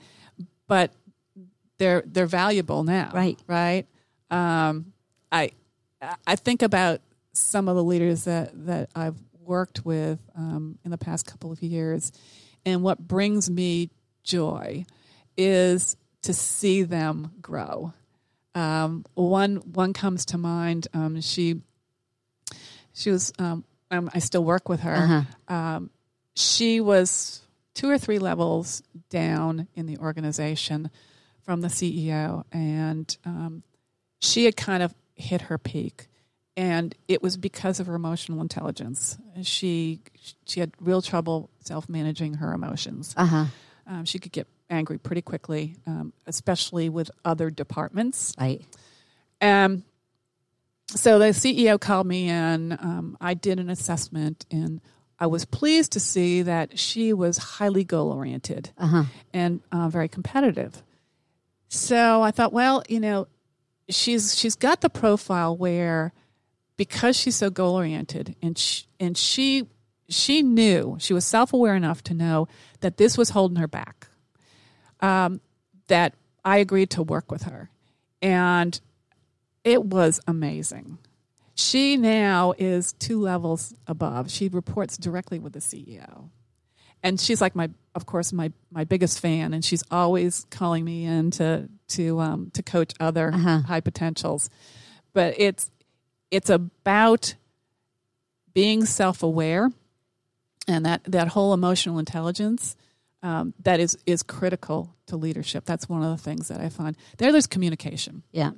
but 0.67 0.91
they're 1.78 2.03
they're 2.05 2.26
valuable 2.26 2.84
now, 2.84 3.11
Right. 3.13 3.39
Right. 3.47 3.86
Um, 4.30 4.93
I 5.32 5.51
I 6.26 6.36
think 6.36 6.61
about 6.63 7.01
some 7.34 7.67
of 7.67 7.75
the 7.75 7.84
leaders 7.84 8.25
that 8.25 8.51
that 8.65 8.89
I've 8.95 9.17
worked 9.39 9.86
with 9.86 10.19
um, 10.36 10.77
in 10.84 10.91
the 10.91 10.97
past 10.97 11.25
couple 11.25 11.51
of 11.51 11.61
years, 11.61 12.11
and 12.65 12.84
what 12.84 12.99
brings 12.99 13.49
me 13.49 13.89
joy 14.23 14.86
is 15.38 15.95
to 16.23 16.34
see 16.34 16.84
them 16.84 17.32
grow. 17.41 17.93
Um, 18.53 19.05
one 19.13 19.57
one 19.57 19.93
comes 19.93 20.25
to 20.27 20.38
mind. 20.38 20.88
Um, 20.93 21.21
she 21.21 21.61
she 22.93 23.11
was. 23.11 23.32
Um, 23.39 23.63
um, 23.89 24.09
I 24.13 24.19
still 24.19 24.43
work 24.43 24.69
with 24.69 24.82
her. 24.82 25.27
Um, 25.53 25.89
she 26.34 26.79
was 26.79 27.41
two 27.73 27.89
or 27.89 27.97
three 27.97 28.19
levels 28.19 28.84
down 29.09 29.67
in 29.75 29.86
the 29.86 29.97
organization 29.97 30.89
from 31.43 31.61
the 31.61 31.67
CEO, 31.67 32.43
and 32.51 33.15
um, 33.25 33.63
she 34.19 34.45
had 34.45 34.55
kind 34.55 34.82
of 34.84 34.93
hit 35.15 35.41
her 35.43 35.57
peak, 35.57 36.07
and 36.62 36.93
it 37.07 37.24
was 37.24 37.38
because 37.38 37.80
of 37.80 37.88
her 37.88 37.95
emotional 37.95 38.39
intelligence. 38.41 39.18
She 39.41 39.99
she 40.45 40.59
had 40.59 40.72
real 40.80 41.01
trouble 41.01 41.49
self 41.59 41.89
managing 41.89 42.36
her 42.36 42.53
emotions. 42.53 43.14
uh-huh. 43.18 43.45
Um, 43.88 44.05
she 44.05 44.20
could 44.20 44.32
get 44.32 44.47
angry 44.70 44.97
pretty 44.99 45.22
quickly, 45.24 45.76
um, 45.88 46.14
especially 46.28 46.88
with 46.88 47.09
other 47.26 47.49
departments. 47.49 48.34
right. 48.39 48.62
Um, 49.41 49.84
so 50.88 51.18
the 51.20 51.32
CEO 51.34 51.80
called 51.80 52.05
me 52.05 52.30
in. 52.30 52.74
Um, 52.74 53.18
I 53.20 53.34
did 53.34 53.59
an 53.59 53.70
assessment, 53.70 54.45
and 54.51 54.82
I 55.20 55.28
was 55.28 55.45
pleased 55.45 55.93
to 55.93 55.99
see 55.99 56.41
that 56.43 56.78
she 56.78 57.12
was 57.14 57.38
highly 57.38 57.84
goal 57.84 58.12
oriented 58.12 58.70
Uh-huh. 58.78 59.03
and 59.34 59.62
uh, 59.72 59.89
very 59.89 60.07
competitive. 60.09 60.84
So 61.70 62.22
I 62.22 62.32
thought, 62.32 62.53
well, 62.53 62.84
you 62.89 62.99
know, 62.99 63.28
she's 63.89 64.38
she's 64.38 64.55
got 64.55 64.82
the 64.82 64.89
profile 64.89 65.55
where 65.57 66.12
because 66.82 67.15
she's 67.15 67.36
so 67.36 67.51
goal 67.51 67.75
oriented, 67.75 68.36
and 68.41 68.57
she, 68.57 68.86
and 68.99 69.15
she 69.15 69.67
she 70.09 70.41
knew 70.41 70.97
she 70.99 71.13
was 71.13 71.23
self 71.23 71.53
aware 71.53 71.75
enough 71.75 72.01
to 72.05 72.15
know 72.15 72.47
that 72.79 72.97
this 72.97 73.19
was 73.19 73.29
holding 73.29 73.57
her 73.57 73.67
back. 73.67 74.07
Um, 74.99 75.41
that 75.89 76.15
I 76.43 76.57
agreed 76.57 76.89
to 76.91 77.03
work 77.03 77.32
with 77.32 77.43
her, 77.43 77.69
and 78.19 78.82
it 79.63 79.86
was 79.86 80.19
amazing. 80.25 80.97
She 81.53 81.97
now 81.97 82.55
is 82.57 82.93
two 82.93 83.21
levels 83.21 83.75
above. 83.86 84.32
She 84.32 84.47
reports 84.47 84.97
directly 84.97 85.38
with 85.38 85.53
the 85.53 85.59
CEO. 85.59 86.29
And 87.03 87.19
she's 87.19 87.41
like 87.41 87.55
my, 87.55 87.69
of 87.93 88.07
course, 88.07 88.34
my, 88.34 88.51
my 88.71 88.86
biggest 88.86 89.19
fan, 89.19 89.53
and 89.53 89.63
she's 89.63 89.84
always 89.91 90.47
calling 90.49 90.84
me 90.84 91.05
in 91.05 91.29
to 91.32 91.69
to 91.89 92.19
um, 92.19 92.49
to 92.55 92.63
coach 92.63 92.93
other 92.99 93.29
high 93.29 93.82
potentials. 93.82 94.49
But 95.13 95.36
it's 95.38 95.69
it's 96.32 96.49
about 96.49 97.36
being 98.53 98.86
self 98.86 99.21
aware, 99.23 99.71
and 100.67 100.86
that 100.86 101.03
that 101.05 101.29
whole 101.29 101.53
emotional 101.53 101.99
intelligence 101.99 102.75
um, 103.23 103.53
that 103.63 103.79
is 103.79 103.97
is 104.05 104.23
critical 104.23 104.95
to 105.07 105.15
leadership. 105.17 105.65
That's 105.65 105.88
one 105.88 106.03
of 106.03 106.09
the 106.09 106.21
things 106.23 106.47
that 106.47 106.59
I 106.61 106.69
find. 106.69 106.97
There, 107.17 107.32
there's 107.32 107.47
communication 107.47 108.23
Yeah. 108.32 108.51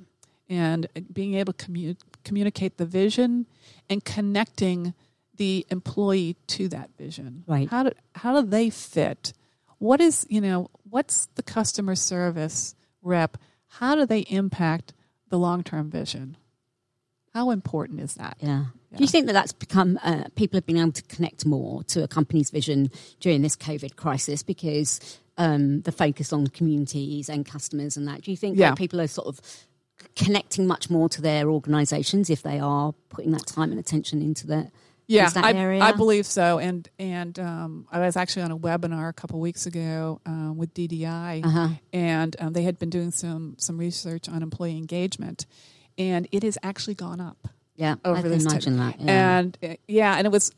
and 0.49 0.87
being 1.11 1.33
able 1.35 1.53
to 1.53 1.65
commu- 1.65 1.97
communicate 2.23 2.77
the 2.77 2.85
vision 2.85 3.45
and 3.89 4.03
connecting 4.05 4.93
the 5.35 5.65
employee 5.69 6.35
to 6.47 6.67
that 6.69 6.91
vision. 6.97 7.43
Right. 7.47 7.67
How 7.69 7.83
do 7.83 7.91
how 8.15 8.39
do 8.41 8.47
they 8.47 8.69
fit? 8.69 9.33
What 9.79 9.99
is 9.99 10.25
you 10.29 10.41
know 10.41 10.69
what's 10.89 11.27
the 11.35 11.43
customer 11.43 11.95
service 11.95 12.75
rep? 13.01 13.37
How 13.67 13.95
do 13.95 14.05
they 14.05 14.21
impact 14.21 14.93
the 15.29 15.37
long 15.39 15.63
term 15.63 15.89
vision? 15.89 16.37
How 17.33 17.49
important 17.51 17.99
is 17.99 18.13
that? 18.15 18.37
Yeah. 18.39 18.65
Do 18.95 19.03
you 19.03 19.07
think 19.07 19.25
that 19.25 19.33
that's 19.33 19.53
become 19.53 19.99
uh, 20.03 20.25
people 20.35 20.57
have 20.57 20.67
been 20.67 20.77
able 20.77 20.91
to 20.91 21.01
connect 21.03 21.45
more 21.47 21.83
to 21.85 22.03
a 22.03 22.07
company's 22.07 22.51
vision 22.51 22.91
during 23.19 23.41
this 23.41 23.55
COVID 23.55 23.95
crisis 23.95 24.43
because 24.43 24.99
um, 25.39 25.81
the 25.81 25.91
focus 25.91 26.31
on 26.31 26.45
communities 26.47 27.27
and 27.27 27.43
customers 27.43 27.97
and 27.97 28.07
that? 28.07 28.21
Do 28.21 28.29
you 28.29 28.37
think 28.37 28.57
Yeah. 28.57 28.69
that 28.69 28.77
people 28.77 29.01
are 29.01 29.07
sort 29.07 29.27
of 29.27 29.39
connecting 30.15 30.67
much 30.67 30.91
more 30.91 31.09
to 31.09 31.21
their 31.23 31.49
organisations 31.49 32.29
if 32.29 32.43
they 32.43 32.59
are 32.59 32.93
putting 33.09 33.31
that 33.31 33.47
time 33.47 33.71
and 33.71 33.79
attention 33.79 34.21
into 34.21 34.45
that? 34.47 34.71
Yeah, 35.07 35.27
that 35.29 35.43
I, 35.43 35.51
area? 35.53 35.81
I 35.81 35.91
believe 35.91 36.25
so. 36.27 36.59
And 36.59 36.87
and 36.99 37.37
um, 37.39 37.87
I 37.91 37.99
was 37.99 38.15
actually 38.15 38.43
on 38.43 38.51
a 38.51 38.57
webinar 38.57 39.09
a 39.09 39.13
couple 39.13 39.39
weeks 39.39 39.65
ago 39.65 40.21
um, 40.25 40.57
with 40.57 40.73
DDI, 40.73 41.43
Uh-huh. 41.43 41.69
and 41.91 42.35
um, 42.39 42.53
they 42.53 42.61
had 42.63 42.79
been 42.79 42.89
doing 42.89 43.11
some 43.11 43.55
some 43.57 43.77
research 43.77 44.29
on 44.29 44.41
employee 44.43 44.77
engagement, 44.77 45.45
and 45.97 46.27
it 46.31 46.43
has 46.43 46.57
actually 46.63 46.95
gone 46.95 47.19
up. 47.21 47.47
Yeah, 47.75 47.95
over 48.05 48.19
I 48.19 48.21
can 48.21 48.31
this 48.31 48.43
time. 48.43 48.51
imagine 48.53 48.77
that. 48.77 48.99
Yeah. 49.01 49.37
And 49.39 49.57
uh, 49.63 49.67
yeah, 49.87 50.15
and 50.17 50.27
it 50.27 50.31
was 50.31 50.51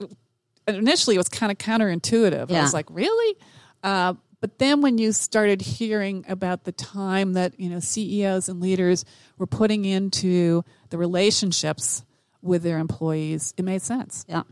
initially 0.68 1.16
it 1.16 1.20
was 1.20 1.30
kind 1.30 1.52
of 1.52 1.58
counterintuitive. 1.58 2.50
Yeah. 2.50 2.60
I 2.60 2.62
was 2.62 2.74
like, 2.74 2.88
really? 2.90 3.38
Uh, 3.84 4.16
but 4.42 4.60
then 4.60 4.82
when 4.82 4.98
you 4.98 5.12
started 5.12 5.62
hearing 5.62 6.26
about 6.28 6.66
the 6.66 6.72
time 6.72 7.34
that 7.34 7.60
you 7.60 7.70
know 7.70 7.80
CEOs 7.80 8.50
and 8.50 8.60
leaders 8.62 9.06
were 9.38 9.48
putting 9.48 9.86
into 9.86 10.64
the 10.90 10.98
relationships 10.98 12.04
with 12.42 12.64
their 12.64 12.78
employees, 12.80 13.54
it 13.58 13.64
made 13.66 13.82
sense. 13.82 14.26
yeah. 14.28 14.44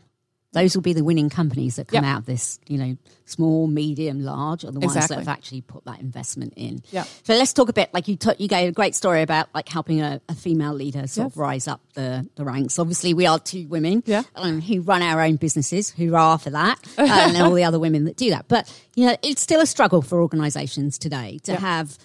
Those 0.54 0.76
will 0.76 0.82
be 0.84 0.93
the 0.93 1.04
winning 1.04 1.30
companies 1.30 1.76
that 1.76 1.88
come 1.88 2.04
Yep. 2.04 2.14
out 2.14 2.18
of 2.20 2.26
this, 2.28 2.60
you 2.68 2.78
know, 2.78 2.95
small, 3.26 3.68
medium, 3.68 4.22
large, 4.24 4.64
are 4.64 4.72
the 4.72 4.80
ones 4.80 4.95
Exactly. 4.95 5.16
that 5.16 5.22
have 5.22 5.28
actually 5.28 5.62
put 5.62 5.84
that 5.86 5.99
investment 5.99 6.54
in. 6.56 6.82
Yep. 6.91 7.08
So 7.24 7.34
let's 7.34 7.54
talk 7.54 7.70
a 7.70 7.74
bit. 7.74 7.91
Like 7.93 8.08
you, 8.08 8.16
t- 8.16 8.30
you 8.38 8.47
gave 8.47 8.70
a 8.70 8.72
great 8.72 8.93
story 8.95 9.22
about 9.24 9.47
like 9.56 9.68
helping 9.68 10.01
a, 10.01 10.22
a 10.30 10.36
female 10.36 10.74
leader 10.74 11.08
sort 11.08 11.28
of 11.32 11.38
rise 11.38 11.68
up 11.68 11.82
the, 11.95 12.28
the 12.36 12.45
ranks. 12.45 12.78
Obviously, 12.80 13.14
we 13.14 13.26
are 13.26 13.39
two 13.39 13.68
women 13.68 14.04
Yeah. 14.06 14.24
um, 14.36 14.62
who 14.62 14.82
run 14.82 15.01
our 15.01 15.22
own 15.22 15.38
businesses. 15.38 15.89
Hurrah 15.91 16.38
for 16.38 16.51
that, 16.51 16.80
uh, 16.97 17.01
and 17.08 17.38
all 17.38 17.54
the 17.54 17.64
other 17.64 17.80
women 17.80 18.06
that 18.06 18.16
do 18.16 18.30
that. 18.30 18.47
But 18.47 18.72
you 18.95 19.08
know, 19.08 19.18
it's 19.24 19.41
still 19.41 19.60
a 19.62 19.66
struggle 19.66 20.01
for 20.01 20.22
organisations 20.22 20.97
today 20.97 21.39
to 21.43 21.54
Yep. 21.54 21.62
have 21.62 21.97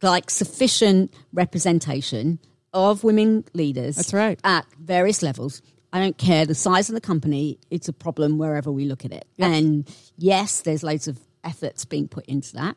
like 0.00 0.30
sufficient 0.30 1.12
representation 1.32 2.38
of 2.72 3.04
women 3.04 3.44
leaders. 3.52 3.96
That's 3.96 4.14
right. 4.14 4.40
At 4.42 4.66
various 4.80 5.22
levels. 5.22 5.60
I 5.92 6.00
don't 6.00 6.16
care 6.16 6.46
the 6.46 6.54
size 6.54 6.88
of 6.88 6.94
the 6.94 7.00
company, 7.00 7.58
it's 7.70 7.88
a 7.88 7.92
problem 7.92 8.38
wherever 8.38 8.72
we 8.72 8.84
look 8.86 9.04
at 9.04 9.12
it. 9.12 9.26
And 9.38 9.88
yes, 10.16 10.62
there's 10.62 10.82
loads 10.82 11.06
of 11.08 11.18
efforts 11.44 11.84
being 11.84 12.08
put 12.08 12.24
into 12.26 12.54
that. 12.54 12.76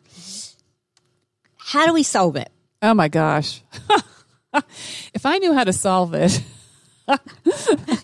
How 1.58 1.86
do 1.86 1.94
we 1.94 2.04
solve 2.04 2.36
it? 2.36 2.50
Oh 2.82 2.94
my 2.94 3.08
gosh. 3.08 3.64
if 5.14 5.26
I 5.26 5.38
knew 5.38 5.54
how 5.54 5.64
to 5.64 5.74
solve 5.74 6.14
it. 6.14 6.42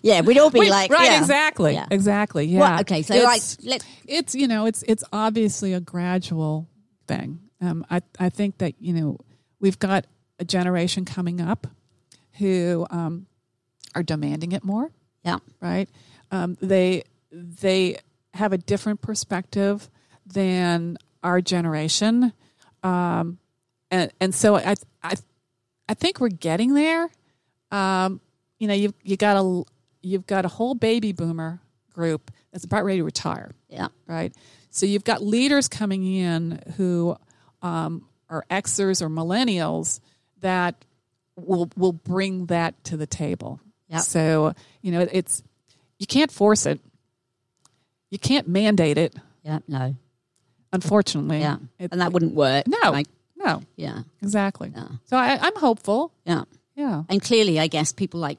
Yeah, 0.04 0.20
we'd 0.20 0.38
all 0.38 0.50
be 0.50 0.60
Wait, 0.60 0.70
like, 0.70 0.90
right, 0.90 1.04
yeah. 1.12 1.20
exactly. 1.20 1.74
Yeah. 1.74 1.86
Exactly. 1.90 2.44
Yeah. 2.46 2.60
Well, 2.60 2.80
okay, 2.80 3.02
so 3.02 3.14
It's- 3.14 3.58
like, 3.62 3.82
it's 4.06 4.34
you 4.34 4.48
know 4.48 4.66
it's 4.66 4.82
it's 4.88 5.04
obviously 5.12 5.72
a 5.74 5.80
gradual 5.80 6.68
thing. 7.06 7.38
Um, 7.60 7.86
I 7.88 8.02
I 8.18 8.28
think 8.28 8.58
that 8.58 8.74
you 8.80 8.92
know 8.92 9.18
we've 9.60 9.78
got 9.78 10.06
a 10.40 10.44
generation 10.44 11.04
coming 11.04 11.40
up 11.40 11.68
who 12.38 12.86
um, 12.90 13.26
are 13.94 14.02
demanding 14.02 14.52
it 14.52 14.64
more. 14.64 14.90
Yeah, 15.24 15.38
Right? 15.60 15.88
Um, 16.30 16.56
they 16.60 17.04
they 17.30 17.98
have 18.34 18.52
a 18.52 18.58
different 18.58 19.00
perspective 19.02 19.88
than 20.26 20.96
our 21.22 21.40
generation, 21.40 22.32
um, 22.82 23.38
and 23.90 24.10
and 24.20 24.34
so 24.34 24.56
I 24.56 24.74
I 25.02 25.14
I 25.88 25.94
think 25.94 26.20
we're 26.20 26.28
getting 26.28 26.74
there. 26.74 27.08
Um, 27.70 28.20
you 28.58 28.68
know, 28.68 28.74
you've 28.74 28.94
you 29.02 29.16
got 29.16 29.36
a 29.36 29.62
you've 30.02 30.26
got 30.26 30.44
a 30.44 30.48
whole 30.48 30.74
baby 30.74 31.12
boomer 31.12 31.60
group 31.92 32.30
that's 32.50 32.64
about 32.64 32.84
ready 32.84 32.98
to 32.98 33.04
retire, 33.04 33.52
Yeah. 33.68 33.88
right? 34.06 34.34
So 34.70 34.86
you've 34.86 35.04
got 35.04 35.22
leaders 35.22 35.68
coming 35.68 36.04
in 36.06 36.60
who 36.76 37.16
um, 37.60 38.06
are 38.28 38.44
Xers 38.50 39.02
or 39.02 39.08
millennials 39.08 40.00
that 40.40 40.84
will 41.36 41.70
will 41.76 41.92
bring 41.92 42.46
that 42.46 42.82
to 42.84 42.96
the 42.96 43.06
table. 43.06 43.60
Yep. 43.92 44.00
So 44.02 44.54
you 44.82 44.90
know, 44.90 45.06
it's 45.12 45.42
you 45.98 46.06
can't 46.06 46.32
force 46.32 46.66
it, 46.66 46.80
you 48.10 48.18
can't 48.18 48.48
mandate 48.48 48.98
it. 48.98 49.14
Yeah. 49.44 49.60
No. 49.68 49.94
Unfortunately, 50.72 51.40
Yeah. 51.40 51.58
It- 51.78 51.92
and 51.92 52.00
that 52.00 52.12
wouldn't 52.12 52.34
work. 52.34 52.66
no, 52.66 52.90
Like, 52.90 53.06
no, 53.36 53.62
yeah. 53.76 54.02
exactly. 54.22 54.72
Yeah. 54.74 54.88
So 55.04 55.16
I, 55.16 55.38
I'm 55.40 55.56
hopeful. 55.56 56.12
Yeah. 56.24 56.44
Yeah, 56.74 57.02
And 57.10 57.20
clearly, 57.22 57.60
I 57.60 57.66
guess 57.66 57.92
people 57.92 58.18
like 58.18 58.38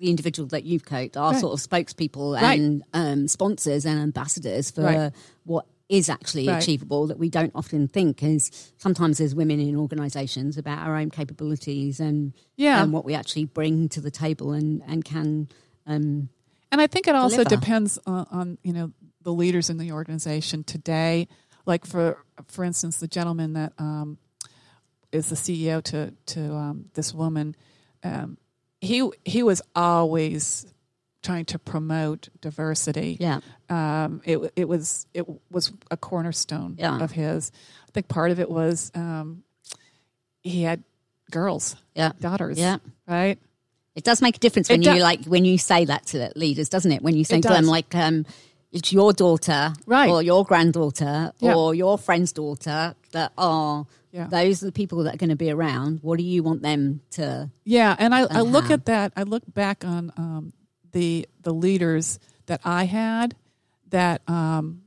the 0.00 0.08
individual 0.08 0.48
that 0.48 0.64
you've 0.64 0.86
coached 0.86 1.18
are 1.18 1.32
Right. 1.32 1.40
sort 1.40 1.52
of 1.52 1.60
spokespeople 1.68 2.40
Right. 2.40 2.58
and 2.58 2.82
um, 2.94 3.28
sponsors 3.28 3.84
and 3.84 4.00
ambassadors 4.00 4.70
for 4.70 4.82
Right. 4.82 5.12
what 5.44 5.66
is 5.88 6.08
actually 6.08 6.48
Right. 6.48 6.62
achievable 6.62 7.06
that 7.08 7.18
we 7.18 7.28
don't 7.28 7.52
often 7.54 7.88
think 7.88 8.22
is 8.22 8.50
sometimes 8.78 9.20
as 9.20 9.34
women 9.34 9.60
in 9.60 9.76
organisations 9.76 10.56
about 10.56 10.78
our 10.78 10.96
own 10.96 11.10
capabilities 11.10 12.00
and 12.00 12.32
Yeah. 12.56 12.82
and 12.82 12.92
what 12.92 13.04
we 13.04 13.14
actually 13.14 13.44
bring 13.44 13.88
to 13.90 14.00
the 14.00 14.10
table 14.10 14.52
and 14.52 14.82
and 14.86 15.04
can 15.04 15.48
um, 15.86 16.30
And 16.72 16.80
I 16.80 16.86
think 16.86 17.06
it 17.06 17.14
also 17.14 17.44
Deliver. 17.44 17.56
depends 17.60 17.98
on, 18.06 18.26
on 18.30 18.58
you 18.62 18.72
know 18.72 18.92
the 19.22 19.32
leaders 19.32 19.68
in 19.70 19.76
the 19.78 19.92
organization 19.92 20.64
today. 20.64 21.28
Like 21.66 21.86
for 21.86 22.18
for 22.46 22.64
instance, 22.64 22.98
the 22.98 23.06
gentleman 23.08 23.52
that 23.52 23.72
um, 23.78 24.18
is 25.12 25.28
the 25.28 25.36
CEO 25.36 25.82
to 25.84 26.12
to 26.34 26.54
um, 26.54 26.86
this 26.94 27.12
woman, 27.14 27.54
um, 28.02 28.38
he 28.80 29.08
he 29.24 29.42
was 29.42 29.60
always 29.76 30.66
trying 31.22 31.44
to 31.46 31.58
promote 31.58 32.28
diversity. 32.40 33.16
yeah 33.20 33.40
Um, 33.70 34.20
it 34.24 34.38
it 34.56 34.68
was 34.68 35.06
it 35.14 35.26
was 35.50 35.72
a 35.90 35.96
cornerstone 35.96 36.76
Yeah. 36.78 36.98
of 37.02 37.10
his. 37.12 37.50
I 37.88 37.90
think 37.92 38.08
part 38.08 38.30
of 38.30 38.38
it 38.40 38.50
was 38.50 38.90
um, 38.94 39.42
he 40.42 40.62
had 40.62 40.82
girls, 41.30 41.76
yeah 41.94 42.12
daughters, 42.20 42.58
Yeah. 42.58 42.78
right. 43.08 43.38
It 43.94 44.02
does 44.04 44.20
make 44.20 44.36
a 44.36 44.38
difference 44.40 44.68
when 44.68 44.82
you 44.82 44.96
like 45.00 45.24
when 45.26 45.44
you 45.44 45.56
say 45.58 45.84
that 45.84 46.06
to 46.06 46.30
leaders, 46.36 46.68
doesn't 46.68 46.90
it? 46.92 47.02
When 47.02 47.16
you 47.16 47.24
say 47.24 47.40
to 47.40 47.48
them 47.48 47.64
like, 47.66 47.94
um, 47.94 48.26
"It's 48.72 48.92
your 48.92 49.12
daughter, 49.12 49.72
Right. 49.86 50.10
or 50.10 50.20
your 50.22 50.44
granddaughter, 50.44 51.32
Yeah. 51.40 51.54
or 51.54 51.74
your 51.74 51.96
friend's 51.96 52.32
daughter 52.32 52.94
that 53.12 53.32
are 53.38 53.86
Yeah. 54.12 54.26
those 54.26 54.62
are 54.62 54.66
the 54.66 54.72
people 54.72 55.04
that 55.04 55.14
are 55.14 55.18
going 55.18 55.30
to 55.30 55.36
be 55.36 55.50
around. 55.50 56.00
What 56.02 56.18
do 56.18 56.24
you 56.24 56.42
want 56.42 56.62
them 56.62 57.00
to? 57.12 57.50
Yeah, 57.64 57.94
and 57.98 58.12
I, 58.14 58.22
I 58.22 58.40
look 58.42 58.64
Uh-huh. 58.64 58.74
at 58.74 58.84
that. 58.86 59.12
I 59.16 59.22
look 59.22 59.42
back 59.54 59.84
on 59.84 60.12
um, 60.16 60.52
the 60.92 61.26
the 61.42 61.54
leaders 61.54 62.18
that 62.46 62.60
I 62.64 62.84
had 62.84 63.36
that 63.94 64.20
um, 64.28 64.82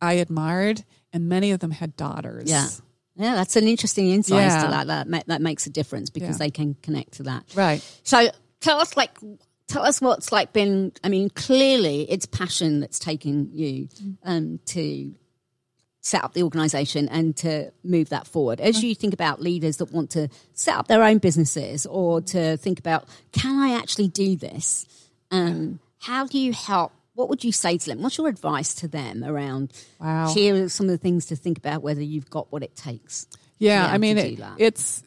I 0.00 0.14
admired, 0.14 0.84
and 1.12 1.28
many 1.28 1.50
of 1.50 1.60
them 1.60 1.70
had 1.72 1.96
daughters. 1.96 2.48
Yeah, 2.48 2.68
yeah, 3.16 3.34
that's 3.34 3.56
an 3.56 3.66
interesting 3.66 4.08
insight 4.10 4.38
Yeah. 4.44 4.62
to 4.64 4.68
that. 4.70 4.86
That 4.86 5.08
ma- 5.08 5.22
that 5.26 5.42
makes 5.42 5.66
a 5.66 5.70
difference 5.70 6.08
because 6.10 6.36
Yeah. 6.38 6.44
they 6.46 6.50
can 6.50 6.76
connect 6.82 7.12
to 7.14 7.22
that. 7.24 7.44
right. 7.54 7.82
So 8.04 8.30
tell 8.60 8.78
us 8.78 8.96
like 8.96 9.18
tell 9.66 9.82
us 9.84 10.00
what's 10.00 10.32
like 10.32 10.52
been 10.52 10.92
I 11.04 11.08
mean 11.08 11.30
clearly 11.30 12.02
it's 12.10 12.26
passion 12.26 12.80
that's 12.80 12.98
taken 12.98 13.50
you 13.52 13.88
um 14.24 14.58
to 14.66 15.14
set 16.02 16.24
up 16.24 16.32
the 16.32 16.42
organization 16.42 17.08
and 17.08 17.36
to 17.36 17.70
move 17.84 18.08
that 18.08 18.26
forward. 18.26 18.58
As 18.60 18.82
you 18.82 18.94
think 18.94 19.12
about 19.14 19.40
leaders 19.40 19.76
that 19.78 19.92
want 19.92 20.10
to 20.10 20.28
set 20.54 20.74
up 20.74 20.88
their 20.88 21.02
own 21.04 21.18
businesses 21.18 21.86
or 21.86 22.20
to 22.22 22.56
think 22.56 22.78
about 22.78 23.04
can 23.32 23.58
I 23.58 23.74
actually 23.76 24.08
do 24.08 24.34
this? 24.36 24.86
Um 25.30 25.78
how 25.98 26.26
do 26.26 26.38
you 26.38 26.52
help 26.52 26.92
what 27.20 27.28
would 27.28 27.44
you 27.44 27.52
say 27.52 27.76
to 27.78 27.86
them? 27.86 28.02
What's 28.02 28.16
your 28.18 28.28
advice 28.28 28.74
to 28.76 28.88
them 28.88 29.22
around 29.22 29.72
Wow. 30.00 30.32
here 30.34 30.64
are 30.64 30.68
some 30.70 30.86
of 30.86 30.90
the 30.92 30.98
things 30.98 31.26
to 31.26 31.36
think 31.36 31.58
about 31.58 31.82
whether 31.82 32.02
you've 32.02 32.30
got 32.30 32.50
what 32.50 32.62
it 32.62 32.74
takes? 32.74 33.26
Yeah, 33.58 33.86
I 33.86 33.98
mean, 33.98 34.16
it, 34.16 34.40
it's 34.56 35.02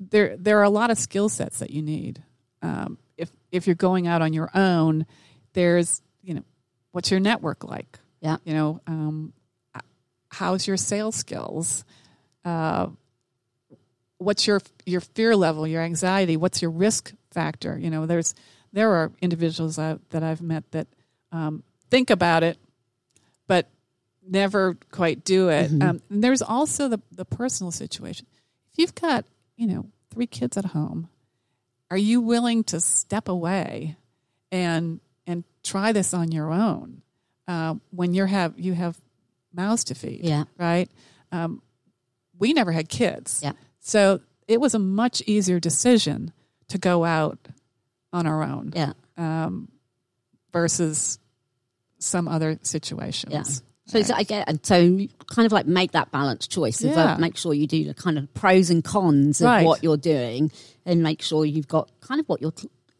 there. 0.00 0.34
There 0.38 0.58
are 0.58 0.62
a 0.64 0.70
lot 0.70 0.90
of 0.90 0.96
skill 0.98 1.28
sets 1.28 1.58
that 1.58 1.68
you 1.70 1.82
need. 1.82 2.22
Um, 2.62 2.96
if 3.18 3.30
if 3.52 3.66
you're 3.66 3.76
going 3.76 4.06
out 4.06 4.22
on 4.22 4.32
your 4.32 4.50
own, 4.54 5.04
there's 5.52 6.00
you 6.22 6.32
know, 6.34 6.44
what's 6.92 7.10
your 7.10 7.20
network 7.20 7.62
like? 7.62 7.98
Yeah. 8.22 8.38
You 8.44 8.54
know, 8.54 8.80
um, 8.86 9.32
how's 10.30 10.66
your 10.66 10.78
sales 10.78 11.14
skills? 11.16 11.84
Uh, 12.44 12.88
what's 14.18 14.46
your 14.46 14.60
your 14.86 15.00
fear 15.02 15.36
level, 15.36 15.66
your 15.66 15.82
anxiety? 15.82 16.36
What's 16.38 16.62
your 16.62 16.70
risk 16.70 17.12
factor? 17.30 17.78
You 17.78 17.90
know, 17.90 18.06
there's 18.06 18.34
there 18.72 18.92
are 18.92 19.12
individuals 19.20 19.78
uh, 19.78 19.98
that 20.10 20.22
I've 20.22 20.40
met 20.40 20.64
that 20.70 20.86
um, 21.32 21.62
think 21.90 22.10
about 22.10 22.42
it, 22.42 22.58
but 23.46 23.68
never 24.26 24.76
quite 24.90 25.24
do 25.24 25.48
it. 25.48 25.70
Um, 25.82 26.00
and 26.10 26.22
there's 26.24 26.42
also 26.42 26.88
the 26.88 27.00
the 27.12 27.24
personal 27.24 27.70
situation. 27.70 28.26
If 28.72 28.78
you've 28.78 28.94
got 28.94 29.24
you 29.56 29.66
know 29.66 29.86
three 30.10 30.26
kids 30.26 30.56
at 30.56 30.66
home, 30.66 31.08
are 31.90 31.96
you 31.96 32.20
willing 32.20 32.64
to 32.64 32.80
step 32.80 33.28
away 33.28 33.96
and 34.52 35.00
and 35.26 35.44
try 35.62 35.92
this 35.92 36.12
on 36.14 36.32
your 36.32 36.52
own 36.52 37.02
uh, 37.48 37.74
when 37.90 38.14
you 38.14 38.24
have 38.26 38.58
you 38.58 38.74
have 38.74 39.00
mouths 39.52 39.84
to 39.84 39.94
feed? 39.94 40.20
Yeah. 40.24 40.44
right. 40.58 40.90
Um, 41.32 41.62
we 42.38 42.52
never 42.54 42.72
had 42.72 42.88
kids, 42.88 43.40
Yeah. 43.42 43.52
so 43.80 44.20
it 44.48 44.60
was 44.60 44.74
a 44.74 44.78
much 44.78 45.22
easier 45.26 45.60
decision 45.60 46.32
to 46.68 46.78
go 46.78 47.04
out 47.04 47.38
on 48.12 48.26
our 48.26 48.42
own 48.42 48.72
Yeah. 48.74 48.94
um, 49.16 49.68
versus 50.52 51.18
some 51.98 52.28
other 52.28 52.58
situations. 52.62 53.32
Yeah. 53.32 53.42
So 53.86 53.98
it's- 53.98 54.10
I 54.10 54.22
get, 54.22 54.48
and 54.48 54.64
so 54.64 54.98
kind 55.26 55.46
of 55.46 55.52
like 55.52 55.66
make 55.66 55.92
that 55.92 56.10
balanced 56.12 56.50
choice. 56.50 56.82
Of, 56.84 56.92
uh, 56.92 56.94
Yeah. 56.94 57.16
make 57.18 57.36
sure 57.36 57.52
you 57.52 57.66
do 57.66 57.84
the 57.84 57.94
kind 57.94 58.18
of 58.18 58.32
pros 58.34 58.70
and 58.70 58.84
cons 58.84 59.40
of 59.40 59.46
Right. 59.46 59.66
what 59.66 59.82
you're 59.82 59.96
doing, 59.96 60.50
and 60.86 61.02
make 61.02 61.22
sure 61.22 61.44
you've 61.44 61.68
got 61.68 61.90
kind 62.00 62.20
of 62.20 62.28
what 62.28 62.40
you 62.40 62.52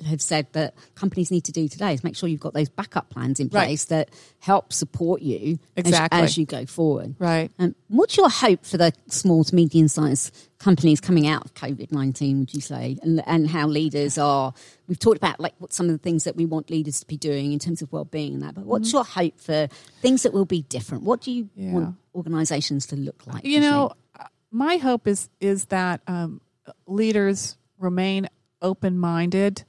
have 0.07 0.21
said 0.23 0.47
that 0.53 0.75
companies 0.95 1.31
need 1.31 1.45
to 1.45 1.53
do 1.53 1.69
today 1.69 1.93
is 1.95 2.03
make 2.05 2.17
sure 2.17 2.29
you've 2.29 2.41
got 2.41 2.55
those 2.55 2.69
backup 2.69 3.11
plans 3.11 3.39
in 3.41 3.49
Right. 3.49 3.67
place 3.67 3.85
that 3.87 4.09
help 4.39 4.73
support 4.73 5.23
you 5.23 5.59
as- 5.77 5.87
Exactly. 5.87 6.21
as, 6.21 6.39
you 6.39 6.47
go 6.47 6.65
forward. 6.67 7.15
Right. 7.19 7.51
Um, 7.59 7.75
what's 7.89 8.17
your 8.17 8.31
hope 8.31 8.65
for 8.65 8.79
the 8.79 8.93
small 9.09 9.45
to 9.45 9.55
medium 9.55 9.89
sized 9.89 10.35
companies 10.59 11.01
coming 11.01 11.27
out 11.27 11.45
of 11.45 11.55
COVID 11.55 11.93
19, 11.93 12.41
would 12.41 12.55
you 12.55 12.61
say? 12.61 12.99
And, 13.03 13.23
and 13.27 13.49
how 13.49 13.67
leaders 13.67 14.17
are, 14.19 14.53
we've 14.89 14.99
talked 14.99 15.17
about 15.19 15.41
like 15.41 15.55
what 15.59 15.73
some 15.73 15.87
of 15.87 15.93
the 15.93 15.99
things 15.99 16.25
that 16.25 16.37
we 16.37 16.47
want 16.47 16.71
leaders 16.71 17.01
to 17.01 17.07
be 17.07 17.17
doing 17.17 17.53
in 17.53 17.59
terms 17.59 17.83
of 17.83 17.93
well 17.93 18.05
being 18.05 18.35
and 18.35 18.43
that, 18.43 18.55
but 18.55 18.65
what's 18.65 18.93
your 18.93 19.05
hope 19.05 19.41
for 19.41 19.69
things 20.03 20.23
that 20.23 20.33
will 20.33 20.45
be 20.45 20.63
different? 20.63 21.05
What 21.05 21.21
do 21.21 21.31
you 21.33 21.45
Mm-hmm. 21.45 21.63
Yeah. 21.67 21.73
want 21.75 21.97
organizations 22.15 22.87
to 22.87 22.97
look 22.97 23.27
like? 23.27 23.45
you 23.45 23.61
know, 23.61 23.89
think? 24.17 24.25
uh, 24.27 24.29
my 24.51 24.77
hope 24.79 25.07
is 25.07 25.29
is 25.41 25.67
that 25.67 26.01
um, 26.07 26.41
leaders 26.87 27.57
remain 27.79 28.29
open 28.63 28.99
minded 28.99 29.65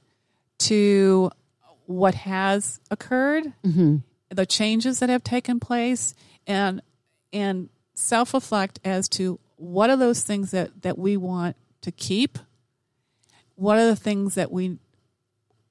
to 0.68 1.30
what 1.86 2.14
has 2.14 2.80
occurred, 2.90 3.52
the 3.62 4.46
changes 4.46 4.98
that 5.00 5.08
have 5.08 5.22
taken 5.22 5.60
place, 5.60 6.14
and 6.46 6.80
and 7.32 7.68
self 7.94 8.34
reflect 8.34 8.80
as 8.84 9.08
to 9.10 9.38
what 9.56 9.90
are 9.90 9.96
those 9.96 10.22
things 10.22 10.50
that 10.52 10.82
that 10.82 10.98
we 10.98 11.16
want 11.16 11.56
to 11.82 11.92
keep. 11.92 12.38
What 13.54 13.78
are 13.78 13.86
the 13.86 13.96
things 13.96 14.34
that 14.34 14.50
we 14.50 14.78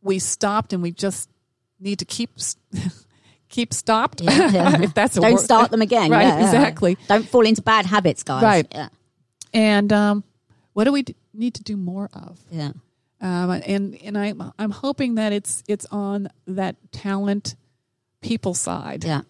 we 0.02 0.20
stopped 0.20 0.74
and 0.74 0.82
we 0.82 0.92
just 0.92 1.30
need 1.80 2.00
to 2.00 2.06
keep 2.06 2.32
keep 3.50 3.74
stopped? 3.74 4.22
Yeah, 4.22 4.50
yeah. 4.52 4.82
if 4.88 4.94
that's 4.94 5.16
Don't 5.16 5.34
word. 5.34 5.40
start 5.40 5.72
them 5.72 5.82
again. 5.82 6.12
right? 6.18 6.22
Yeah, 6.24 6.46
exactly. 6.46 6.98
Don't 7.08 7.28
fall 7.28 7.46
into 7.46 7.62
bad 7.62 7.86
habits, 7.86 8.24
guys. 8.24 8.44
Right. 8.44 8.90
And 9.54 9.92
um, 9.92 10.24
what 10.74 10.86
do 10.86 10.92
we 10.94 11.02
d- 11.04 11.16
need 11.34 11.56
to 11.56 11.64
do 11.64 11.76
more 11.76 12.10
of? 12.14 12.40
Yeah. 12.50 12.72
Um, 13.22 13.52
and 13.52 13.96
and 14.04 14.18
I'm 14.18 14.52
I'm 14.58 14.72
hoping 14.72 15.16
that 15.16 15.32
it's 15.32 15.64
it's 15.68 15.86
on 15.92 16.28
that 16.48 16.76
talent 16.92 17.56
people 18.22 18.54
side, 18.56 19.04
Yeah. 19.04 19.22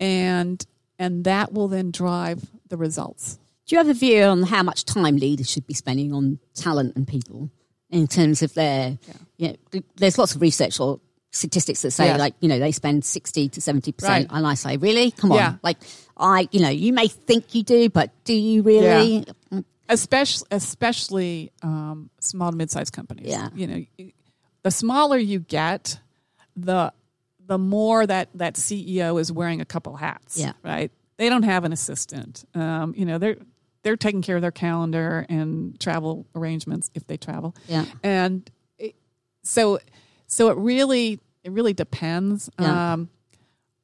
and 0.00 0.64
and 0.98 1.24
that 1.24 1.52
will 1.52 1.68
then 1.68 1.90
drive 1.90 2.42
the 2.68 2.76
results. 2.76 3.38
Do 3.66 3.74
you 3.74 3.78
have 3.78 3.88
a 3.88 3.94
view 3.94 4.22
on 4.22 4.42
how 4.44 4.62
much 4.62 4.84
time 4.84 5.16
leaders 5.16 5.50
should 5.50 5.66
be 5.66 5.74
spending 5.74 6.12
on 6.12 6.38
talent 6.54 6.94
and 6.96 7.06
people 7.08 7.50
in 7.90 8.06
terms 8.06 8.42
of 8.42 8.52
their, 8.54 8.98
you 9.38 9.48
know, 9.72 9.80
there's 9.96 10.18
lots 10.18 10.34
of 10.34 10.42
research 10.42 10.78
or 10.78 11.00
statistics 11.32 11.82
that 11.82 11.90
say 11.92 12.06
Yeah. 12.06 12.16
like, 12.16 12.34
you 12.40 12.48
know, 12.48 12.58
they 12.58 12.72
spend 12.72 13.04
60 13.04 13.48
to 13.48 13.60
70%. 13.60 14.02
Right. 14.02 14.26
And 14.30 14.46
I 14.46 14.54
say, 14.54 14.76
really? 14.76 15.10
Come 15.12 15.32
on. 15.32 15.38
Yeah. 15.38 15.54
Like 15.62 15.78
I, 16.16 16.48
you 16.52 16.60
know, 16.60 16.68
you 16.68 16.92
may 16.92 17.08
think 17.08 17.54
you 17.54 17.62
do, 17.62 17.88
but 17.88 18.10
do 18.24 18.34
you 18.34 18.62
really? 18.62 19.24
Especially 19.88 20.46
especially 20.50 21.52
um, 21.62 22.10
small 22.20 22.50
to 22.50 22.56
mid-sized 22.56 22.92
companies. 22.92 23.28
Yeah. 23.28 23.48
you 23.54 23.66
know, 23.66 24.10
the 24.62 24.70
smaller 24.70 25.18
you 25.18 25.40
get, 25.40 25.98
the 26.56 26.92
the 27.46 27.58
more 27.58 28.06
that 28.06 28.28
that 28.34 28.54
CEO 28.54 29.20
is 29.20 29.30
wearing 29.30 29.60
a 29.60 29.64
couple 29.64 29.96
hats. 29.96 30.38
Yeah. 30.38 30.52
right. 30.62 30.90
they 31.16 31.28
don't 31.28 31.42
have 31.42 31.64
an 31.64 31.72
assistant. 31.72 32.44
Um, 32.54 32.94
you 32.96 33.04
know, 33.04 33.18
they're 33.18 33.36
they're 33.82 33.96
taking 33.96 34.22
care 34.22 34.36
of 34.36 34.42
their 34.42 34.50
calendar 34.50 35.26
and 35.28 35.78
travel 35.78 36.26
arrangements 36.34 36.90
if 36.94 37.06
they 37.06 37.16
travel. 37.16 37.54
Yeah. 37.68 37.84
And 38.02 38.50
it, 38.78 38.96
so 39.42 39.78
so 40.26 40.48
it 40.48 40.56
really 40.56 41.20
it 41.44 41.52
really 41.52 41.74
depends. 41.74 42.50
Yeah. 42.58 42.94
Um, 42.94 43.10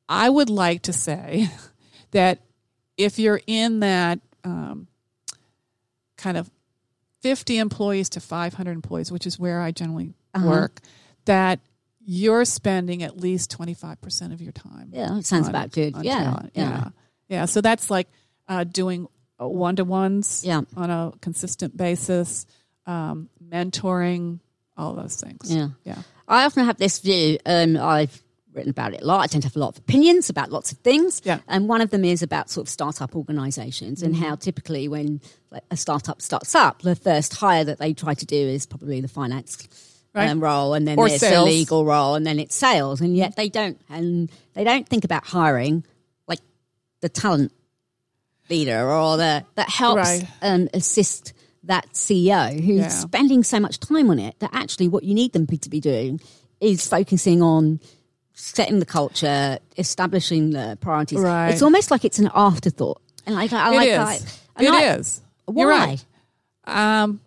I 0.09 0.29
would 0.29 0.51
like 0.51 0.83
to 0.83 0.93
say 0.93 1.49
that 2.11 2.41
if 2.97 3.19
you're 3.19 3.41
in 3.47 3.81
that 3.81 4.21
um, 4.43 4.89
kind 6.21 6.37
of 6.37 6.51
50 7.23 7.59
employees 7.59 8.09
to 8.11 8.21
500 8.21 8.73
employees, 8.73 9.11
which 9.13 9.27
is 9.27 9.39
where 9.39 9.61
I 9.61 9.71
generally 9.73 10.15
Uh-huh. 10.35 10.47
work, 10.49 10.81
that 11.25 11.59
you're 12.03 12.45
spending 12.45 13.03
at 13.03 13.17
least 13.19 13.51
25% 13.51 14.33
of 14.33 14.41
your 14.41 14.53
time. 14.53 14.91
Yeah, 14.93 15.21
sounds 15.21 15.47
on- 15.47 15.51
about 15.51 15.71
good. 15.73 15.95
Yeah, 16.03 16.41
yeah. 16.43 16.49
yeah. 16.55 16.89
Yeah. 17.29 17.45
So 17.47 17.61
that's 17.61 17.91
like 17.91 18.09
uh, 18.49 18.65
doing 18.65 19.07
one 19.39 19.77
to 19.77 19.85
ones 19.85 20.43
Yeah. 20.45 20.63
on 20.77 20.91
a 20.91 21.13
consistent 21.21 21.77
basis, 21.77 22.47
um, 22.87 23.29
mentoring, 23.43 24.41
all 24.77 24.95
those 24.95 25.17
things. 25.17 25.53
Yeah. 25.55 25.69
Yeah. 25.85 26.03
I 26.27 26.45
often 26.47 26.65
have 26.65 26.77
this 26.79 26.99
view, 27.01 27.39
um, 27.47 27.77
I've 27.77 28.23
written 28.53 28.71
about 28.71 28.95
it 28.95 29.03
a 29.03 29.07
lot. 29.07 29.21
I 29.21 29.27
tend 29.27 29.43
to 29.43 29.49
have 29.49 29.57
a 29.57 29.61
lot 29.61 29.69
of 29.71 29.79
opinions 29.79 30.29
about 30.29 30.51
lots 30.51 30.73
of 30.73 30.79
things. 30.79 31.23
Yeah. 31.25 31.39
And 31.47 31.69
one 31.69 31.81
of 31.81 31.91
them 31.91 32.05
is 32.05 32.23
about 32.23 32.51
sort 32.51 32.67
of 32.67 32.69
startup 32.71 33.15
organizations 33.15 34.03
and 34.03 34.17
how 34.17 34.35
typically 34.35 34.89
when 34.89 35.21
like, 35.51 35.63
a 35.71 35.77
startup 35.77 36.21
starts 36.21 36.55
up, 36.55 36.83
the 36.83 36.97
first 36.97 37.35
hire 37.37 37.63
that 37.65 37.79
they 37.79 37.93
try 37.95 38.15
to 38.15 38.27
do 38.27 38.37
is 38.37 38.67
probably 38.67 39.01
the 39.01 39.09
finance 39.09 39.69
Right. 40.13 40.29
um, 40.29 40.41
role 40.41 40.75
and 40.75 40.89
then 40.89 40.99
Or 40.99 41.09
there's 41.09 41.21
sales. 41.21 41.45
the 41.47 41.51
legal 41.53 41.85
role 41.85 42.17
and 42.17 42.27
then 42.27 42.41
it's 42.41 42.57
sales. 42.57 43.01
And 43.01 43.17
yet 43.17 43.37
they 43.37 43.49
don't 43.49 43.81
and 43.89 44.29
they 44.55 44.65
don't 44.65 44.89
think 44.89 45.05
about 45.05 45.25
hiring 45.25 45.85
like 46.27 46.41
the 47.01 47.09
talent 47.09 47.53
leader 48.49 48.91
or 48.91 49.17
the 49.17 49.45
that 49.55 49.69
helps 49.71 50.03
Right. 50.09 50.29
um, 50.43 50.69
assist 50.75 51.33
that 51.63 51.87
CEO 51.95 52.61
who's 52.61 52.79
Yeah. 52.81 52.89
spending 52.89 53.45
so 53.45 53.61
much 53.61 53.79
time 53.79 54.11
on 54.11 54.19
it 54.19 54.35
that 54.41 54.51
actually 54.53 54.89
what 54.89 55.05
you 55.05 55.15
need 55.15 55.33
them 55.33 55.47
to 55.47 55.71
be 55.71 55.79
doing 55.81 56.21
is 56.61 56.89
focusing 56.89 57.43
on 57.43 57.79
setting 58.41 58.79
the 58.81 58.87
culture, 58.87 59.59
establishing 59.77 60.51
the 60.51 60.79
priorities. 60.81 61.19
Right. 61.21 61.51
It's 61.51 61.63
almost 61.63 61.91
like 61.91 62.05
it's 62.05 62.19
an 62.19 62.31
afterthought. 62.35 63.01
And 63.27 63.35
like 63.35 63.53
I 63.53 63.73
It 63.73 63.77
like 63.77 63.89
is. 63.89 64.41
I, 64.57 64.63
It 64.65 64.71
I- 64.71 64.95
is. 64.97 65.21
Why? 65.47 65.61
You're 65.63 65.71
right. 65.71 66.05
Um, 66.65 67.21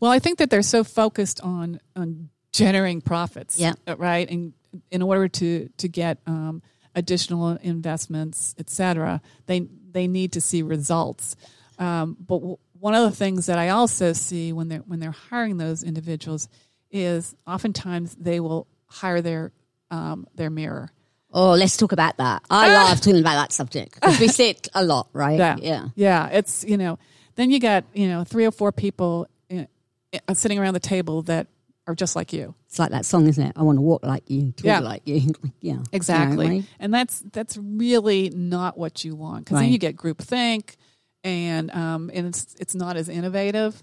well, 0.00 0.10
I 0.10 0.18
think 0.18 0.38
that 0.38 0.50
they're 0.50 0.62
so 0.62 0.82
focused 0.84 1.40
on 1.42 1.80
on 1.94 2.30
generating 2.52 3.00
profits, 3.00 3.58
Yeah. 3.58 3.74
uh, 3.86 3.96
right, 3.96 4.28
and 4.28 4.52
in 4.90 5.02
order 5.02 5.28
to 5.28 5.68
to 5.76 5.88
get 5.88 6.18
um, 6.26 6.62
additional 6.94 7.50
investments, 7.62 8.54
et 8.58 8.68
cetera, 8.70 9.20
they 9.46 9.60
they 9.92 10.06
need 10.08 10.32
to 10.32 10.40
see 10.40 10.62
results. 10.62 11.36
Um, 11.78 12.16
but 12.18 12.38
w- 12.38 12.58
one 12.78 12.94
of 12.94 13.08
the 13.08 13.16
things 13.16 13.46
that 13.46 13.58
I 13.58 13.68
also 13.68 14.12
see 14.12 14.52
when 14.52 14.68
they're 14.68 14.80
when 14.86 14.98
they're 15.00 15.10
hiring 15.30 15.58
those 15.58 15.82
individuals 15.84 16.48
is 16.90 17.34
oftentimes 17.46 18.16
they 18.18 18.40
will 18.40 18.66
hire 18.86 19.20
their 19.22 19.52
um, 19.90 20.26
their 20.34 20.50
mirror. 20.50 20.90
Oh, 21.32 21.52
let's 21.52 21.76
talk 21.76 21.92
about 21.92 22.16
that. 22.16 22.42
I 22.50 22.72
love 22.72 23.00
talking 23.00 23.20
about 23.20 23.34
that 23.34 23.52
subject 23.52 23.94
because 23.94 24.18
we 24.18 24.26
see 24.28 24.50
it 24.50 24.68
a 24.74 24.84
lot, 24.84 25.08
right? 25.12 25.38
Yeah. 25.38 25.56
Yeah. 25.60 25.88
Yeah. 25.94 26.26
It's, 26.28 26.64
you 26.64 26.76
know, 26.76 26.98
then 27.36 27.50
you 27.52 27.60
got, 27.60 27.84
you 27.94 28.08
know, 28.08 28.24
three 28.24 28.44
or 28.46 28.50
four 28.50 28.72
people 28.72 29.28
in, 29.48 29.68
in, 30.10 30.34
sitting 30.34 30.58
around 30.58 30.74
the 30.74 30.80
table 30.80 31.22
that 31.22 31.46
are 31.86 31.94
just 31.94 32.16
like 32.16 32.32
you. 32.32 32.54
It's 32.66 32.80
like 32.80 32.90
that 32.90 33.06
song, 33.06 33.28
isn't 33.28 33.44
it? 33.46 33.52
I 33.54 33.62
want 33.62 33.78
to 33.78 33.82
walk 33.82 34.04
like 34.04 34.28
you, 34.28 34.50
talk 34.52 34.64
Yeah. 34.64 34.80
like 34.80 35.02
you. 35.06 35.32
yeah. 35.60 35.78
Exactly. 35.92 36.46
You 36.46 36.50
know, 36.52 36.58
right? 36.58 36.64
And 36.80 36.92
that's, 36.92 37.22
that's 37.32 37.56
really 37.56 38.30
not 38.30 38.76
what 38.76 39.04
you 39.04 39.14
want. 39.14 39.46
Cause 39.46 39.54
Right. 39.54 39.62
then 39.62 39.72
you 39.72 39.78
get 39.78 39.94
group 39.94 40.18
think 40.20 40.76
and, 41.22 41.70
um, 41.70 42.10
and 42.12 42.26
it's, 42.26 42.56
it's 42.58 42.74
not 42.74 42.96
as 42.96 43.08
innovative, 43.08 43.80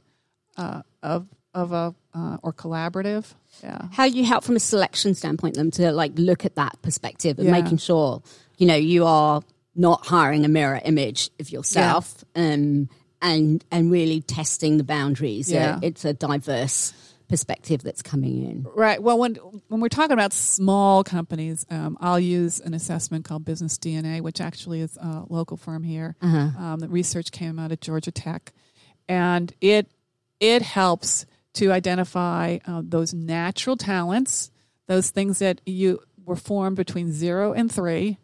uh, 0.57 0.81
of, 1.01 1.27
of 1.57 1.71
a, 1.73 1.95
uh, 2.13 2.37
or 2.43 2.53
collaborative. 2.53 3.33
Yeah. 3.63 3.87
How 3.91 4.05
you 4.05 4.23
help 4.23 4.43
from 4.43 4.55
a 4.55 4.59
selection 4.59 5.15
standpoint 5.15 5.55
them 5.55 5.71
to 5.71 5.91
like 5.91 6.11
look 6.15 6.45
at 6.45 6.55
that 6.55 6.79
perspective 6.81 7.39
and 7.39 7.47
Yeah. 7.47 7.59
making 7.59 7.77
sure, 7.79 8.21
you 8.57 8.67
know, 8.67 8.75
you 8.75 9.05
are 9.05 9.41
not 9.75 10.05
hiring 10.05 10.45
a 10.45 10.47
mirror 10.47 10.79
image 10.85 11.29
of 11.39 11.49
yourself 11.51 12.23
um, 12.35 12.89
and 13.21 13.63
and 13.71 13.91
really 13.91 14.21
testing 14.21 14.77
the 14.77 14.83
boundaries. 14.83 15.51
Yeah. 15.51 15.75
Uh, 15.77 15.79
it's 15.81 16.05
a 16.05 16.13
diverse 16.13 16.93
perspective 17.27 17.81
that's 17.83 18.01
coming 18.01 18.43
in. 18.43 18.65
Right. 18.75 19.01
Well, 19.01 19.17
when 19.17 19.35
when 19.69 19.81
we're 19.81 19.89
talking 19.89 20.13
about 20.13 20.33
small 20.33 21.03
companies, 21.03 21.65
um, 21.71 21.97
I'll 21.99 22.19
use 22.19 22.59
an 22.59 22.73
assessment 22.75 23.25
called 23.25 23.43
Business 23.45 23.77
DNA, 23.79 24.21
which 24.21 24.39
actually 24.39 24.81
is 24.81 24.95
a 24.97 25.23
local 25.27 25.57
firm 25.57 25.83
here. 25.83 26.15
Um, 26.21 26.77
the 26.79 26.87
research 26.87 27.31
came 27.31 27.57
out 27.59 27.71
of 27.71 27.79
Georgia 27.81 28.11
Tech, 28.11 28.53
and 29.09 29.51
it 29.59 29.87
it 30.39 30.61
helps 30.61 31.25
to 31.57 31.71
identify 31.71 32.57
uh, 32.65 32.81
those 32.83 33.13
natural 33.13 33.77
talents, 33.77 34.51
those 34.87 35.09
things 35.11 35.39
that 35.39 35.61
you 35.65 35.99
were 36.25 36.35
formed 36.35 36.75
between 36.75 37.11
zero 37.11 37.53
and 37.53 37.71
three. 37.71 38.17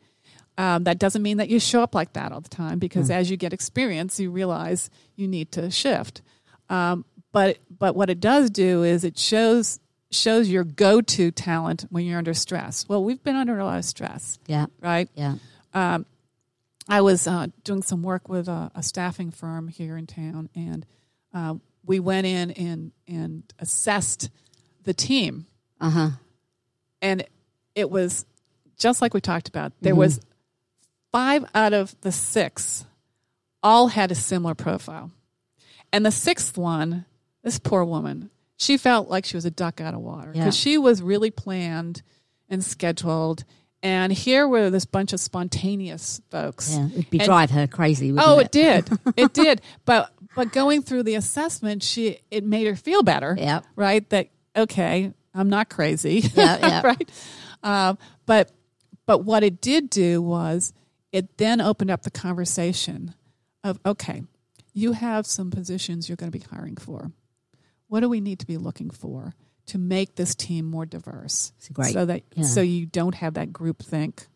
Um, 0.58 0.84
that 0.84 1.00
doesn't 1.00 1.24
mean 1.24 1.38
that 1.38 1.50
you 1.50 1.60
show 1.60 1.82
up 1.82 1.96
like 1.96 2.14
that 2.14 2.32
all 2.32 2.42
the 2.42 2.50
time 2.50 2.78
because 2.78 3.10
as 3.10 3.32
you 3.32 3.38
get 3.38 3.54
experience, 3.54 4.20
you 4.20 4.30
realize 4.30 4.90
you 5.16 5.28
need 5.28 5.52
to 5.54 5.72
shift. 5.72 6.22
Um, 6.70 7.06
but 7.32 7.58
but 7.80 7.96
what 7.96 8.10
it 8.12 8.20
does 8.20 8.52
do 8.52 8.84
is 8.84 9.04
it 9.04 9.18
shows 9.18 9.80
shows 10.12 10.50
your 10.50 10.64
go 10.64 11.02
to 11.02 11.32
talent 11.32 11.86
when 11.90 12.06
you're 12.06 12.20
under 12.20 12.36
stress. 12.36 12.88
Well, 12.88 13.04
we've 13.04 13.24
been 13.24 13.36
under 13.36 13.58
a 13.58 13.66
lot 13.66 13.80
of 13.80 13.86
stress, 13.86 14.38
Yeah. 14.46 14.68
right? 14.80 15.10
Yeah. 15.16 15.36
I 16.88 17.02
was 17.02 17.28
uh, 17.28 17.48
doing 17.64 17.82
some 17.82 18.04
work 18.04 18.28
with 18.30 18.48
a, 18.48 18.70
a 18.76 18.84
staffing 18.84 19.32
firm 19.32 19.70
here 19.70 19.98
in 19.98 20.06
town, 20.06 20.50
and 20.54 20.86
uh, 21.34 21.56
we 21.86 22.00
went 22.00 22.26
in 22.28 22.52
and 22.52 22.92
and 23.08 23.44
assessed 23.60 24.30
the 24.84 24.94
team, 24.94 25.46
Uh 25.80 25.90
huh. 25.90 26.10
and 27.02 27.26
it 27.76 27.90
was 27.90 28.26
just 28.78 29.02
like 29.02 29.14
we 29.14 29.22
talked 29.22 29.48
about. 29.48 29.74
There 29.82 29.96
was 29.96 30.20
five 31.12 31.46
out 31.54 31.74
of 31.74 31.96
the 32.02 32.12
six 32.12 32.86
all 33.62 33.88
had 33.88 34.12
a 34.12 34.16
similar 34.16 34.56
profile, 34.56 35.12
and 35.92 36.06
the 36.06 36.12
sixth 36.12 36.58
one, 36.58 37.06
this 37.44 37.60
poor 37.60 37.84
woman, 37.86 38.30
she 38.58 38.78
felt 38.78 39.10
like 39.10 39.26
she 39.26 39.38
was 39.38 39.46
a 39.46 39.52
duck 39.52 39.80
out 39.82 39.94
of 39.94 40.02
water 40.02 40.32
because 40.32 40.46
Yeah. 40.58 40.72
she 40.72 40.78
was 40.78 41.02
really 41.02 41.32
planned 41.32 42.02
and 42.50 42.64
scheduled. 42.64 43.44
And 43.84 44.12
here 44.14 44.48
were 44.48 44.70
this 44.70 44.86
bunch 44.86 45.12
of 45.14 45.20
spontaneous 45.20 46.22
folks. 46.32 46.74
Yeah. 46.74 46.88
It'd 46.88 47.10
be 47.10 47.20
And- 47.20 47.26
drive 47.28 47.52
her 47.52 47.68
crazy. 47.68 48.14
Oh, 48.18 48.40
it? 48.40 48.46
it 48.46 48.52
did. 48.54 48.90
It 49.18 49.34
did. 49.34 49.62
But 49.86 50.12
but 50.36 50.52
going 50.54 50.82
through 50.82 51.04
the 51.04 51.16
assessment, 51.16 51.84
she 51.84 52.20
it 52.32 52.44
made 52.46 52.66
her 52.66 52.76
feel 52.78 53.04
better. 53.04 53.36
Yep. 53.38 53.66
Right. 53.76 54.10
That 54.10 54.30
okay, 54.56 55.14
I'm 55.36 55.50
not 55.50 55.70
crazy. 55.70 56.20
Yeah, 56.34 56.58
yeah. 56.62 56.82
right. 56.84 57.10
Um, 57.62 57.98
but 58.26 58.52
but 59.06 59.26
what 59.26 59.44
it 59.44 59.60
did 59.60 59.90
do 59.90 60.22
was 60.22 60.74
it 61.12 61.38
then 61.38 61.60
opened 61.60 61.92
up 61.92 62.04
the 62.04 62.12
conversation 62.12 63.14
of 63.66 63.80
okay, 63.86 64.24
you 64.74 64.94
have 64.94 65.26
some 65.26 65.52
positions 65.52 66.08
you're 66.08 66.16
going 66.16 66.32
to 66.32 66.38
be 66.40 66.46
hiring 66.50 66.78
for. 66.78 67.12
What 67.88 68.00
do 68.00 68.08
we 68.10 68.22
need 68.22 68.40
to 68.40 68.48
be 68.48 68.58
looking 68.58 68.90
for 68.90 69.36
to 69.68 69.78
make 69.78 70.16
this 70.16 70.36
team 70.36 70.66
more 70.66 70.86
diverse? 70.86 71.52
So 71.60 72.06
that 72.06 72.24
Yeah. 72.36 72.44
so 72.46 72.62
you 72.62 72.86
don't 72.86 73.16
have 73.16 73.34
that 73.36 73.52
group 73.54 73.82
think 73.84 74.28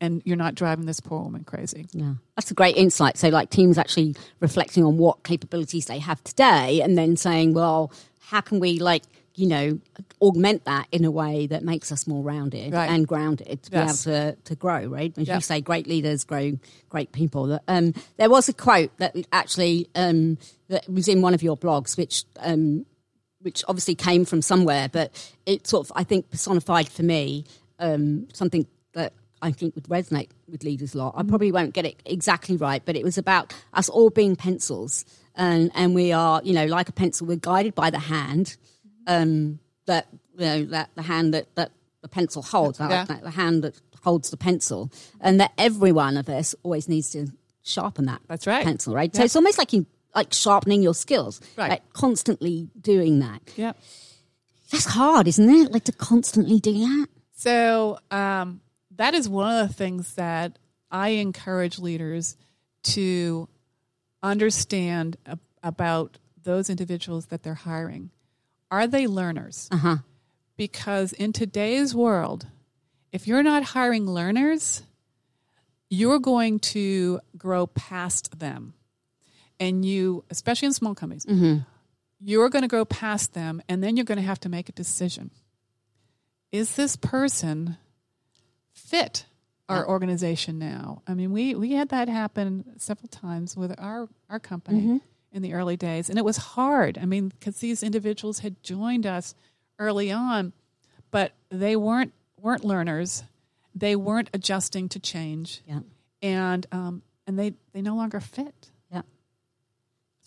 and 0.00 0.22
you're 0.24 0.36
not 0.36 0.54
driving 0.54 0.86
this 0.86 1.00
poor 1.00 1.22
woman 1.22 1.44
crazy. 1.44 1.86
Yeah, 1.92 2.14
that's 2.36 2.50
a 2.50 2.54
great 2.54 2.76
insight. 2.76 3.18
So, 3.18 3.28
like 3.28 3.50
teams 3.50 3.76
actually 3.78 4.16
reflecting 4.40 4.84
on 4.84 4.96
what 4.96 5.22
capabilities 5.24 5.86
they 5.86 5.98
have 5.98 6.22
today, 6.24 6.80
and 6.80 6.96
then 6.96 7.16
saying, 7.16 7.52
"Well, 7.54 7.92
how 8.20 8.40
can 8.40 8.60
we 8.60 8.78
like 8.78 9.02
you 9.34 9.46
know 9.46 9.78
augment 10.20 10.64
that 10.64 10.86
in 10.90 11.04
a 11.04 11.10
way 11.10 11.46
that 11.46 11.62
makes 11.62 11.92
us 11.92 12.06
more 12.06 12.22
rounded 12.22 12.72
Right. 12.72 12.90
and 12.90 13.06
grounded 13.06 13.62
to 13.64 13.70
Yes. 13.72 14.04
be 14.04 14.10
able 14.10 14.32
to 14.32 14.36
to 14.44 14.54
grow?" 14.54 14.86
Right? 14.86 15.12
As 15.18 15.28
Yeah. 15.28 15.34
you 15.36 15.40
say, 15.42 15.60
great 15.60 15.86
leaders 15.86 16.24
grow 16.24 16.58
great 16.88 17.12
people. 17.12 17.58
Um, 17.68 17.92
there 18.16 18.30
was 18.30 18.48
a 18.48 18.54
quote 18.54 18.96
that 18.98 19.14
actually 19.32 19.88
um, 19.94 20.38
that 20.68 20.88
was 20.88 21.08
in 21.08 21.20
one 21.20 21.34
of 21.34 21.42
your 21.42 21.56
blogs, 21.58 21.96
which. 21.98 22.24
Um, 22.38 22.86
which 23.42 23.64
obviously 23.68 23.94
came 23.94 24.24
from 24.24 24.42
somewhere, 24.42 24.88
but 24.90 25.10
it 25.46 25.66
sort 25.66 25.86
of, 25.86 25.92
I 25.96 26.04
think, 26.04 26.30
personified 26.30 26.88
for 26.88 27.02
me 27.02 27.44
um, 27.78 28.28
something 28.32 28.66
that 28.92 29.12
I 29.42 29.52
think 29.52 29.74
would 29.74 29.84
resonate 29.84 30.28
with 30.48 30.62
leaders 30.64 30.94
a 30.94 30.98
lot. 30.98 31.14
I 31.16 31.22
probably 31.22 31.50
won't 31.52 31.72
get 31.72 31.86
it 31.86 31.96
exactly 32.04 32.56
right, 32.56 32.82
but 32.84 32.96
it 32.96 33.04
was 33.04 33.16
about 33.18 33.54
us 33.72 33.88
all 33.88 34.10
being 34.10 34.36
pencils, 34.36 35.04
and 35.34 35.70
and 35.74 35.94
we 35.94 36.12
are, 36.12 36.42
you 36.44 36.52
know, 36.52 36.66
like 36.66 36.88
a 36.88 36.92
pencil. 36.92 37.26
We're 37.26 37.36
guided 37.36 37.74
by 37.74 37.88
the 37.90 37.98
hand 38.00 38.56
um, 39.06 39.58
that 39.86 40.06
you 40.36 40.44
know 40.46 40.64
that 40.66 40.90
the 40.94 41.02
hand 41.02 41.32
that 41.34 41.46
that 41.54 41.70
the 42.02 42.08
pencil 42.08 42.42
holds, 42.42 42.78
Yeah. 42.78 43.06
like 43.08 43.22
the 43.22 43.30
hand 43.30 43.64
that 43.64 43.80
holds 44.02 44.30
the 44.30 44.36
pencil, 44.36 44.90
and 45.20 45.40
that 45.40 45.52
every 45.56 45.92
one 45.92 46.16
of 46.16 46.28
us 46.28 46.54
always 46.62 46.88
needs 46.88 47.10
to 47.10 47.28
sharpen 47.62 48.06
that. 48.06 48.20
That's 48.26 48.46
right. 48.46 48.64
pencil, 48.64 48.94
right? 48.94 49.14
So 49.14 49.22
it's 49.22 49.36
almost 49.36 49.58
like 49.58 49.72
you 49.72 49.86
like 50.14 50.32
sharpening 50.32 50.82
your 50.82 50.94
skills, 50.94 51.40
Right. 51.56 51.70
Like 51.70 51.92
constantly 51.92 52.68
doing 52.80 53.20
that. 53.20 53.40
Yep. 53.56 53.76
That's 54.72 54.84
hard, 54.86 55.26
isn't 55.28 55.50
it? 55.50 55.72
Like 55.72 55.84
to 55.84 55.92
constantly 55.92 56.58
do 56.60 56.72
that. 56.78 57.06
So 57.34 57.98
um, 58.10 58.60
that 58.96 59.14
is 59.14 59.28
one 59.28 59.56
of 59.62 59.68
the 59.68 59.74
things 59.74 60.14
that 60.14 60.58
I 60.90 61.10
encourage 61.10 61.78
leaders 61.78 62.36
to 62.82 63.48
understand 64.22 65.16
a- 65.26 65.38
about 65.62 66.18
those 66.42 66.70
individuals 66.70 67.26
that 67.26 67.42
they're 67.42 67.54
hiring. 67.54 68.10
Are 68.70 68.86
they 68.86 69.06
learners? 69.06 69.68
Uh-huh. 69.72 69.96
Because 70.56 71.12
in 71.12 71.32
today's 71.32 71.94
world, 71.94 72.46
if 73.12 73.26
you're 73.26 73.42
not 73.42 73.62
hiring 73.64 74.06
learners, 74.06 74.82
you're 75.88 76.18
going 76.20 76.58
to 76.60 77.20
grow 77.36 77.66
past 77.66 78.38
them. 78.38 78.74
And 79.60 79.84
you, 79.84 80.24
especially 80.30 80.66
in 80.66 80.72
small 80.72 80.94
companies, 80.94 81.26
mm-hmm. 81.26 81.58
you're 82.18 82.48
going 82.48 82.62
to 82.62 82.68
grow 82.68 82.84
past 82.84 83.34
them, 83.34 83.62
and 83.68 83.84
then 83.84 83.96
you're 83.96 84.04
going 84.04 84.18
to 84.18 84.24
have 84.24 84.40
to 84.40 84.48
make 84.48 84.68
a 84.68 84.72
decision. 84.72 85.30
Is 86.50 86.74
this 86.74 86.96
person 86.96 87.76
fit 88.72 89.26
our 89.68 89.82
uh-huh. 89.82 89.90
organization 89.90 90.58
now? 90.58 91.02
I 91.06 91.14
mean, 91.14 91.30
we, 91.30 91.54
we 91.54 91.72
had 91.72 91.90
that 91.90 92.08
happen 92.08 92.64
several 92.78 93.08
times 93.08 93.56
with 93.56 93.78
our, 93.78 94.08
our 94.28 94.40
company 94.40 94.80
mm-hmm. 94.80 94.96
in 95.30 95.42
the 95.42 95.52
early 95.52 95.76
days, 95.76 96.08
and 96.08 96.18
it 96.18 96.24
was 96.24 96.38
hard. 96.38 96.98
I 96.98 97.04
mean, 97.04 97.28
because 97.28 97.58
these 97.58 97.82
individuals 97.82 98.40
had 98.40 98.62
joined 98.62 99.06
us 99.06 99.34
early 99.78 100.10
on, 100.10 100.52
but 101.10 101.32
they 101.50 101.76
weren't 101.76 102.12
weren't 102.40 102.64
learners. 102.64 103.24
They 103.74 103.94
weren't 103.94 104.30
adjusting 104.32 104.88
to 104.90 104.98
change, 104.98 105.60
Yeah. 105.66 105.80
and 106.22 106.66
um, 106.72 107.02
and 107.26 107.38
they 107.38 107.54
they 107.72 107.82
no 107.82 107.94
longer 107.94 108.20
fit. 108.20 108.70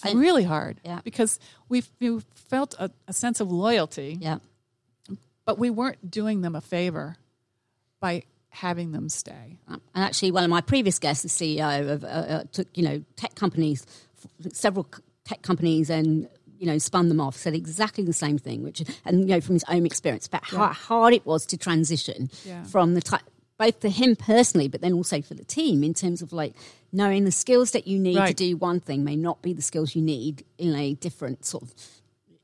Yeah. 0.03 0.11
It's 0.11 0.15
really 0.15 0.43
hard 0.43 0.79
Yeah. 0.83 1.01
because 1.03 1.39
we 1.69 1.83
we 1.99 2.19
felt 2.35 2.75
a, 2.79 2.91
a 3.07 3.13
sense 3.13 3.39
of 3.39 3.51
loyalty, 3.51 4.17
Yeah. 4.21 4.39
but 5.45 5.57
we 5.59 5.69
weren't 5.69 6.09
doing 6.09 6.41
them 6.41 6.55
a 6.55 6.61
favor 6.61 7.17
by 7.99 8.23
having 8.49 8.91
them 8.91 9.09
stay. 9.09 9.57
And 9.67 9.81
actually, 9.95 10.31
one 10.31 10.43
of 10.43 10.49
my 10.49 10.61
previous 10.61 10.99
guests, 10.99 11.23
the 11.23 11.29
CEO 11.29 11.89
of 11.89 12.03
uh, 12.03 12.07
uh, 12.07 12.43
took 12.51 12.67
you 12.75 12.83
know 12.83 13.03
tech 13.15 13.35
companies, 13.35 13.85
several 14.51 14.87
tech 15.25 15.41
companies, 15.41 15.89
and 15.89 16.27
you 16.59 16.65
know 16.67 16.77
spun 16.77 17.07
them 17.09 17.19
off. 17.21 17.35
Said 17.37 17.53
exactly 17.55 18.03
the 18.03 18.13
same 18.13 18.37
thing, 18.37 18.63
which 18.63 18.83
and 19.05 19.21
you 19.21 19.27
know 19.27 19.41
from 19.41 19.55
his 19.55 19.65
own 19.69 19.85
experience 19.85 20.27
about 20.27 20.43
how 20.45 20.67
hard 20.67 21.13
it 21.13 21.25
was 21.25 21.45
to 21.47 21.57
transition 21.57 22.29
Yeah. 22.45 22.63
from 22.63 22.93
the 22.93 23.01
type. 23.01 23.21
Both 23.57 23.81
for 23.81 23.87
him 23.89 24.15
personally, 24.15 24.67
but 24.67 24.81
then 24.81 24.93
also 24.93 25.21
for 25.21 25.35
the 25.35 25.43
team, 25.45 25.83
in 25.83 25.93
terms 25.93 26.21
of 26.23 26.33
like 26.33 26.53
knowing 26.93 27.25
the 27.25 27.31
skills 27.31 27.71
that 27.71 27.87
you 27.87 27.99
need 27.99 28.15
to 28.27 28.33
do 28.33 28.55
one 28.55 28.79
thing 28.79 29.03
may 29.03 29.15
not 29.17 29.41
be 29.41 29.51
the 29.51 29.61
skills 29.61 29.95
you 29.95 30.01
need 30.01 30.45
in 30.57 30.73
a 30.75 30.93
different 30.93 31.43
sort 31.43 31.63
of 31.63 31.73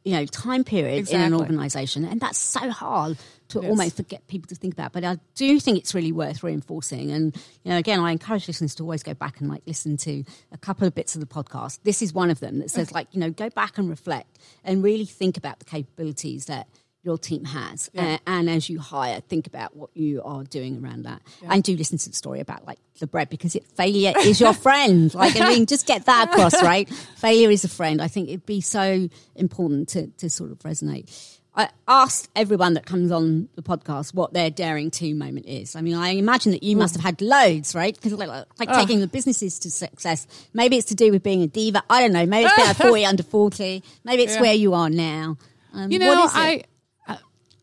you 0.03 0.13
know 0.13 0.25
time 0.25 0.63
period 0.63 1.09
in 1.09 1.21
an 1.21 1.33
organization. 1.33 2.03
And 2.05 2.19
that's 2.19 2.37
so 2.39 2.69
hard 2.71 3.17
to 3.49 3.59
Yes. 3.61 3.69
almost 3.69 3.95
forget 3.97 4.25
people 4.27 4.47
to 4.47 4.55
think 4.55 4.73
about. 4.73 4.93
But 4.93 5.03
i 5.03 5.17
do 5.35 5.59
think 5.59 5.77
it's 5.77 5.93
really 5.95 6.11
worth 6.11 6.41
reinforcing. 6.43 7.11
And 7.11 7.35
you 7.63 7.71
know 7.71 7.77
again 7.77 7.99
i 7.99 8.11
encourage 8.11 8.47
listeners 8.47 8.73
to 8.75 8.83
always 8.83 9.03
go 9.03 9.13
back 9.13 9.39
and 9.39 9.49
like 9.49 9.61
listen 9.67 9.97
to 9.97 10.23
a 10.51 10.57
couple 10.57 10.87
of 10.87 10.95
bits 10.95 11.15
of 11.15 11.21
the 11.21 11.27
podcast. 11.27 11.79
This 11.83 12.01
is 12.01 12.13
one 12.13 12.29
of 12.31 12.39
them 12.39 12.59
that 12.59 12.71
says 12.71 12.91
like 12.91 13.07
you 13.11 13.19
know 13.19 13.29
go 13.29 13.49
back 13.49 13.77
and 13.77 13.89
reflect 13.89 14.39
and 14.63 14.83
really 14.83 15.05
think 15.05 15.37
about 15.37 15.59
the 15.59 15.65
capabilities 15.65 16.45
that 16.45 16.67
your 17.03 17.17
team 17.17 17.45
has 17.45 17.89
Yeah. 17.93 18.15
uh, 18.15 18.17
and 18.27 18.49
as 18.49 18.69
you 18.69 18.79
hire 18.79 19.21
think 19.21 19.47
about 19.47 19.75
what 19.75 19.89
you 19.93 20.21
are 20.23 20.43
doing 20.43 20.83
around 20.83 21.03
that 21.03 21.21
and 21.47 21.63
do 21.63 21.75
listen 21.77 21.97
to 21.97 22.09
the 22.09 22.15
story 22.15 22.39
about 22.41 22.65
like 22.67 22.79
the 22.99 23.07
bread 23.07 23.29
because 23.29 23.55
it, 23.55 23.65
failure 23.65 24.13
is 24.19 24.41
your 24.41 24.53
friend 24.67 25.13
like 25.15 25.39
i 25.39 25.47
mean 25.49 25.65
just 25.65 25.85
get 25.87 26.05
that 26.07 26.29
across 26.29 26.61
right 26.61 26.89
failure 27.15 27.49
is 27.49 27.63
a 27.63 27.69
friend 27.69 28.01
i 28.01 28.07
think 28.09 28.27
it'd 28.27 28.45
be 28.45 28.59
so 28.61 29.07
important 29.35 29.87
to, 29.89 30.07
to 30.17 30.29
sort 30.29 30.51
of 30.51 30.59
resonate 30.59 31.35
I 31.55 31.67
asked 31.89 32.29
everyone 32.37 32.75
that 32.75 32.85
comes 32.85 33.11
on 33.11 33.49
the 33.55 33.61
podcast 33.63 34.13
what 34.13 34.31
their 34.33 34.49
daring 34.49 34.91
to 34.91 35.13
moment 35.13 35.45
is. 35.47 35.75
I 35.75 35.81
mean, 35.81 35.95
I 35.95 36.09
imagine 36.11 36.53
that 36.53 36.63
you 36.63 36.77
must 36.77 36.95
have 36.95 37.03
had 37.03 37.21
loads, 37.21 37.75
right? 37.75 37.93
Because 37.93 38.13
like, 38.13 38.29
like 38.59 38.69
taking 38.75 39.01
the 39.01 39.07
businesses 39.07 39.59
to 39.59 39.71
success. 39.71 40.25
Maybe 40.53 40.77
it's 40.77 40.87
to 40.89 40.95
do 40.95 41.11
with 41.11 41.21
being 41.21 41.41
a 41.41 41.47
diva. 41.47 41.83
I 41.89 41.99
don't 42.01 42.13
know. 42.13 42.25
Maybe 42.25 42.45
it's 42.45 42.55
being 42.55 42.69
a 42.69 42.73
40 42.89 43.05
under 43.05 43.23
40. 43.23 43.83
Maybe 44.05 44.23
it's 44.23 44.35
Yeah. 44.35 44.41
where 44.41 44.53
you 44.53 44.73
are 44.73 44.89
now. 44.91 45.37
Um, 45.73 45.91
You 45.91 45.99
know, 45.99 46.07
what 46.15 46.25
is 46.29 46.31
it? 46.35 46.37
I, 46.37 46.49
I 46.49 46.63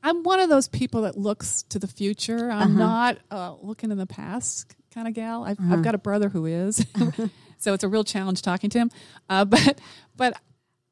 I'm 0.06 0.22
one 0.22 0.38
of 0.40 0.48
those 0.48 0.68
people 0.68 1.02
that 1.02 1.18
looks 1.18 1.62
to 1.70 1.78
the 1.78 1.86
future. 1.88 2.50
I'm 2.50 2.78
Uh-huh. 2.78 2.78
not 2.78 3.18
uh, 3.30 3.54
looking 3.60 3.90
in 3.90 3.98
the 3.98 4.06
past 4.06 4.74
kind 4.94 5.08
of 5.08 5.14
gal. 5.14 5.42
I've, 5.44 5.58
Uh-huh. 5.58 5.74
I've 5.74 5.82
got 5.82 5.94
a 5.94 5.98
brother 5.98 6.28
who 6.28 6.46
is, 6.46 6.84
so 7.58 7.74
it's 7.74 7.82
a 7.84 7.88
real 7.88 8.04
challenge 8.04 8.42
talking 8.42 8.70
to 8.70 8.78
him. 8.78 8.90
Uh, 9.28 9.44
but 9.54 9.80
but 10.16 10.40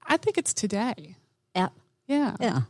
I 0.06 0.16
think 0.16 0.36
it's 0.38 0.52
today. 0.52 1.16
yeah. 1.54 1.68
Yeah. 2.08 2.36
Yeah. 2.40 2.60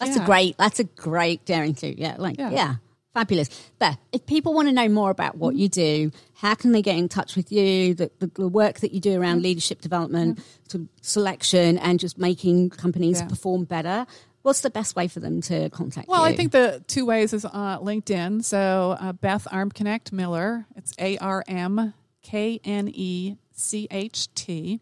That's 0.00 0.16
Yeah. 0.16 0.22
a 0.24 0.26
great, 0.26 0.58
that's 0.58 0.80
a 0.80 0.84
great 0.84 1.44
daring 1.44 1.74
to. 1.76 1.86
Yeah. 1.98 2.16
Like, 2.18 2.38
Yeah. 2.38 2.50
yeah. 2.50 2.74
Fabulous. 3.14 3.48
But 3.78 3.96
if 4.10 4.26
people 4.26 4.52
want 4.52 4.66
to 4.66 4.72
know 4.72 4.88
more 4.88 5.10
about 5.10 5.36
what 5.36 5.54
you 5.54 5.68
do, 5.68 6.10
how 6.34 6.54
can 6.56 6.72
they 6.72 6.82
get 6.82 6.96
in 6.98 7.08
touch 7.08 7.36
with 7.36 7.52
you? 7.52 7.94
The, 7.94 8.10
the, 8.18 8.26
the 8.34 8.48
work 8.48 8.80
that 8.80 8.90
you 8.92 8.98
do 9.00 9.18
around 9.20 9.40
leadership 9.42 9.80
development, 9.80 10.40
to 10.70 10.88
selection, 11.00 11.78
and 11.78 12.00
just 12.00 12.18
making 12.18 12.70
companies 12.70 13.20
Yeah. 13.20 13.28
perform 13.28 13.64
better. 13.64 14.04
What's 14.44 14.60
the 14.60 14.68
best 14.68 14.94
way 14.94 15.08
for 15.08 15.20
them 15.20 15.40
to 15.40 15.70
contact 15.70 16.06
Well, 16.06 16.20
you? 16.20 16.26
I 16.34 16.36
think 16.36 16.52
the 16.52 16.84
two 16.86 17.06
ways 17.06 17.32
is 17.32 17.46
uh, 17.46 17.78
LinkedIn. 17.78 18.44
So 18.44 18.94
uh, 19.00 19.12
Beth 19.14 19.48
Armknecht 19.50 20.12
Miller. 20.12 20.66
It's 20.76 20.92
A 20.98 21.16
R 21.16 21.42
M 21.48 21.94
K 22.20 22.60
N 22.62 22.90
E 22.92 23.36
C 23.52 23.88
H 23.90 24.28
T. 24.34 24.80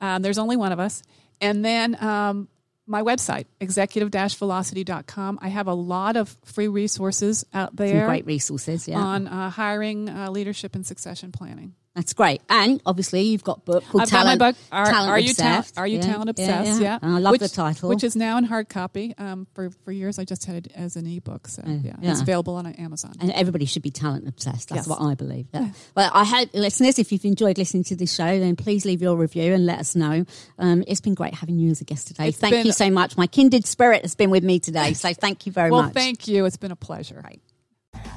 Um, 0.00 0.22
there's 0.22 0.38
only 0.38 0.56
one 0.56 0.72
of 0.72 0.80
us. 0.80 1.04
And 1.40 1.64
then 1.64 2.02
um, 2.02 2.48
my 2.84 3.02
website, 3.02 3.44
executive-velocity.com. 3.60 5.38
I 5.40 5.48
have 5.48 5.68
a 5.68 5.74
lot 5.74 6.16
of 6.16 6.36
free 6.44 6.66
resources 6.66 7.46
out 7.54 7.68
Some 7.68 7.76
there 7.76 8.06
great 8.06 8.26
resources. 8.26 8.88
Yeah. 8.88 8.98
on 8.98 9.28
uh, 9.28 9.50
hiring, 9.50 10.08
uh, 10.08 10.32
leadership, 10.32 10.74
and 10.74 10.84
succession 10.84 11.30
planning. 11.30 11.76
That's 12.00 12.14
great. 12.14 12.40
And 12.48 12.80
obviously, 12.86 13.20
you've 13.24 13.44
got 13.44 13.66
book 13.66 13.84
called 13.90 14.02
I've 14.04 14.10
got 14.10 14.16
Talent, 14.22 14.40
my 14.40 14.50
book. 14.52 14.56
Are, 14.72 14.86
Talent 14.86 15.10
are 15.10 15.18
you 15.18 15.34
ta- 15.34 15.58
Obsessed. 15.58 15.78
are 15.78 15.86
you 15.86 15.96
Yeah, 15.98 16.02
talent 16.12 16.30
obsessed? 16.30 16.80
Yeah, 16.80 16.98
And 17.02 17.14
I 17.14 17.18
love 17.18 17.32
which, 17.32 17.42
the 17.42 17.48
title. 17.48 17.90
which 17.90 18.02
is 18.02 18.16
now 18.16 18.38
in 18.38 18.44
hard 18.44 18.70
copy. 18.70 19.14
Um, 19.18 19.46
for 19.52 19.68
for 19.84 19.92
years, 19.92 20.18
I 20.18 20.24
just 20.24 20.46
had 20.46 20.66
it 20.66 20.72
as 20.74 20.96
an 20.96 21.06
ebook. 21.06 21.46
So 21.48 21.62
yeah, 21.66 21.92
yeah. 22.00 22.10
it's 22.12 22.22
available 22.22 22.54
on 22.54 22.66
Amazon. 22.66 23.12
and 23.20 23.30
everybody 23.32 23.66
should 23.66 23.82
be 23.82 23.90
talent 23.90 24.26
obsessed. 24.26 24.70
That's 24.70 24.78
Yes. 24.78 24.88
what 24.88 25.02
I 25.02 25.14
believe. 25.14 25.46
Yeah. 25.52 25.68
Well, 25.94 26.10
I 26.14 26.24
hope 26.24 26.48
listeners, 26.54 26.98
if 26.98 27.12
you've 27.12 27.24
enjoyed 27.26 27.58
listening 27.58 27.84
to 27.84 27.96
this 27.96 28.14
show, 28.14 28.38
then 28.40 28.56
please 28.56 28.86
leave 28.86 29.02
your 29.02 29.14
review 29.16 29.52
and 29.52 29.66
let 29.66 29.78
us 29.78 29.94
know. 29.94 30.24
Um, 30.58 30.82
it's 30.88 31.02
been 31.02 31.14
great 31.14 31.34
having 31.34 31.58
you 31.58 31.70
as 31.70 31.82
a 31.82 31.84
guest 31.84 32.08
today. 32.08 32.28
It's 32.28 32.38
thank 32.38 32.54
been- 32.54 32.64
you 32.66 32.72
so 32.72 32.88
much. 32.88 33.18
My 33.18 33.26
kindred 33.26 33.66
spirit 33.66 34.02
has 34.02 34.14
been 34.14 34.30
with 34.30 34.42
me 34.42 34.58
today, 34.58 34.94
so 34.94 35.12
thank 35.12 35.44
you 35.44 35.52
very 35.52 35.70
well, 35.70 35.82
much. 35.82 35.92
thank 35.92 36.26
you. 36.28 36.46
It's 36.46 36.56
been 36.56 36.72
a 36.72 36.76
pleasure. 36.76 37.22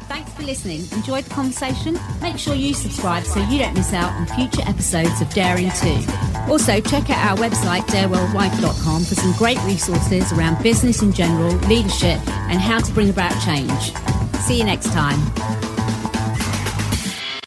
Thanks 0.08 0.32
for 0.34 0.44
listening. 0.44 0.82
Enjoyed 0.92 1.24
the 1.24 1.34
conversation? 1.34 1.98
Make 2.22 2.38
sure 2.38 2.56
you 2.56 2.74
subscribe 2.74 3.24
so 3.24 3.40
you 3.50 3.60
don't 3.60 3.74
miss 3.74 3.94
out 3.94 4.12
on 4.14 4.26
future 4.28 4.62
episodes 4.68 5.22
of 5.22 5.30
Daring 5.34 5.72
2. 5.82 6.52
Also, 6.52 6.80
check 6.80 7.10
out 7.10 7.32
our 7.32 7.38
website, 7.38 7.82
dareworldwide.com, 7.88 9.04
for 9.04 9.16
some 9.16 9.34
great 9.34 9.62
resources 9.64 10.32
around 10.34 10.62
business 10.62 11.02
in 11.02 11.12
general, 11.12 11.54
leadership, 11.68 12.20
and 12.50 12.60
how 12.60 12.80
to 12.80 12.92
bring 12.94 13.10
about 13.10 13.34
change. 13.44 13.94
See 14.42 14.58
you 14.58 14.64
next 14.64 14.92
time. 14.92 15.73